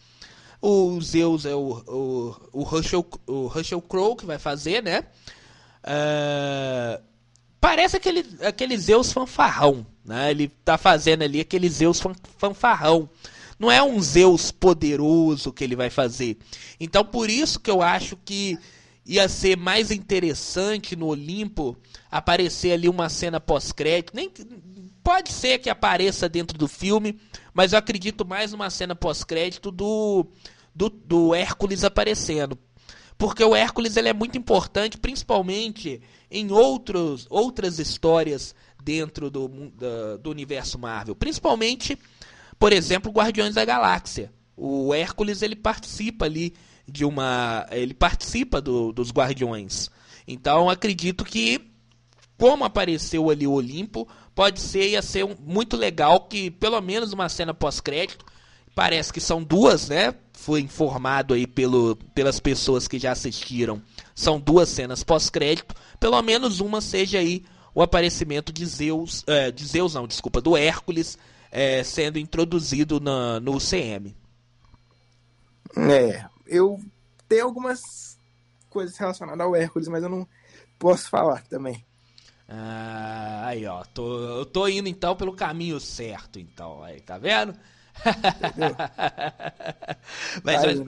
O 0.60 1.00
Zeus 1.00 1.44
é 1.44 1.54
o, 1.54 1.82
o, 1.86 2.64
o, 3.26 3.46
o 3.46 3.82
Crowe 3.82 4.16
que 4.16 4.26
vai 4.26 4.38
fazer, 4.38 4.82
né? 4.82 5.04
Uh, 5.84 7.02
parece 7.60 7.96
aquele, 7.96 8.24
aquele 8.42 8.76
Zeus 8.76 9.12
fanfarrão, 9.12 9.86
né? 10.04 10.30
Ele 10.30 10.48
tá 10.64 10.76
fazendo 10.78 11.22
ali 11.22 11.40
aquele 11.40 11.68
Zeus 11.68 12.02
fanfarrão. 12.38 13.08
Não 13.58 13.70
é 13.70 13.82
um 13.82 14.00
Zeus 14.00 14.50
poderoso 14.50 15.52
que 15.52 15.64
ele 15.64 15.76
vai 15.76 15.90
fazer. 15.90 16.36
Então 16.78 17.04
por 17.04 17.30
isso 17.30 17.60
que 17.60 17.70
eu 17.70 17.82
acho 17.82 18.16
que 18.16 18.58
ia 19.06 19.28
ser 19.28 19.56
mais 19.56 19.90
interessante 19.90 20.96
no 20.96 21.06
Olimpo 21.06 21.76
aparecer 22.10 22.72
ali 22.72 22.88
uma 22.88 23.08
cena 23.08 23.40
pós-crédito. 23.40 24.12
Nem 24.14 24.30
pode 25.02 25.32
ser 25.32 25.58
que 25.58 25.70
apareça 25.70 26.28
dentro 26.28 26.58
do 26.58 26.66
filme, 26.66 27.18
mas 27.56 27.72
eu 27.72 27.78
acredito 27.78 28.26
mais 28.26 28.52
numa 28.52 28.68
cena 28.68 28.94
pós-crédito 28.94 29.70
do, 29.70 30.26
do, 30.74 30.90
do 30.90 31.34
Hércules 31.34 31.84
aparecendo 31.84 32.58
porque 33.18 33.42
o 33.42 33.56
Hércules 33.56 33.96
ele 33.96 34.10
é 34.10 34.12
muito 34.12 34.36
importante, 34.36 34.98
principalmente 34.98 36.02
em 36.30 36.52
outros, 36.52 37.26
outras 37.30 37.78
histórias 37.78 38.54
dentro 38.84 39.30
do, 39.30 39.48
do, 39.48 40.18
do 40.18 40.30
universo 40.30 40.78
Marvel, 40.78 41.16
principalmente, 41.16 41.98
por 42.58 42.74
exemplo, 42.74 43.10
Guardiões 43.10 43.54
da 43.54 43.64
Galáxia. 43.64 44.30
O 44.54 44.92
Hércules 44.92 45.40
ele 45.40 45.56
participa 45.56 46.26
ali 46.26 46.54
de 46.86 47.06
uma, 47.06 47.66
ele 47.70 47.94
participa 47.94 48.60
do, 48.60 48.92
dos 48.92 49.10
Guardiões. 49.10 49.90
Então 50.28 50.68
acredito 50.68 51.24
que 51.24 51.74
como 52.38 52.64
apareceu 52.64 53.30
ali 53.30 53.46
o 53.46 53.52
Olimpo, 53.52 54.06
pode 54.36 54.60
ser, 54.60 54.90
ia 54.90 55.00
ser 55.00 55.24
um, 55.24 55.34
muito 55.40 55.76
legal 55.78 56.20
que 56.20 56.50
pelo 56.50 56.78
menos 56.82 57.14
uma 57.14 57.26
cena 57.26 57.54
pós-crédito, 57.54 58.24
parece 58.74 59.10
que 59.10 59.20
são 59.20 59.42
duas, 59.42 59.88
né? 59.88 60.14
Foi 60.34 60.60
informado 60.60 61.32
aí 61.32 61.46
pelo, 61.46 61.96
pelas 62.14 62.38
pessoas 62.38 62.86
que 62.86 62.98
já 62.98 63.12
assistiram, 63.12 63.82
são 64.14 64.38
duas 64.38 64.68
cenas 64.68 65.02
pós-crédito, 65.02 65.74
pelo 65.98 66.20
menos 66.20 66.60
uma 66.60 66.82
seja 66.82 67.18
aí 67.18 67.44
o 67.74 67.80
aparecimento 67.80 68.52
de 68.52 68.64
Zeus, 68.66 69.24
é, 69.26 69.50
de 69.50 69.66
Zeus 69.66 69.94
não, 69.94 70.06
desculpa, 70.06 70.40
do 70.40 70.54
Hércules 70.54 71.18
é, 71.50 71.82
sendo 71.82 72.18
introduzido 72.18 73.00
na, 73.00 73.40
no 73.40 73.58
CM. 73.58 74.14
É, 75.78 76.26
eu 76.46 76.78
tenho 77.26 77.44
algumas 77.44 78.18
coisas 78.68 78.98
relacionadas 78.98 79.40
ao 79.40 79.56
Hércules, 79.56 79.88
mas 79.88 80.02
eu 80.02 80.10
não 80.10 80.28
posso 80.78 81.08
falar 81.08 81.42
também. 81.44 81.85
Ah, 82.48 83.42
aí, 83.46 83.66
ó. 83.66 83.82
Tô, 83.84 84.38
eu 84.38 84.46
tô 84.46 84.68
indo 84.68 84.88
então 84.88 85.16
pelo 85.16 85.32
caminho 85.32 85.80
certo, 85.80 86.38
então. 86.38 86.82
Aí, 86.82 87.00
tá 87.00 87.18
vendo? 87.18 87.54
mas, 90.44 90.62
tá 90.62 90.72
indo, 90.72 90.84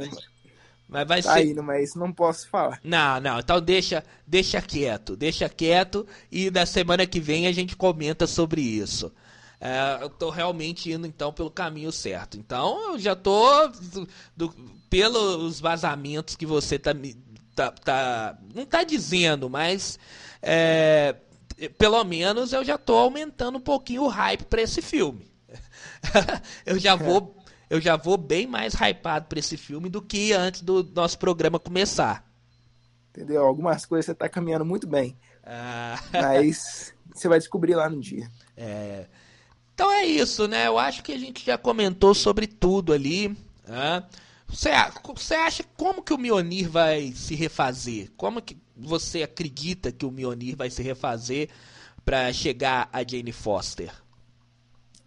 mas 0.88 1.08
vai 1.08 1.22
tá 1.22 1.34
ser... 1.34 1.46
indo, 1.46 1.62
mas 1.62 1.94
não 1.94 2.12
posso 2.12 2.48
falar. 2.48 2.80
Não, 2.82 3.20
não. 3.20 3.38
Então 3.38 3.60
deixa, 3.60 4.02
deixa 4.26 4.62
quieto. 4.62 5.16
Deixa 5.16 5.48
quieto 5.48 6.06
e 6.30 6.50
na 6.50 6.64
semana 6.64 7.06
que 7.06 7.20
vem 7.20 7.46
a 7.46 7.52
gente 7.52 7.76
comenta 7.76 8.26
sobre 8.26 8.60
isso. 8.60 9.12
É, 9.60 9.98
eu 10.00 10.08
tô 10.08 10.30
realmente 10.30 10.90
indo 10.90 11.06
então 11.06 11.32
pelo 11.32 11.50
caminho 11.50 11.90
certo. 11.90 12.38
Então 12.38 12.92
eu 12.92 12.98
já 12.98 13.16
tô 13.16 13.68
do, 13.68 14.08
do, 14.36 14.54
pelos 14.88 15.60
vazamentos 15.60 16.36
que 16.36 16.46
você 16.46 16.78
tá, 16.78 16.92
tá, 17.54 17.72
tá 17.72 18.38
não 18.54 18.64
tá 18.64 18.84
dizendo, 18.84 19.50
mas 19.50 19.98
é, 20.40 21.16
pelo 21.76 22.02
menos 22.04 22.52
eu 22.52 22.64
já 22.64 22.78
tô 22.78 22.94
aumentando 22.94 23.58
um 23.58 23.60
pouquinho 23.60 24.04
o 24.04 24.08
hype 24.08 24.44
para 24.44 24.62
esse 24.62 24.80
filme. 24.80 25.30
eu 26.64 26.78
já 26.78 26.94
vou 26.94 27.36
eu 27.70 27.80
já 27.80 27.96
vou 27.96 28.16
bem 28.16 28.46
mais 28.46 28.74
hypado 28.74 29.26
para 29.26 29.38
esse 29.38 29.56
filme 29.56 29.88
do 29.88 30.00
que 30.00 30.32
antes 30.32 30.62
do 30.62 30.82
nosso 30.94 31.18
programa 31.18 31.58
começar. 31.58 32.24
Entendeu? 33.10 33.44
Algumas 33.44 33.84
coisas 33.84 34.06
você 34.06 34.14
tá 34.14 34.28
caminhando 34.28 34.64
muito 34.64 34.86
bem. 34.86 35.16
Ah. 35.44 35.98
Mas 36.12 36.94
você 37.12 37.28
vai 37.28 37.38
descobrir 37.38 37.74
lá 37.74 37.88
no 37.88 38.00
dia. 38.00 38.30
É. 38.56 39.06
Então 39.74 39.90
é 39.92 40.04
isso, 40.04 40.48
né? 40.48 40.66
Eu 40.66 40.78
acho 40.78 41.02
que 41.02 41.12
a 41.12 41.18
gente 41.18 41.44
já 41.44 41.58
comentou 41.58 42.14
sobre 42.14 42.46
tudo 42.46 42.92
ali. 42.92 43.36
Né? 43.66 44.02
Você, 44.48 44.70
você 45.14 45.34
acha 45.34 45.64
como 45.76 46.02
que 46.02 46.12
o 46.12 46.18
Mionir 46.18 46.70
vai 46.70 47.12
se 47.12 47.34
refazer? 47.34 48.10
Como 48.16 48.40
que 48.40 48.56
você 48.78 49.22
acredita 49.22 49.90
que 49.90 50.06
o 50.06 50.10
Mionir 50.10 50.56
vai 50.56 50.70
se 50.70 50.82
refazer 50.82 51.48
para 52.04 52.32
chegar 52.32 52.88
a 52.92 53.02
Jane 53.02 53.32
Foster? 53.32 53.92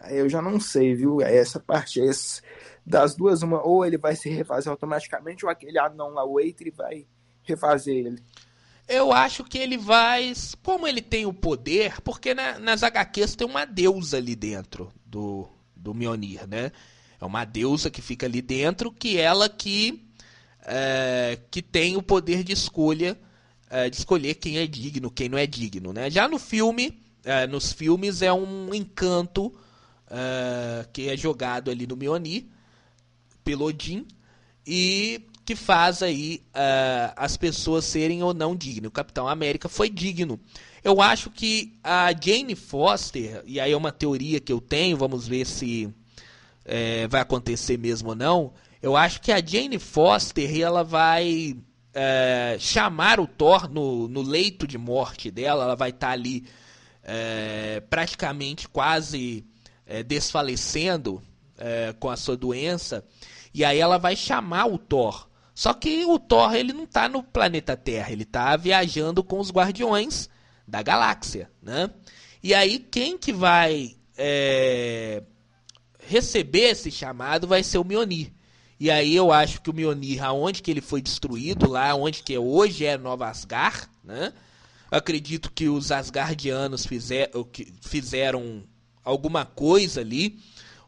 Eu 0.10 0.28
já 0.28 0.42
não 0.42 0.60
sei, 0.60 0.96
viu? 0.96 1.22
Essa 1.22 1.60
parte 1.60 2.00
esse, 2.00 2.42
das 2.86 3.16
duas, 3.16 3.42
uma, 3.44 3.62
ou 3.62 3.86
ele 3.86 3.98
vai 3.98 4.16
se 4.16 4.30
refazer 4.30 4.72
automaticamente, 4.72 5.46
ou 5.46 5.52
aquele 5.52 5.78
anão 5.78 6.10
lá, 6.10 6.26
o 6.26 6.40
Eitri, 6.40 6.72
vai 6.72 7.06
refazer 7.44 7.96
ele. 7.96 8.24
Eu 8.88 9.14
acho 9.14 9.44
que 9.44 9.58
ele 9.58 9.78
vai. 9.78 10.34
Como 10.64 10.88
ele 10.88 11.02
tem 11.02 11.26
o 11.26 11.34
poder, 11.34 12.02
porque 12.02 12.34
na, 12.34 12.60
nas 12.60 12.84
HQs 12.84 13.36
tem 13.36 13.48
uma 13.48 13.66
deusa 13.66 14.18
ali 14.18 14.36
dentro 14.36 14.92
do, 15.06 15.48
do 15.76 15.94
Mionir, 15.94 16.48
né? 16.48 16.72
É 17.20 17.26
uma 17.26 17.46
deusa 17.46 17.92
que 17.92 18.02
fica 18.02 18.26
ali 18.26 18.42
dentro, 18.42 18.92
que 18.92 19.18
ela 19.18 19.48
que, 19.48 20.04
é, 20.66 21.38
que 21.52 21.62
tem 21.62 21.96
o 21.96 22.02
poder 22.02 22.44
de 22.44 22.52
escolha, 22.52 23.18
é, 23.72 23.90
de 23.90 23.96
escolher 23.96 24.36
quem 24.36 24.58
é 24.58 24.68
digno, 24.68 25.10
quem 25.10 25.30
não 25.30 25.38
é 25.38 25.48
digno, 25.48 25.94
né? 25.94 26.10
Já 26.10 26.28
no 26.28 26.38
filme, 26.38 27.00
é, 27.24 27.48
nos 27.48 27.72
filmes 27.72 28.22
é 28.22 28.32
um 28.32 28.74
encanto 28.76 29.54
é, 30.10 30.86
que 30.92 31.08
é 31.08 31.16
jogado 31.16 31.72
ali 31.72 31.88
no 31.88 31.96
Mionir, 31.96 32.44
pelo 33.46 33.66
Odin, 33.66 34.06
e 34.68 35.22
que 35.46 35.56
faz 35.56 36.04
aí 36.04 36.44
uh, 36.50 37.14
as 37.16 37.36
pessoas 37.36 37.86
serem 37.86 38.22
ou 38.22 38.34
não 38.34 38.56
dignas. 38.56 38.90
O 38.90 38.92
Capitão 38.92 39.28
América 39.28 39.68
foi 39.68 39.90
digno. 39.90 40.40
Eu 40.84 41.02
acho 41.02 41.30
que 41.30 41.74
a 41.84 42.12
Jane 42.12 42.56
Foster, 42.56 43.42
e 43.46 43.60
aí 43.60 43.72
é 43.72 43.78
uma 43.78 43.92
teoria 43.92 44.40
que 44.40 44.52
eu 44.52 44.62
tenho, 44.62 44.98
vamos 44.98 45.28
ver 45.28 45.46
se 45.46 45.90
é, 46.64 47.08
vai 47.08 47.22
acontecer 47.22 47.78
mesmo 47.78 48.10
ou 48.10 48.16
não. 48.16 48.54
Eu 48.82 48.96
acho 48.96 49.22
que 49.22 49.32
a 49.32 49.44
Jane 49.44 49.80
Foster 49.80 50.60
ela 50.60 50.84
vai 50.84 51.58
é, 51.94 52.58
chamar 52.60 53.20
o 53.20 53.28
Thor 53.28 53.70
no, 53.70 54.08
no, 54.08 54.22
leito 54.22 54.66
de 54.66 54.78
morte 54.78 55.30
dela, 55.30 55.64
ela 55.64 55.76
vai 55.76 55.90
estar 55.90 56.08
tá 56.08 56.14
ali 56.14 56.46
é, 57.04 57.82
praticamente 57.90 58.68
quase 58.68 59.46
desfalecendo 60.08 61.22
com 62.00 62.10
a 62.10 62.16
sua 62.16 62.38
doença, 62.38 63.04
e 63.54 63.66
aí 63.66 63.78
ela 63.78 63.98
vai 63.98 64.16
chamar 64.16 64.68
o 64.68 64.78
Thor 64.78 65.28
só 65.62 65.74
que 65.74 66.06
o 66.06 66.18
Thor 66.18 66.56
ele 66.56 66.74
não 66.74 66.86
está 66.86 67.08
no 67.08 67.22
planeta 67.22 67.76
Terra, 67.76 68.12
ele 68.12 68.24
está 68.24 68.56
viajando 68.56 69.24
com 69.24 69.40
os 69.40 69.52
Guardiões 69.52 70.30
da 70.68 70.82
Galáxia, 70.82 71.52
né? 71.62 71.90
E 72.42 72.54
aí 72.54 72.80
quem 72.80 73.18
que 73.18 73.32
vai 73.32 73.96
é, 74.18 75.22
receber 76.00 76.72
esse 76.72 76.90
chamado 76.90 77.48
vai 77.48 77.64
ser 77.64 77.78
o 77.78 77.84
Mionir. 77.84 78.32
E 78.82 78.90
aí 78.90 79.16
eu 79.16 79.32
acho 79.32 79.62
que 79.62 79.70
o 79.70 79.74
Mionir, 79.74 80.24
aonde 80.24 80.64
que 80.64 80.72
ele 80.72 80.82
foi 80.82 81.04
destruído, 81.04 81.70
lá 81.70 81.94
onde 81.94 82.24
que 82.24 82.36
hoje 82.36 82.84
é 82.84 82.98
Nova 82.98 83.30
Asgard, 83.30 83.88
né? 84.04 84.34
acredito 84.90 85.52
que 85.52 85.70
os 85.70 85.92
Asgardianos 85.92 86.86
fizer, 86.86 87.30
fizeram 87.80 88.64
alguma 89.04 89.46
coisa 89.46 90.02
ali 90.02 90.40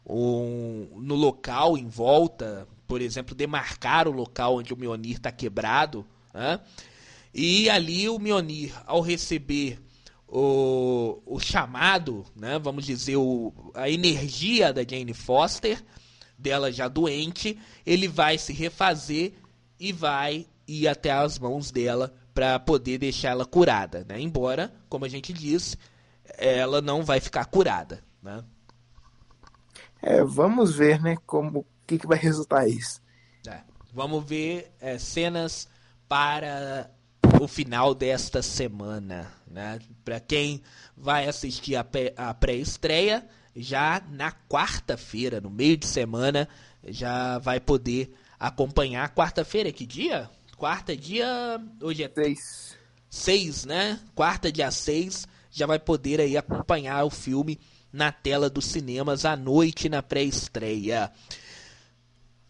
um, 0.03 0.87
no 0.95 1.13
local 1.13 1.77
em 1.77 1.87
volta 1.87 2.67
por 2.87 3.01
exemplo, 3.01 3.33
demarcar 3.33 4.07
o 4.07 4.11
local 4.11 4.57
onde 4.57 4.73
o 4.73 4.77
Mionir 4.77 5.17
está 5.17 5.31
quebrado. 5.31 6.05
Né? 6.33 6.59
E 7.33 7.69
ali 7.69 8.07
o 8.07 8.19
Mionir, 8.19 8.73
ao 8.85 9.01
receber 9.01 9.79
o, 10.27 11.21
o 11.25 11.39
chamado, 11.39 12.25
né, 12.35 12.59
vamos 12.59 12.85
dizer, 12.85 13.17
o, 13.17 13.53
a 13.73 13.89
energia 13.89 14.71
da 14.71 14.81
Jane 14.83 15.13
Foster, 15.13 15.83
dela 16.37 16.71
já 16.71 16.87
doente, 16.87 17.59
ele 17.85 18.07
vai 18.07 18.37
se 18.37 18.53
refazer 18.53 19.33
e 19.79 19.91
vai 19.91 20.45
ir 20.67 20.87
até 20.87 21.11
as 21.11 21.37
mãos 21.37 21.71
dela 21.71 22.13
para 22.33 22.59
poder 22.59 22.97
deixar 22.97 23.29
ela 23.29 23.45
curada. 23.45 24.05
Né? 24.07 24.19
Embora, 24.19 24.73
como 24.89 25.05
a 25.05 25.09
gente 25.09 25.31
disse, 25.31 25.77
ela 26.37 26.81
não 26.81 27.03
vai 27.03 27.19
ficar 27.19 27.45
curada. 27.45 28.03
Né? 28.21 28.43
É, 30.01 30.23
vamos 30.23 30.75
ver 30.75 31.01
né, 31.01 31.17
como 31.25 31.65
que, 31.85 31.97
que 31.97 32.07
vai 32.07 32.17
resultar 32.17 32.67
isso. 32.67 33.01
É, 33.47 33.61
vamos 33.93 34.23
ver 34.23 34.71
é, 34.79 34.97
cenas 34.97 35.67
para 36.07 36.89
o 37.41 37.47
final 37.47 37.93
desta 37.93 38.41
semana. 38.41 39.31
Né? 39.47 39.79
Para 40.03 40.19
quem 40.19 40.61
vai 40.95 41.27
assistir 41.27 41.75
a 41.75 42.33
pré-estreia, 42.33 43.27
já 43.55 44.01
na 44.11 44.31
quarta-feira, 44.31 45.39
no 45.39 45.49
meio 45.49 45.77
de 45.77 45.85
semana, 45.85 46.47
já 46.85 47.37
vai 47.39 47.59
poder 47.59 48.13
acompanhar. 48.39 49.13
Quarta-feira, 49.13 49.71
que 49.71 49.85
dia? 49.85 50.29
Quarta 50.57 50.95
dia. 50.95 51.61
Hoje 51.81 52.03
é. 52.03 52.11
Seis. 52.13 52.77
Seis, 53.09 53.65
né? 53.65 53.99
Quarta, 54.15 54.51
dia 54.51 54.71
seis, 54.71 55.27
já 55.51 55.67
vai 55.67 55.77
poder 55.77 56.19
aí 56.19 56.35
acompanhar 56.35 57.03
o 57.03 57.11
filme 57.11 57.59
na 57.91 58.11
tela 58.11 58.49
dos 58.49 58.65
cinemas 58.65 59.23
à 59.23 59.35
noite 59.35 59.87
na 59.87 60.01
pré-estreia. 60.01 61.11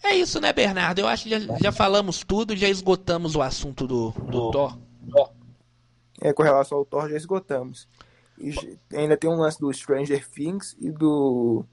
É 0.01 0.15
isso, 0.15 0.39
né, 0.39 0.53
Bernardo? 0.53 0.99
Eu 0.99 1.07
acho 1.07 1.23
que 1.23 1.29
já, 1.29 1.39
já 1.59 1.71
falamos 1.71 2.23
tudo, 2.23 2.55
já 2.55 2.69
esgotamos 2.69 3.35
o 3.35 3.41
assunto 3.41 3.85
do, 3.85 4.11
do 4.11 4.51
Thor. 4.51 4.77
É, 6.21 6.31
com 6.31 6.43
relação 6.43 6.77
ao 6.77 6.85
Thor, 6.85 7.09
já 7.09 7.17
esgotamos. 7.17 7.87
E 8.37 8.77
ainda 8.95 9.15
tem 9.15 9.29
um 9.29 9.37
lance 9.37 9.59
do 9.59 9.71
Stranger 9.71 10.27
Things 10.27 10.75
e 10.79 10.89
do. 10.89 11.65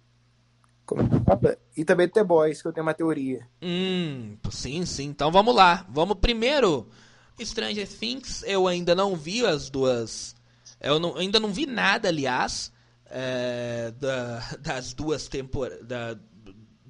E 1.76 1.84
também 1.84 2.06
do 2.06 2.12
The 2.12 2.24
Boys, 2.24 2.60
que 2.60 2.68
eu 2.68 2.72
tenho 2.72 2.86
uma 2.86 2.94
teoria. 2.94 3.46
Hum, 3.62 4.36
sim, 4.50 4.84
sim. 4.84 5.06
Então 5.06 5.30
vamos 5.30 5.54
lá. 5.54 5.86
Vamos 5.88 6.16
primeiro. 6.18 6.88
Stranger 7.40 7.88
Things, 7.88 8.42
eu 8.46 8.66
ainda 8.66 8.94
não 8.94 9.16
vi 9.16 9.44
as 9.46 9.70
duas. 9.70 10.34
Eu 10.80 10.98
não, 10.98 11.16
ainda 11.16 11.40
não 11.40 11.52
vi 11.52 11.64
nada, 11.66 12.08
aliás, 12.08 12.72
é, 13.06 13.92
da, 13.98 14.40
das 14.60 14.92
duas 14.92 15.28
temporadas 15.28 16.18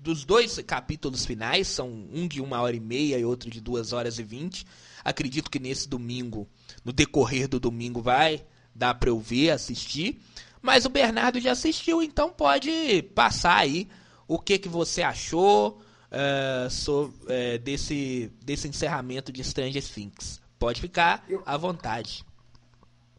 dos 0.03 0.25
dois 0.25 0.59
capítulos 0.67 1.27
finais, 1.27 1.69
são 1.69 1.89
um 2.13 2.27
de 2.27 2.41
uma 2.41 2.61
hora 2.63 2.75
e 2.75 2.81
meia 2.81 3.19
e 3.19 3.25
outro 3.25 3.51
de 3.51 3.61
duas 3.61 3.93
horas 3.93 4.19
e 4.19 4.23
vinte. 4.23 4.65
Acredito 5.05 5.51
que 5.51 5.59
nesse 5.59 5.89
domingo, 5.89 6.49
no 6.83 6.93
decorrer 6.93 7.47
do 7.47 7.61
domingo, 7.61 8.01
vai 8.01 8.43
dar 8.81 8.95
para 8.95 9.11
eu 9.11 9.21
ver, 9.21 9.51
assistir. 9.51 10.19
Mas 10.63 10.87
o 10.87 10.89
Bernardo 10.89 11.39
já 11.39 11.53
assistiu, 11.53 12.03
então 12.03 12.31
pode 12.31 13.03
passar 13.15 13.59
aí 13.59 13.89
o 14.27 14.39
que, 14.39 14.59
que 14.59 14.69
você 14.69 15.03
achou 15.03 15.71
uh, 15.71 15.79
eh, 16.11 16.69
sobre, 16.71 17.15
uh, 17.25 17.59
desse, 17.63 18.33
desse 18.43 18.69
encerramento 18.69 19.31
de 19.31 19.45
Stranger 19.45 19.83
Things. 19.83 20.41
Pode 20.59 20.81
ficar 20.81 21.25
eu, 21.29 21.43
à 21.45 21.57
vontade. 21.57 22.25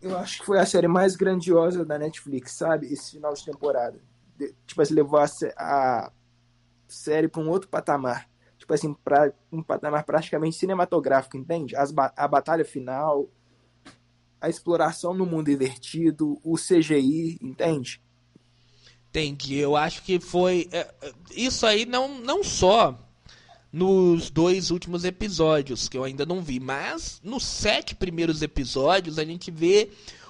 Eu 0.01 0.18
acho 0.18 0.39
que 0.39 0.45
foi 0.45 0.59
a 0.59 0.66
série 0.66 0.88
mais 0.88 1.16
grandiosa 1.16 1.86
da 1.86 1.97
Netflix, 1.97 2.53
sabe? 2.53 2.91
Esse 2.91 3.12
final 3.12 3.34
de 3.34 3.45
temporada. 3.45 3.99
De, 4.38 4.53
tipo 4.66 4.82
assim, 4.82 4.93
levou 4.93 5.20
a, 5.20 5.26
a 5.57 6.12
série 6.88 7.28
para 7.28 7.41
um 7.41 7.49
outro 7.49 7.70
patamar. 7.70 8.28
Tipo 8.57 8.74
assim, 8.74 8.93
para 8.93 9.34
um 9.51 9.62
patamar 9.62 10.03
praticamente 10.05 10.55
cinematográfico, 10.55 11.38
entende? 11.38 11.76
As, 11.76 11.93
a 12.16 12.28
batalha 12.28 12.64
final, 12.64 13.28
a 14.41 14.49
exploração 14.49 15.13
no 15.13 15.25
mundo 15.25 15.51
invertido, 15.51 16.39
o 16.43 16.55
CGI, 16.55 17.37
entende? 17.41 18.01
Entendi. 19.09 19.55
Eu 19.55 19.75
acho 19.75 20.01
que 20.01 20.19
foi. 20.19 20.67
É, 20.71 20.79
é, 21.01 21.13
isso 21.35 21.65
aí 21.65 21.85
não, 21.85 22.19
não 22.19 22.43
só 22.43 22.97
nos 23.71 24.29
dois 24.29 24.71
últimos 24.71 25.05
episódios, 25.05 25.87
que 25.87 25.97
eu 25.97 26.03
ainda 26.03 26.25
não 26.25 26.41
vi, 26.41 26.59
mas 26.59 27.21
nos 27.23 27.45
sete 27.45 27.93
primeiros 27.93 28.41
episódios 28.41 29.19
a 29.19 29.23
gente 29.23 29.51
vê 29.51 29.89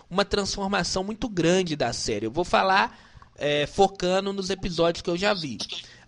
uma 0.10 0.26
transformação 0.26 1.04
muito 1.04 1.30
grande 1.30 1.76
da 1.76 1.94
série. 1.94 2.26
Eu 2.26 2.32
vou 2.32 2.44
falar 2.44 3.00
é, 3.38 3.66
focando 3.66 4.34
nos 4.34 4.50
episódios 4.50 5.02
que 5.02 5.10
eu 5.10 5.18
já 5.18 5.34
vi. 5.34 5.58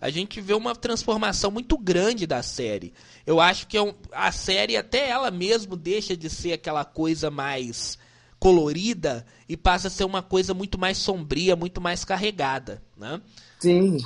A 0.04 0.10
gente 0.10 0.38
vê 0.38 0.52
uma 0.52 0.76
transformação 0.76 1.50
muito 1.50 1.78
grande 1.78 2.26
da 2.26 2.42
série. 2.42 2.92
Eu 3.26 3.40
acho 3.40 3.66
que 3.66 3.78
é 3.78 3.94
a 4.12 4.30
série, 4.30 4.76
até 4.76 5.08
ela 5.08 5.30
mesmo, 5.30 5.76
deixa 5.76 6.14
de 6.14 6.28
ser 6.28 6.52
aquela 6.52 6.84
coisa 6.84 7.30
mais 7.30 7.98
colorida 8.38 9.24
e 9.48 9.56
passa 9.56 9.88
a 9.88 9.90
ser 9.90 10.04
uma 10.04 10.22
coisa 10.22 10.52
muito 10.52 10.78
mais 10.78 10.98
sombria, 10.98 11.56
muito 11.56 11.80
mais 11.80 12.04
carregada, 12.04 12.82
né? 12.94 13.18
Sim, 13.58 13.96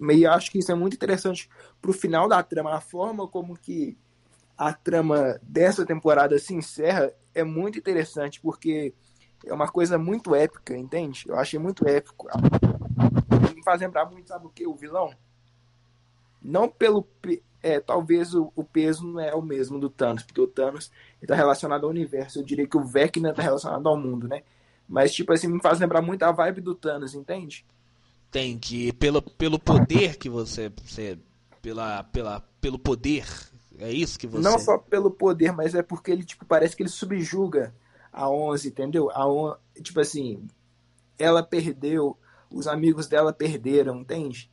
e 0.00 0.24
acho 0.24 0.50
que 0.50 0.58
isso 0.58 0.72
é 0.72 0.74
muito 0.74 0.94
interessante 0.94 1.50
pro 1.82 1.92
final 1.92 2.26
da 2.30 2.42
trama. 2.42 2.74
A 2.74 2.80
forma 2.80 3.28
como 3.28 3.58
que 3.58 3.94
a 4.56 4.72
trama 4.72 5.38
dessa 5.42 5.84
temporada 5.84 6.38
se 6.38 6.54
encerra 6.54 7.12
é 7.34 7.44
muito 7.44 7.78
interessante, 7.78 8.40
porque 8.40 8.94
é 9.44 9.52
uma 9.52 9.68
coisa 9.68 9.98
muito 9.98 10.34
épica, 10.34 10.74
entende? 10.74 11.24
Eu 11.28 11.38
achei 11.38 11.58
muito 11.58 11.86
épico. 11.86 12.26
Me 13.54 13.62
faz 13.62 13.82
lembrar 13.82 14.06
muito, 14.06 14.28
sabe 14.28 14.46
o 14.46 14.48
que? 14.48 14.66
O 14.66 14.74
vilão? 14.74 15.10
Não 16.46 16.68
pelo. 16.68 17.06
É, 17.62 17.80
talvez 17.80 18.32
o, 18.32 18.52
o, 18.54 18.62
peso 18.62 19.04
não 19.04 19.18
é 19.18 19.34
o 19.34 19.42
mesmo 19.42 19.80
do 19.80 19.90
Thanos, 19.90 20.22
porque 20.22 20.40
o 20.40 20.46
Thanos 20.46 20.90
está 21.20 21.34
relacionado 21.34 21.84
ao 21.84 21.90
universo. 21.90 22.38
Eu 22.38 22.44
diria 22.44 22.66
que 22.66 22.76
o 22.76 22.84
Vecna 22.84 23.30
está 23.30 23.42
relacionado 23.42 23.88
ao 23.88 23.96
mundo, 23.96 24.28
né? 24.28 24.42
Mas, 24.88 25.12
tipo 25.12 25.32
assim, 25.32 25.48
me 25.48 25.60
faz 25.60 25.80
lembrar 25.80 26.00
muito 26.00 26.22
a 26.22 26.30
vibe 26.30 26.60
do 26.60 26.76
Thanos, 26.76 27.14
entende? 27.14 27.66
Entendi. 28.28 28.92
Pelo, 28.92 29.20
pelo 29.20 29.58
poder 29.58 30.16
que 30.16 30.28
você, 30.28 30.70
você 30.84 31.18
pela, 31.60 32.04
pela, 32.04 32.40
pelo 32.60 32.78
poder. 32.78 33.26
É 33.78 33.90
isso 33.90 34.16
que 34.16 34.28
você. 34.28 34.42
Não 34.42 34.58
só 34.60 34.78
pelo 34.78 35.10
poder, 35.10 35.52
mas 35.52 35.74
é 35.74 35.82
porque 35.82 36.12
ele, 36.12 36.24
tipo, 36.24 36.44
parece 36.44 36.76
que 36.76 36.84
ele 36.84 36.90
subjuga 36.90 37.74
a 38.12 38.30
11, 38.30 38.68
entendeu? 38.68 39.10
A 39.10 39.26
on... 39.28 39.56
Tipo 39.82 40.00
assim, 40.00 40.46
ela 41.18 41.42
perdeu, 41.42 42.16
os 42.48 42.68
amigos 42.68 43.08
dela 43.08 43.32
perderam, 43.32 44.00
entende? 44.00 44.50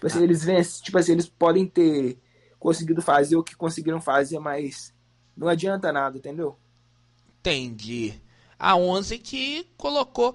Tipo 0.00 0.06
assim, 0.06 0.20
ah. 0.20 0.22
eles 0.22 0.42
vêm, 0.42 0.62
tipo 0.62 0.96
assim, 0.96 1.12
eles 1.12 1.28
podem 1.28 1.66
ter 1.66 2.18
conseguido 2.58 3.02
fazer 3.02 3.36
o 3.36 3.44
que 3.44 3.54
conseguiram 3.54 4.00
fazer, 4.00 4.38
mas 4.38 4.94
não 5.36 5.46
adianta 5.46 5.92
nada, 5.92 6.16
entendeu? 6.16 6.56
Entendi. 7.38 8.14
A 8.58 8.76
11 8.76 9.18
que 9.18 9.66
colocou. 9.76 10.34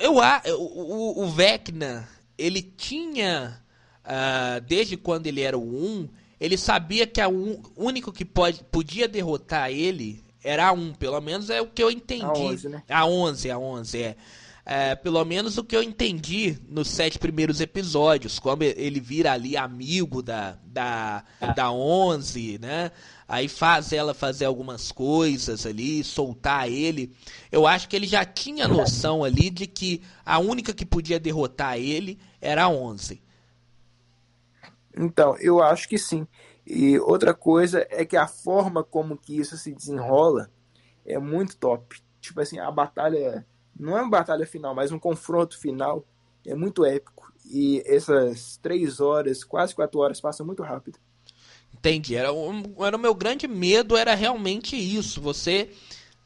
Eu, 0.00 0.14
o, 0.16 1.20
o, 1.20 1.24
o 1.24 1.30
Vecna, 1.30 2.08
ele 2.38 2.62
tinha 2.62 3.62
uh, 4.04 4.60
desde 4.62 4.96
quando 4.96 5.26
ele 5.26 5.42
era 5.42 5.58
o 5.58 5.62
1, 5.62 6.08
ele 6.40 6.56
sabia 6.56 7.06
que 7.06 7.20
o 7.26 7.60
único 7.76 8.10
que 8.10 8.24
pode, 8.24 8.64
podia 8.64 9.06
derrotar 9.06 9.70
ele 9.70 10.24
era 10.42 10.68
a 10.68 10.72
1, 10.72 10.94
pelo 10.94 11.20
menos 11.20 11.50
é 11.50 11.60
o 11.60 11.66
que 11.66 11.82
eu 11.82 11.90
entendi. 11.90 12.24
A 12.24 12.32
11, 12.32 12.68
né? 12.70 12.82
A 12.88 13.06
11, 13.06 13.50
a 13.50 13.58
11, 13.58 14.02
é. 14.02 14.16
É. 14.64 14.94
pelo 14.94 15.24
menos 15.24 15.58
o 15.58 15.64
que 15.64 15.76
eu 15.76 15.82
entendi 15.82 16.58
nos 16.68 16.88
sete 16.88 17.18
primeiros 17.18 17.60
episódios, 17.60 18.38
como 18.38 18.62
ele 18.62 19.00
vira 19.00 19.32
ali 19.32 19.56
amigo 19.56 20.22
da, 20.22 20.58
da, 20.64 21.24
da 21.54 21.70
11, 21.70 22.58
né? 22.58 22.90
Aí 23.26 23.48
faz 23.48 23.92
ela 23.92 24.12
fazer 24.12 24.44
algumas 24.44 24.92
coisas 24.92 25.64
ali, 25.64 26.04
soltar 26.04 26.70
ele. 26.70 27.14
Eu 27.50 27.66
acho 27.66 27.88
que 27.88 27.96
ele 27.96 28.06
já 28.06 28.24
tinha 28.24 28.68
noção 28.68 29.24
ali 29.24 29.48
de 29.48 29.66
que 29.66 30.02
a 30.24 30.38
única 30.38 30.72
que 30.74 30.84
podia 30.84 31.18
derrotar 31.18 31.78
ele 31.78 32.18
era 32.40 32.64
a 32.64 32.68
11. 32.68 33.22
Então, 34.96 35.36
eu 35.38 35.62
acho 35.62 35.88
que 35.88 35.96
sim. 35.96 36.26
E 36.66 36.98
outra 36.98 37.34
coisa 37.34 37.86
é 37.90 38.04
que 38.04 38.16
a 38.16 38.26
forma 38.26 38.84
como 38.84 39.16
que 39.16 39.38
isso 39.38 39.56
se 39.56 39.72
desenrola 39.72 40.50
é 41.04 41.18
muito 41.18 41.56
top. 41.56 42.00
Tipo 42.20 42.40
assim, 42.40 42.58
a 42.58 42.70
batalha 42.70 43.44
não 43.78 43.96
é 43.96 44.02
uma 44.02 44.10
batalha 44.10 44.46
final, 44.46 44.74
mas 44.74 44.92
um 44.92 44.98
confronto 44.98 45.58
final 45.58 46.06
é 46.46 46.54
muito 46.54 46.84
épico. 46.84 47.32
E 47.44 47.82
essas 47.86 48.58
três 48.62 49.00
horas, 49.00 49.44
quase 49.44 49.74
quatro 49.74 50.00
horas, 50.00 50.20
passam 50.20 50.46
muito 50.46 50.62
rápido. 50.62 50.98
Entendi. 51.74 52.14
Era, 52.14 52.28
era 52.80 52.96
o 52.96 53.00
meu 53.00 53.14
grande 53.14 53.48
medo, 53.48 53.96
era 53.96 54.14
realmente 54.14 54.76
isso. 54.76 55.20
Você, 55.20 55.70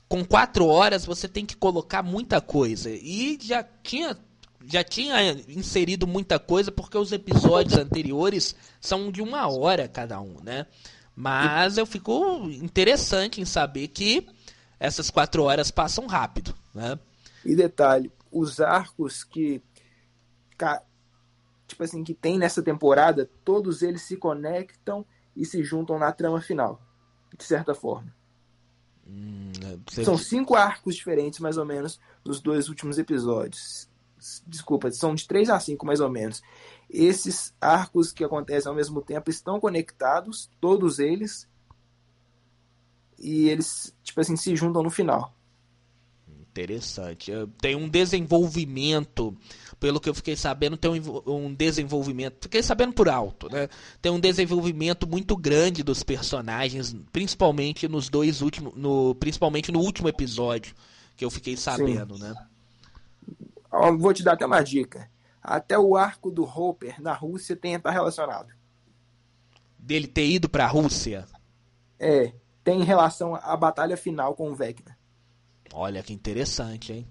com 0.09 0.25
quatro 0.25 0.67
horas, 0.67 1.05
você 1.05 1.27
tem 1.27 1.47
que 1.47 1.57
colocar 1.57 2.03
muita 2.03 2.41
coisa. 2.41 2.91
E 2.91 3.39
já 3.41 3.65
tinha 3.83 4.17
já 4.69 4.83
tinha 4.83 5.31
inserido 5.49 6.09
muita 6.09 6.41
coisa 6.41 6.73
porque 6.73 6.99
os 6.99 7.13
episódios 7.13 7.79
anteriores 7.79 8.57
são 8.81 9.13
de 9.13 9.23
uma 9.23 9.47
hora 9.47 9.87
cada 9.87 10.21
um, 10.21 10.41
né? 10.43 10.67
Mas 11.15 11.79
eu 11.79 11.87
fico 11.87 12.49
interessante 12.51 13.41
em 13.41 13.45
saber 13.45 13.89
que 13.89 14.27
essas 14.79 15.09
quatro 15.09 15.45
horas 15.45 15.71
passam 15.71 16.07
rápido, 16.07 16.55
né? 16.75 16.99
E 17.47 17.55
detalhe, 17.55 18.13
os 18.31 18.61
arcos 18.61 19.25
que 19.25 19.63
tipo 21.67 21.83
assim 21.83 22.03
que 22.03 22.15
tem 22.15 22.39
nessa 22.39 22.63
temporada, 22.63 23.29
todos 23.45 23.83
eles 23.83 24.03
se 24.03 24.17
conectam 24.17 25.05
e 25.37 25.45
se 25.45 25.63
juntam 25.63 25.99
na 25.99 26.13
trama 26.13 26.41
final, 26.41 26.81
de 27.37 27.45
certa 27.45 27.75
forma. 27.75 28.15
Hum, 29.07 29.53
é, 29.63 30.03
São 30.03 30.17
cinco 30.17 30.55
arcos 30.55 30.97
diferentes, 30.97 31.41
mais 31.41 31.59
ou 31.59 31.65
menos, 31.65 32.01
nos 32.25 32.41
dois 32.41 32.69
últimos 32.69 32.99
episódios 32.99 33.89
desculpa, 34.47 34.91
são 34.91 35.15
de 35.15 35.27
3 35.27 35.51
a 35.51 35.61
5 35.61 35.85
mais 35.85 36.01
ou 36.01 36.11
menos. 36.11 36.43
Esses 36.89 37.55
arcos 37.61 38.13
que 38.13 38.25
acontecem 38.25 38.69
ao 38.69 38.75
mesmo 38.75 39.03
tempo 39.03 39.31
estão 39.31 39.61
conectados, 39.61 40.51
todos 40.61 40.99
eles, 40.99 41.49
e 43.19 43.49
eles, 43.49 43.95
tipo 44.03 44.21
assim, 44.21 44.37
se 44.37 44.55
juntam 44.55 44.83
no 44.83 44.91
final. 44.91 45.35
Interessante. 46.57 47.31
Tem 47.61 47.77
um 47.77 47.87
desenvolvimento, 47.87 49.37
pelo 49.79 50.01
que 50.01 50.09
eu 50.09 50.15
fiquei 50.15 50.35
sabendo, 50.35 50.77
tem 50.79 50.91
um, 51.27 51.53
desenvolvimento. 51.53 52.39
Fiquei 52.41 52.63
sabendo 52.63 52.95
por 52.95 53.11
alto, 53.11 53.51
né? 53.51 53.69
Tem 54.01 54.11
um 54.11 54.19
desenvolvimento 54.19 55.07
muito 55.07 55.37
grande 55.37 55.83
dos 55.83 56.03
personagens, 56.03 56.97
principalmente 57.13 57.87
nos 57.87 58.09
dois 58.09 58.41
últimos. 58.41 58.75
No, 58.75 59.15
principalmente 59.17 59.71
no 59.71 59.81
último 59.81 60.09
episódio, 60.09 60.75
que 61.15 61.25
eu 61.25 61.31
fiquei 61.31 61.59
sabendo, 61.59 62.17
Sim. 62.17 62.23
né? 62.23 62.35
Vou 63.99 64.15
te 64.15 64.23
dar 64.23 64.33
até 64.33 64.47
uma 64.47 64.63
dica. 64.63 65.11
Até 65.43 65.79
o 65.79 65.95
arco 65.95 66.31
do 66.31 66.45
Hopper 66.45 67.01
na 67.03 67.13
Rússia 67.13 67.55
tem 67.55 67.75
estar 67.75 67.91
relacionado. 67.91 68.49
Dele 69.79 70.07
ter 70.07 70.27
ido 70.27 70.49
para 70.49 70.65
a 70.65 70.69
Rússia? 70.69 71.27
É, 72.01 72.33
tem 72.65 72.83
relação 72.83 73.35
à 73.35 73.55
batalha 73.57 73.97
final 73.97 74.35
com 74.35 74.51
o 74.51 74.55
Vecna. 74.55 74.96
Olha 75.79 76.03
que 76.03 76.15
interessante, 76.15 76.91
hein? 76.91 77.07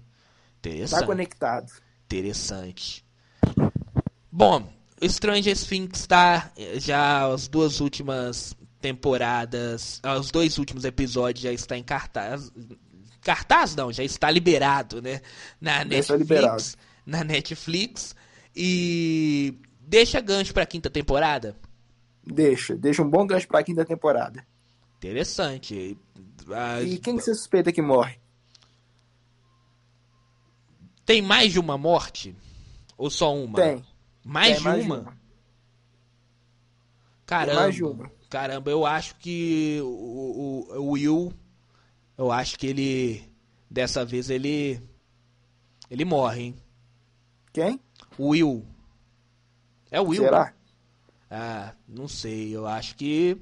Interessante. 0.58 1.00
Tá 1.00 1.06
conectado. 1.06 1.72
Interessante. 2.04 3.04
Bom, 4.30 4.68
Stranger 5.08 5.56
Things 5.56 6.00
está 6.00 6.50
já 6.74 7.32
as 7.32 7.46
duas 7.46 7.78
últimas 7.80 8.56
temporadas, 8.80 10.02
os 10.18 10.32
dois 10.32 10.58
últimos 10.58 10.84
episódios 10.84 11.44
já 11.44 11.52
está 11.52 11.78
em 11.78 11.82
cartaz, 11.84 12.52
Cartaz 13.20 13.74
não, 13.76 13.92
já 13.92 14.02
está 14.02 14.30
liberado, 14.30 15.00
né? 15.00 15.20
Na 15.60 15.84
Netflix. 15.84 16.76
Na 17.04 17.22
Netflix. 17.22 18.16
E 18.54 19.58
deixa 19.80 20.20
gancho 20.20 20.52
para 20.52 20.64
a 20.64 20.66
quinta 20.66 20.90
temporada? 20.90 21.56
Deixa, 22.24 22.76
deixa 22.76 23.02
um 23.02 23.08
bom 23.08 23.24
gancho 23.26 23.46
para 23.46 23.60
a 23.60 23.64
quinta 23.64 23.84
temporada. 23.84 24.44
Interessante. 24.98 25.96
E 26.84 26.98
quem 26.98 27.16
que 27.16 27.22
você 27.22 27.34
suspeita 27.34 27.70
que 27.70 27.82
morre? 27.82 28.18
Tem 31.06 31.22
mais 31.22 31.52
de 31.52 31.60
uma 31.60 31.78
morte? 31.78 32.34
Ou 32.98 33.08
só 33.08 33.34
uma? 33.34 33.58
Tem. 33.58 33.84
Mais, 34.24 34.48
Tem, 34.48 34.56
de, 34.58 34.64
mais 34.64 34.84
uma? 34.84 34.96
de 34.96 35.02
uma? 35.02 35.16
Caramba. 37.24 37.60
mais 37.60 37.74
de 37.74 37.84
uma. 37.84 38.10
Caramba, 38.28 38.70
eu 38.70 38.84
acho 38.84 39.14
que 39.16 39.78
o, 39.82 40.66
o, 40.68 40.78
o 40.80 40.90
Will 40.90 41.32
eu 42.18 42.32
acho 42.32 42.58
que 42.58 42.66
ele 42.66 43.24
dessa 43.70 44.04
vez 44.04 44.30
ele 44.30 44.80
ele 45.90 46.04
morre, 46.04 46.42
hein? 46.42 46.56
Quem? 47.52 47.80
O 48.18 48.28
Will. 48.28 48.66
É 49.90 50.00
o 50.00 50.08
Will? 50.08 50.22
Será? 50.22 50.52
Ah, 51.30 51.72
não 51.86 52.08
sei. 52.08 52.54
Eu 52.54 52.66
acho 52.66 52.96
que 52.96 53.36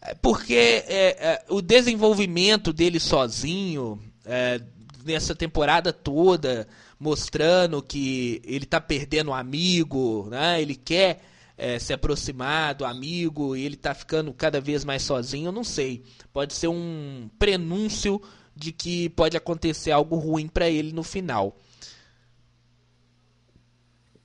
é 0.00 0.14
porque 0.14 0.54
é, 0.54 1.32
é, 1.32 1.44
o 1.48 1.60
desenvolvimento 1.60 2.72
dele 2.72 2.98
sozinho 2.98 4.00
é, 4.24 4.60
nessa 5.04 5.34
temporada 5.34 5.92
toda, 5.92 6.66
mostrando 6.98 7.82
que 7.82 8.40
ele 8.44 8.66
tá 8.66 8.80
perdendo 8.80 9.30
um 9.30 9.34
amigo, 9.34 10.28
né? 10.30 10.60
Ele 10.60 10.74
quer 10.74 11.20
é, 11.56 11.78
se 11.78 11.92
aproximar 11.92 12.74
do 12.74 12.84
amigo 12.84 13.54
e 13.54 13.64
ele 13.64 13.76
tá 13.76 13.94
ficando 13.94 14.32
cada 14.32 14.60
vez 14.60 14.84
mais 14.84 15.02
sozinho, 15.02 15.48
eu 15.48 15.52
não 15.52 15.64
sei. 15.64 16.02
Pode 16.32 16.54
ser 16.54 16.68
um 16.68 17.28
prenúncio 17.38 18.20
de 18.54 18.72
que 18.72 19.08
pode 19.10 19.36
acontecer 19.36 19.90
algo 19.90 20.16
ruim 20.16 20.48
para 20.48 20.68
ele 20.68 20.92
no 20.92 21.02
final. 21.02 21.56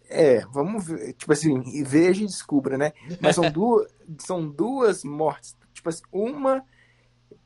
É, 0.10 0.46
vamos 0.46 0.86
ver, 0.86 1.14
tipo 1.14 1.34
assim, 1.34 1.84
veja 1.84 2.24
e 2.24 2.28
descubra, 2.28 2.78
né? 2.78 2.94
Mas 3.20 3.36
são 3.36 3.50
duas, 3.52 3.88
são 4.20 4.48
duas 4.48 5.04
mortes. 5.04 5.56
Tipo 5.74 5.90
assim, 5.90 6.04
uma 6.12 6.64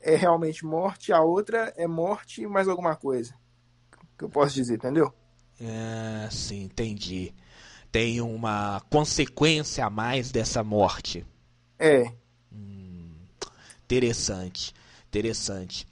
é 0.00 0.16
realmente 0.16 0.64
morte, 0.64 1.12
a 1.12 1.20
outra 1.20 1.72
é 1.76 1.86
morte 1.86 2.46
mais 2.46 2.68
alguma 2.68 2.96
coisa. 2.96 3.34
Que 4.16 4.24
eu 4.24 4.28
posso 4.28 4.54
dizer, 4.54 4.74
entendeu? 4.74 5.12
É, 5.60 6.28
sim, 6.30 6.64
entendi. 6.64 7.34
Tem 7.92 8.20
uma 8.20 8.80
consequência 8.90 9.84
a 9.84 9.90
mais 9.90 10.30
dessa 10.30 10.62
morte. 10.62 11.26
É. 11.78 12.12
Hum, 12.52 13.10
interessante, 13.84 14.72
interessante. 15.08 15.86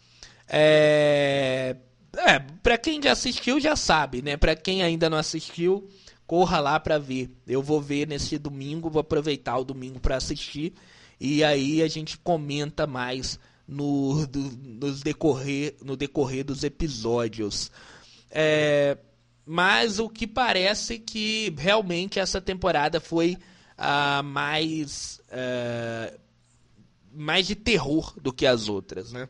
É, 0.48 1.76
é 2.16 2.38
para 2.62 2.78
quem 2.78 3.02
já 3.02 3.12
assistiu 3.12 3.60
já 3.60 3.76
sabe, 3.76 4.22
né? 4.22 4.36
Para 4.36 4.56
quem 4.56 4.82
ainda 4.82 5.10
não 5.10 5.18
assistiu, 5.18 5.88
corra 6.26 6.60
lá 6.60 6.80
para 6.80 6.98
ver. 6.98 7.30
Eu 7.46 7.62
vou 7.62 7.80
ver 7.80 8.06
nesse 8.06 8.38
domingo, 8.38 8.90
vou 8.90 9.00
aproveitar 9.00 9.58
o 9.58 9.64
domingo 9.64 10.00
para 10.00 10.16
assistir 10.16 10.72
e 11.20 11.42
aí 11.42 11.82
a 11.82 11.88
gente 11.88 12.16
comenta 12.18 12.86
mais 12.86 13.38
no, 13.68 14.26
do, 14.26 14.40
nos 14.40 15.02
decorrer, 15.02 15.76
no 15.82 15.94
decorrer 15.94 16.42
dos 16.42 16.64
episódios. 16.64 17.70
É, 18.30 18.96
mas 19.44 19.98
o 19.98 20.08
que 20.08 20.26
parece 20.26 20.98
que 20.98 21.54
realmente 21.56 22.18
essa 22.18 22.40
temporada 22.40 22.98
foi 22.98 23.36
a 23.76 24.22
mais 24.22 25.20
uh, 25.28 26.18
mais 27.12 27.46
de 27.46 27.54
terror 27.54 28.14
do 28.20 28.32
que 28.32 28.46
as 28.46 28.68
outras, 28.68 29.12
né? 29.12 29.28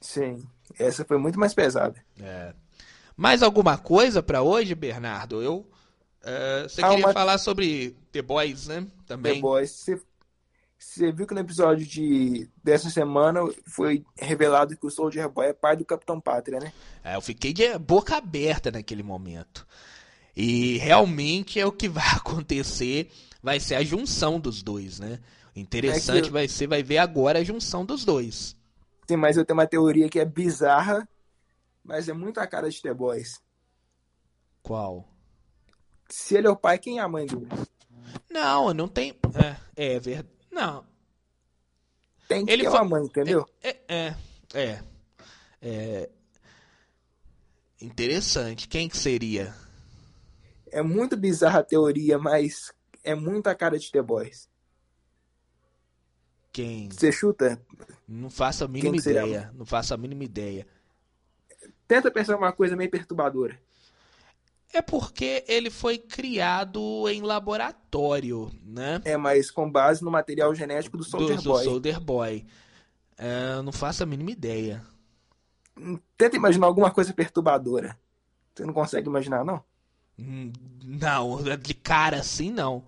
Sim, 0.00 0.42
essa 0.78 1.04
foi 1.04 1.18
muito 1.18 1.38
mais 1.40 1.54
pesada. 1.54 2.02
É. 2.20 2.52
Mais 3.16 3.42
alguma 3.42 3.76
coisa 3.76 4.22
para 4.22 4.42
hoje, 4.42 4.74
Bernardo? 4.74 5.42
Eu 5.42 5.56
uh, 5.56 6.68
você 6.68 6.82
ah, 6.82 6.90
queria 6.90 7.06
uma... 7.06 7.12
falar 7.12 7.38
sobre 7.38 7.96
The 8.12 8.22
Boys, 8.22 8.68
né? 8.68 8.86
Também. 9.06 9.34
The 9.34 9.40
Boys. 9.40 9.70
Você 9.70 10.00
você 10.78 11.10
viu 11.10 11.26
que 11.26 11.34
no 11.34 11.40
episódio 11.40 11.84
de, 11.84 12.48
dessa 12.62 12.88
semana 12.88 13.40
foi 13.66 14.04
revelado 14.16 14.76
que 14.76 14.86
o 14.86 14.90
Soldier 14.90 15.28
Boy 15.28 15.48
é 15.48 15.52
pai 15.52 15.76
do 15.76 15.84
Capitão 15.84 16.20
Pátria, 16.20 16.60
né? 16.60 16.72
É, 17.02 17.16
eu 17.16 17.20
fiquei 17.20 17.52
de 17.52 17.76
boca 17.78 18.16
aberta 18.16 18.70
naquele 18.70 19.02
momento. 19.02 19.66
E 20.36 20.78
realmente 20.78 21.58
é 21.58 21.66
o 21.66 21.72
que 21.72 21.88
vai 21.88 22.06
acontecer, 22.14 23.10
vai 23.42 23.58
ser 23.58 23.74
a 23.74 23.82
junção 23.82 24.38
dos 24.38 24.62
dois, 24.62 25.00
né? 25.00 25.18
Interessante 25.54 26.28
é 26.28 26.30
vai 26.30 26.46
ser, 26.46 26.68
vai 26.68 26.82
ver 26.82 26.98
agora 26.98 27.40
a 27.40 27.44
junção 27.44 27.84
dos 27.84 28.04
dois. 28.04 28.56
Sim, 29.08 29.16
mas 29.16 29.36
eu 29.36 29.44
tenho 29.44 29.58
uma 29.58 29.66
teoria 29.66 30.08
que 30.08 30.20
é 30.20 30.24
bizarra, 30.24 31.08
mas 31.82 32.08
é 32.08 32.12
muito 32.12 32.38
a 32.38 32.46
cara 32.46 32.70
de 32.70 32.80
The 32.80 32.94
Boys. 32.94 33.40
Qual? 34.62 35.08
Se 36.08 36.36
ele 36.36 36.46
é 36.46 36.50
o 36.50 36.56
pai, 36.56 36.78
quem 36.78 36.98
é 36.98 37.02
a 37.02 37.08
mãe 37.08 37.26
dele? 37.26 37.48
Não, 38.30 38.72
não 38.72 38.86
tem. 38.86 39.18
É, 39.76 39.96
é 39.96 39.98
verdade. 39.98 40.37
Não. 40.58 40.84
Tem 42.26 42.44
que 42.44 42.50
ele 42.50 42.64
ter 42.64 42.68
uma 42.68 42.84
mãe, 42.84 43.04
entendeu? 43.04 43.46
É, 43.62 43.76
é, 43.88 44.14
é, 44.52 44.82
é. 45.62 46.10
Interessante. 47.80 48.66
Quem 48.66 48.88
que 48.88 48.96
seria? 48.96 49.54
É 50.72 50.82
muito 50.82 51.16
bizarra 51.16 51.60
a 51.60 51.62
teoria, 51.62 52.18
mas 52.18 52.72
é 53.04 53.14
muita 53.14 53.54
cara 53.54 53.78
de 53.78 53.90
The 53.90 54.02
Boys. 54.02 54.48
Quem? 56.52 56.90
Você 56.90 57.12
chuta? 57.12 57.62
Não 58.06 58.28
faço 58.28 58.64
a 58.64 58.68
mínima 58.68 58.96
ideia. 58.96 59.52
Não 59.54 59.64
faço 59.64 59.94
a 59.94 59.96
mínima 59.96 60.24
ideia. 60.24 60.66
Tenta 61.86 62.10
pensar 62.10 62.36
uma 62.36 62.52
coisa 62.52 62.74
meio 62.74 62.90
perturbadora. 62.90 63.58
É 64.72 64.82
porque 64.82 65.44
ele 65.48 65.70
foi 65.70 65.96
criado 65.96 67.08
em 67.08 67.22
laboratório, 67.22 68.50
né? 68.62 69.00
É, 69.04 69.16
mas 69.16 69.50
com 69.50 69.70
base 69.70 70.04
no 70.04 70.10
material 70.10 70.54
genético 70.54 70.96
do 70.96 71.04
Soldier 71.04 71.38
do, 71.38 71.42
Boy. 71.42 71.64
Do 71.64 71.70
Soldier 71.70 72.00
Boy. 72.00 72.46
É, 73.16 73.62
não 73.62 73.72
faço 73.72 74.02
a 74.02 74.06
mínima 74.06 74.30
ideia. 74.30 74.84
Tenta 76.16 76.36
imaginar 76.36 76.66
alguma 76.66 76.90
coisa 76.90 77.14
perturbadora. 77.14 77.98
Você 78.54 78.64
não 78.64 78.74
consegue 78.74 79.08
imaginar, 79.08 79.44
não? 79.44 79.62
Hum, 80.18 80.52
não, 80.84 81.38
de 81.56 81.74
cara 81.74 82.18
assim, 82.18 82.50
não. 82.50 82.84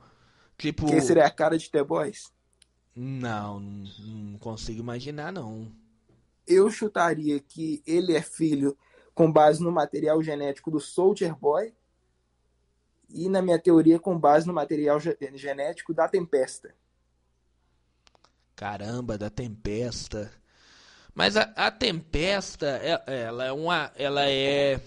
Tipo... 0.59 0.87
Quem 0.87 1.01
seria 1.01 1.25
a 1.25 1.31
cara 1.31 1.57
de 1.57 1.71
The 1.71 1.83
Boys? 1.83 2.31
Não, 2.95 3.61
não 3.61 4.39
consigo 4.39 4.81
imaginar, 4.81 5.33
não. 5.33 5.71
Eu 6.47 6.71
chutaria 6.71 7.41
que 7.41 7.83
ele 7.87 8.15
é 8.15 8.21
filho 8.21 8.77
com 9.21 9.31
base 9.31 9.63
no 9.63 9.71
material 9.71 10.23
genético 10.23 10.71
do 10.71 10.81
Soldier 10.81 11.37
Boy 11.37 11.75
e, 13.11 13.29
na 13.29 13.43
minha 13.43 13.59
teoria, 13.59 13.99
com 13.99 14.19
base 14.19 14.47
no 14.47 14.55
material 14.55 14.99
genético 14.99 15.93
da 15.93 16.09
Tempesta. 16.09 16.75
Caramba, 18.57 19.19
da 19.19 19.29
Tempesta. 19.29 20.33
Mas 21.15 21.37
a, 21.37 21.43
a 21.55 21.71
Tempesta, 21.71 22.81
é, 22.83 23.25
ela 23.25 23.45
é 23.45 23.53
uma. 23.53 23.93
Ela 23.95 24.27
é. 24.27 24.81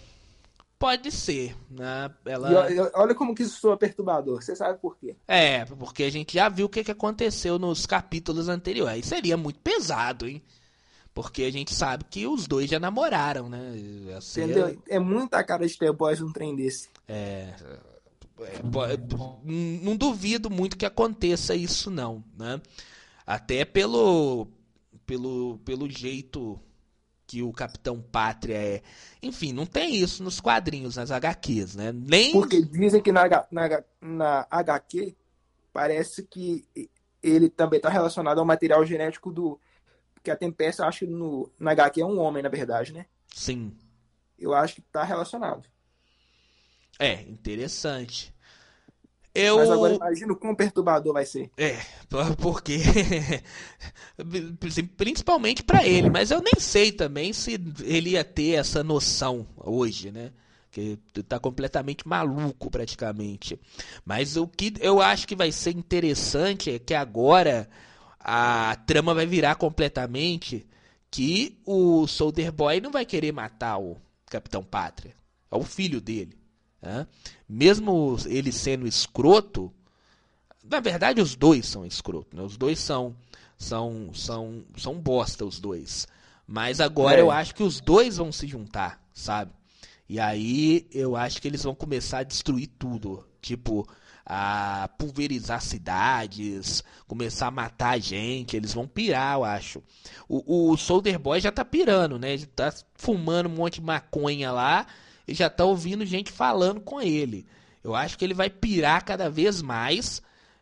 Pode 0.80 1.12
ser, 1.12 1.56
né? 1.70 2.10
Ela... 2.26 2.72
E 2.72 2.80
olha 2.96 3.14
como 3.14 3.36
que 3.36 3.44
isso 3.44 3.60
soa 3.60 3.78
perturbador. 3.78 4.42
Você 4.42 4.56
sabe 4.56 4.80
por 4.80 4.98
quê? 4.98 5.16
É, 5.28 5.64
porque 5.64 6.06
a 6.06 6.12
gente 6.12 6.34
já 6.34 6.50
viu 6.50 6.66
o 6.66 6.70
que, 6.70 6.84
que 6.84 6.92
aconteceu 6.92 7.60
nos 7.60 7.86
capítulos 7.86 8.50
anteriores. 8.50 9.06
Seria 9.06 9.38
muito 9.38 9.60
pesado, 9.60 10.28
hein? 10.28 10.42
Porque 11.14 11.44
a 11.44 11.52
gente 11.52 11.74
sabe 11.74 12.06
que 12.10 12.26
os 12.26 12.48
dois 12.48 12.70
já 12.70 12.80
namoraram, 12.80 13.48
né? 13.48 13.74
Entendeu? 13.76 14.82
É 14.88 14.98
muita 14.98 15.44
cara 15.44 15.68
de 15.68 15.78
ter 15.78 15.92
boys 15.94 16.22
um 16.22 16.32
trem 16.32 16.56
desse. 16.56 16.90
É, 17.08 17.54
é, 18.42 18.62
não 18.64 19.96
duvido 19.96 20.50
muito 20.50 20.76
que 20.76 20.86
aconteça 20.86 21.56
isso 21.56 21.92
não, 21.92 22.24
né? 22.38 22.60
Até 23.26 23.64
pelo 23.64 24.48
pelo 25.06 25.60
pelo 25.64 25.90
jeito 25.90 26.60
que 27.28 27.42
o 27.42 27.52
Capitão 27.52 28.02
Pátria 28.02 28.58
é. 28.58 28.82
Enfim, 29.22 29.54
não 29.54 29.66
tem 29.66 29.96
isso 29.96 30.24
nos 30.24 30.40
quadrinhos, 30.40 30.98
nas 30.98 31.12
HQs, 31.12 31.76
né? 31.76 31.92
Nem 31.92 32.32
Porque 32.32 32.62
dizem 32.62 33.02
que 33.02 33.12
na, 33.12 33.28
na, 33.52 33.84
na 34.02 34.48
HQ 34.50 35.16
parece 35.72 36.24
que 36.24 36.66
ele 37.22 37.50
também 37.50 37.78
está 37.78 37.90
relacionado 37.90 38.40
ao 38.40 38.46
material 38.46 38.86
genético 38.86 39.32
do 39.32 39.60
porque 40.24 40.32
a 40.32 40.38
Tempesta, 40.38 40.88
acho 40.88 41.00
que 41.00 41.08
no, 41.08 41.52
na 41.60 41.72
HQ 41.72 42.00
é 42.00 42.06
um 42.06 42.18
homem, 42.18 42.42
na 42.42 42.48
verdade, 42.48 42.94
né? 42.94 43.06
Sim. 43.28 43.76
Eu 44.40 44.54
acho 44.54 44.76
que 44.76 44.82
tá 44.82 45.04
relacionado. 45.04 45.68
É, 46.98 47.24
interessante. 47.24 48.34
Eu... 49.36 49.58
Mas 49.58 49.70
agora 49.70 49.96
imagino 49.96 50.36
quão 50.38 50.56
perturbador 50.56 51.12
vai 51.12 51.26
ser. 51.26 51.52
É, 51.58 51.78
porque. 52.40 52.78
Principalmente 54.96 55.62
para 55.62 55.86
ele, 55.86 56.10
mas 56.10 56.32
eu 56.32 56.42
nem 56.42 56.54
sei 56.58 56.94
também 56.94 57.34
se 57.34 57.60
ele 57.84 58.12
ia 58.12 58.24
ter 58.24 58.52
essa 58.52 58.82
noção 58.82 59.46
hoje, 59.58 60.10
né? 60.10 60.32
Que 60.72 60.98
tá 61.28 61.38
completamente 61.38 62.08
maluco 62.08 62.72
praticamente. 62.72 63.60
Mas 64.06 64.38
o 64.38 64.48
que 64.48 64.74
eu 64.80 65.02
acho 65.02 65.28
que 65.28 65.36
vai 65.36 65.52
ser 65.52 65.76
interessante 65.76 66.72
é 66.72 66.80
que 66.80 66.94
agora 66.94 67.68
a 68.24 68.76
trama 68.88 69.14
vai 69.14 69.26
virar 69.26 69.56
completamente 69.56 70.66
que 71.12 71.60
o 71.66 72.08
Soldier 72.08 72.52
Boy 72.52 72.80
não 72.80 72.90
vai 72.90 73.06
querer 73.06 73.34
matar 73.34 73.78
o 73.78 73.98
Capitão 74.28 74.64
Pátria. 74.64 75.14
É 75.52 75.56
o 75.56 75.64
filho 75.64 76.00
dele. 76.00 76.38
Né? 76.82 77.06
Mesmo 77.48 78.18
ele 78.26 78.52
sendo 78.52 78.88
escroto, 78.88 79.72
na 80.64 80.80
verdade 80.80 81.22
os 81.22 81.36
dois 81.36 81.68
são 81.68 81.86
escroto. 81.86 82.36
Né? 82.36 82.42
Os 82.42 82.56
dois 82.56 82.80
são, 82.80 83.14
são, 83.58 84.12
são, 84.14 84.64
são 84.78 84.96
bosta, 84.96 85.46
os 85.46 85.60
dois. 85.60 86.08
Mas 86.48 86.80
agora 86.80 87.18
é. 87.18 87.22
eu 87.22 87.30
acho 87.30 87.54
que 87.54 87.64
os 87.64 87.82
dois 87.82 88.18
vão 88.18 88.32
se 88.32 88.48
juntar, 88.48 89.02
sabe? 89.14 89.52
E 90.08 90.20
aí 90.20 90.88
eu 90.92 91.16
acho 91.16 91.42
que 91.42 91.48
eles 91.48 91.64
vão 91.64 91.76
começar 91.76 92.20
a 92.20 92.24
destruir 92.24 92.68
tudo. 92.80 93.26
Tipo, 93.42 93.88
a 94.26 94.90
pulverizar 94.98 95.62
cidades, 95.62 96.84
começar 97.08 97.48
a 97.48 97.52
matar 97.52 98.00
gente, 98.00 98.56
eles 98.56 98.74
vão 98.74 98.88
pirar, 98.88 99.38
eu 99.38 99.44
acho. 99.44 99.84
O, 100.28 100.72
o 100.72 100.78
Soldier 100.78 101.20
Boy 101.20 101.42
já 101.42 101.52
tá 101.52 101.66
pirando, 101.66 102.18
né? 102.18 102.34
Ele 102.34 102.46
tá 102.46 102.74
fumando 102.96 103.48
um 103.50 103.54
monte 103.54 103.76
de 103.76 103.82
maconha 103.82 104.52
lá 104.52 104.88
e 105.28 105.34
já 105.34 105.50
tá 105.50 105.66
ouvindo 105.66 106.06
gente 106.06 106.32
falando 106.32 106.80
com 106.80 107.02
ele. 107.02 107.46
Eu 107.84 107.94
acho 107.94 108.18
que 108.18 108.24
ele 108.24 108.34
vai 108.34 108.50
pirar 108.50 109.04
cada 109.04 109.30
vez 109.30 109.62
mais 109.62 110.22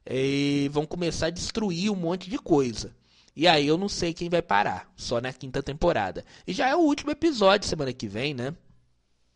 e 0.10 0.70
vão 0.72 0.86
começar 0.86 1.28
a 1.28 1.32
destruir 1.32 1.92
um 1.92 1.96
monte 1.96 2.30
de 2.30 2.40
coisa. 2.40 2.96
E 3.36 3.48
aí 3.48 3.68
eu 3.68 3.78
não 3.78 3.88
sei 3.88 4.14
quem 4.14 4.30
vai 4.30 4.42
parar, 4.42 4.92
só 4.96 5.22
na 5.22 5.32
quinta 5.32 5.64
temporada. 5.64 6.26
E 6.46 6.52
já 6.52 6.68
é 6.68 6.76
o 6.76 6.80
último 6.80 7.12
episódio 7.12 7.70
semana 7.70 7.94
que 7.94 8.08
vem, 8.08 8.34
né? 8.34 8.56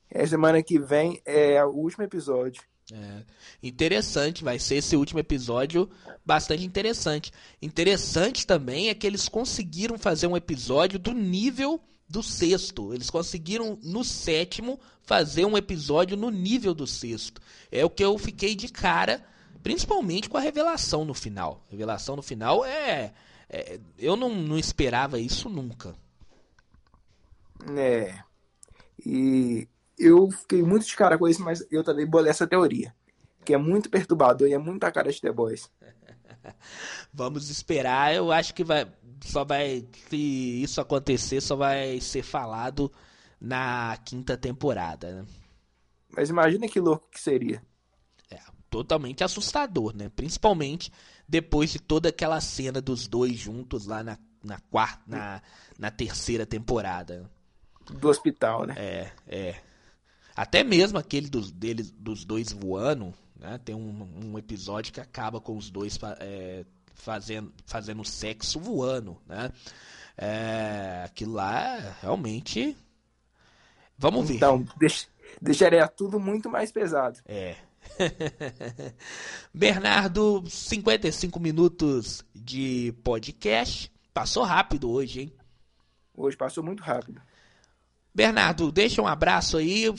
É, 0.09 0.25
semana 0.25 0.61
que 0.61 0.79
vem 0.79 1.21
é 1.25 1.63
o 1.63 1.69
último 1.69 2.03
episódio. 2.03 2.63
É, 2.93 3.23
interessante, 3.63 4.43
vai 4.43 4.59
ser 4.59 4.75
esse 4.75 4.95
último 4.95 5.19
episódio 5.19 5.89
bastante 6.23 6.63
interessante. 6.63 7.31
Interessante 7.61 8.45
também 8.45 8.89
é 8.89 8.93
que 8.93 9.07
eles 9.07 9.27
conseguiram 9.27 9.97
fazer 9.97 10.27
um 10.27 10.37
episódio 10.37 10.99
do 10.99 11.11
nível 11.11 11.81
do 12.07 12.21
sexto. 12.21 12.93
Eles 12.93 13.09
conseguiram 13.09 13.79
no 13.81 14.03
sétimo 14.03 14.79
fazer 15.01 15.45
um 15.45 15.57
episódio 15.57 16.15
no 16.15 16.29
nível 16.29 16.73
do 16.73 16.85
sexto. 16.85 17.41
É 17.71 17.83
o 17.83 17.89
que 17.89 18.03
eu 18.03 18.17
fiquei 18.19 18.53
de 18.53 18.67
cara, 18.67 19.25
principalmente 19.63 20.29
com 20.29 20.37
a 20.37 20.41
revelação 20.41 21.03
no 21.03 21.15
final. 21.15 21.65
Revelação 21.69 22.15
no 22.15 22.21
final 22.21 22.63
é, 22.63 23.13
é 23.49 23.79
eu 23.97 24.15
não, 24.15 24.29
não 24.29 24.59
esperava 24.59 25.19
isso 25.19 25.49
nunca. 25.49 25.95
É. 27.75 28.19
E 29.03 29.67
eu 29.97 30.29
fiquei 30.31 30.61
muito 30.61 30.85
de 30.85 30.95
cara 30.95 31.17
com 31.17 31.27
isso, 31.27 31.41
mas 31.41 31.65
eu 31.71 31.83
também 31.83 32.05
bolei 32.05 32.29
essa 32.29 32.47
teoria. 32.47 32.93
Que 33.43 33.53
é 33.53 33.57
muito 33.57 33.89
perturbador 33.89 34.47
e 34.47 34.53
é 34.53 34.57
muita 34.57 34.91
cara 34.91 35.11
de 35.11 35.21
The 35.21 35.31
Boys. 35.31 35.69
Vamos 37.13 37.49
esperar. 37.49 38.13
Eu 38.13 38.31
acho 38.31 38.53
que 38.53 38.63
vai. 38.63 38.91
Só 39.21 39.43
vai. 39.43 39.87
Se 40.09 40.61
isso 40.63 40.81
acontecer, 40.81 41.41
só 41.41 41.55
vai 41.55 41.99
ser 42.01 42.23
falado 42.23 42.91
na 43.39 43.97
quinta 44.03 44.37
temporada, 44.37 45.21
né? 45.21 45.25
Mas 46.15 46.29
imagina 46.29 46.67
que 46.67 46.79
louco 46.79 47.07
que 47.11 47.19
seria. 47.19 47.61
É, 48.31 48.39
totalmente 48.69 49.23
assustador, 49.23 49.95
né? 49.95 50.09
Principalmente 50.09 50.91
depois 51.27 51.71
de 51.71 51.79
toda 51.79 52.09
aquela 52.09 52.39
cena 52.41 52.81
dos 52.81 53.07
dois 53.07 53.33
juntos 53.33 53.85
lá 53.85 54.03
na, 54.03 54.17
na 54.43 54.59
quarta, 54.59 55.01
na, 55.07 55.41
na 55.77 55.91
terceira 55.91 56.45
temporada. 56.45 57.29
Do 57.89 58.09
hospital, 58.09 58.65
né? 58.65 58.75
É, 58.77 59.11
é. 59.27 59.61
Até 60.35 60.63
mesmo 60.63 60.97
aquele 60.97 61.29
dos, 61.29 61.51
deles, 61.51 61.91
dos 61.91 62.25
dois 62.25 62.51
voando, 62.51 63.13
né? 63.39 63.59
Tem 63.63 63.73
um, 63.73 64.07
um 64.23 64.37
episódio 64.37 64.91
que 64.91 64.99
acaba 64.99 65.39
com 65.39 65.55
os 65.55 65.69
dois 65.69 65.97
é, 66.19 66.65
fazendo, 66.93 67.53
fazendo 67.65 68.03
sexo 68.03 68.59
voando, 68.59 69.17
né? 69.27 69.51
É, 70.17 71.03
aquilo 71.05 71.33
lá 71.33 71.95
realmente. 72.01 72.75
Vamos 73.97 74.27
ver. 74.27 74.35
Então, 74.35 74.65
deixa, 74.77 75.07
deixaria 75.41 75.87
tudo 75.87 76.19
muito 76.19 76.49
mais 76.49 76.71
pesado. 76.71 77.19
É. 77.25 77.55
Bernardo, 79.53 80.43
55 80.49 81.39
minutos 81.39 82.25
de 82.33 82.93
podcast. 83.03 83.91
Passou 84.13 84.43
rápido 84.43 84.89
hoje, 84.89 85.21
hein? 85.21 85.33
Hoje 86.13 86.35
passou 86.35 86.63
muito 86.63 86.81
rápido. 86.81 87.21
Bernardo, 88.15 88.71
deixa 88.71 89.01
um 89.01 89.07
abraço 89.07 89.57
aí, 89.57 89.93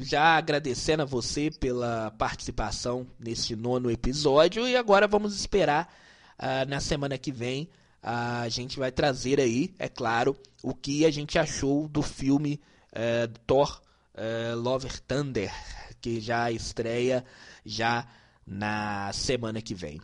já 0.00 0.36
agradecendo 0.36 1.04
a 1.04 1.06
você 1.06 1.52
pela 1.52 2.10
participação 2.18 3.06
neste 3.16 3.54
nono 3.54 3.88
episódio. 3.88 4.66
E 4.66 4.76
agora 4.76 5.06
vamos 5.06 5.38
esperar 5.38 5.88
uh, 6.36 6.68
na 6.68 6.80
semana 6.80 7.16
que 7.16 7.30
vem. 7.30 7.70
Uh, 8.02 8.42
a 8.42 8.48
gente 8.48 8.76
vai 8.76 8.90
trazer 8.90 9.38
aí, 9.38 9.72
é 9.78 9.88
claro, 9.88 10.36
o 10.64 10.74
que 10.74 11.06
a 11.06 11.12
gente 11.12 11.38
achou 11.38 11.86
do 11.86 12.02
filme 12.02 12.60
uh, 12.92 13.32
Thor 13.46 13.80
uh, 14.16 14.58
Lover 14.58 15.00
Thunder, 15.02 15.52
que 16.00 16.20
já 16.20 16.50
estreia 16.50 17.24
já 17.64 18.04
na 18.44 19.12
semana 19.12 19.62
que 19.62 19.76
vem. 19.76 20.00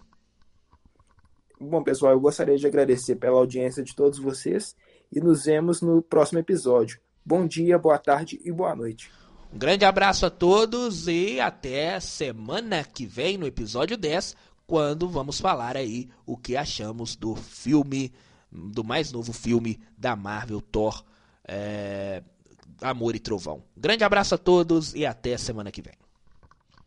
Bom, 1.61 1.83
pessoal, 1.83 2.13
eu 2.13 2.21
gostaria 2.21 2.57
de 2.57 2.67
agradecer 2.69 3.17
pela 3.17 3.39
audiência 3.39 3.83
de 3.83 3.93
todos 3.93 4.21
vocês 4.21 4.77
e 5.11 5.19
nos 5.19 5.47
vemos 5.47 5.83
no 5.83 6.01
próximo 6.01 6.39
episódio. 6.39 7.05
Bom 7.29 7.45
dia, 7.45 7.77
boa 7.77 7.99
tarde 7.99 8.41
e 8.45 8.53
boa 8.53 8.73
noite. 8.77 9.11
Um 9.53 9.59
grande 9.59 9.85
abraço 9.85 10.25
a 10.25 10.31
todos 10.31 11.09
e 11.09 11.41
até 11.41 11.99
semana 11.99 12.85
que 12.85 13.05
vem 13.05 13.37
no 13.37 13.49
episódio 13.49 13.97
10, 13.97 14.37
quando 14.65 15.09
vamos 15.09 15.41
falar 15.41 15.77
aí 15.77 16.09
o 16.25 16.37
que 16.37 16.57
achamos 16.57 17.17
do 17.17 17.35
filme, 17.35 18.13
do 18.49 18.85
mais 18.85 19.11
novo 19.11 19.33
filme 19.33 19.81
da 19.99 20.15
Marvel 20.15 20.61
Thor, 20.61 21.05
é, 21.49 22.23
Amor 22.81 23.17
e 23.17 23.19
Trovão. 23.19 23.61
Grande 23.77 24.05
abraço 24.05 24.37
a 24.37 24.39
todos 24.39 24.95
e 24.95 25.05
até 25.05 25.37
semana 25.37 25.73
que 25.73 25.83
vem. 25.83 25.95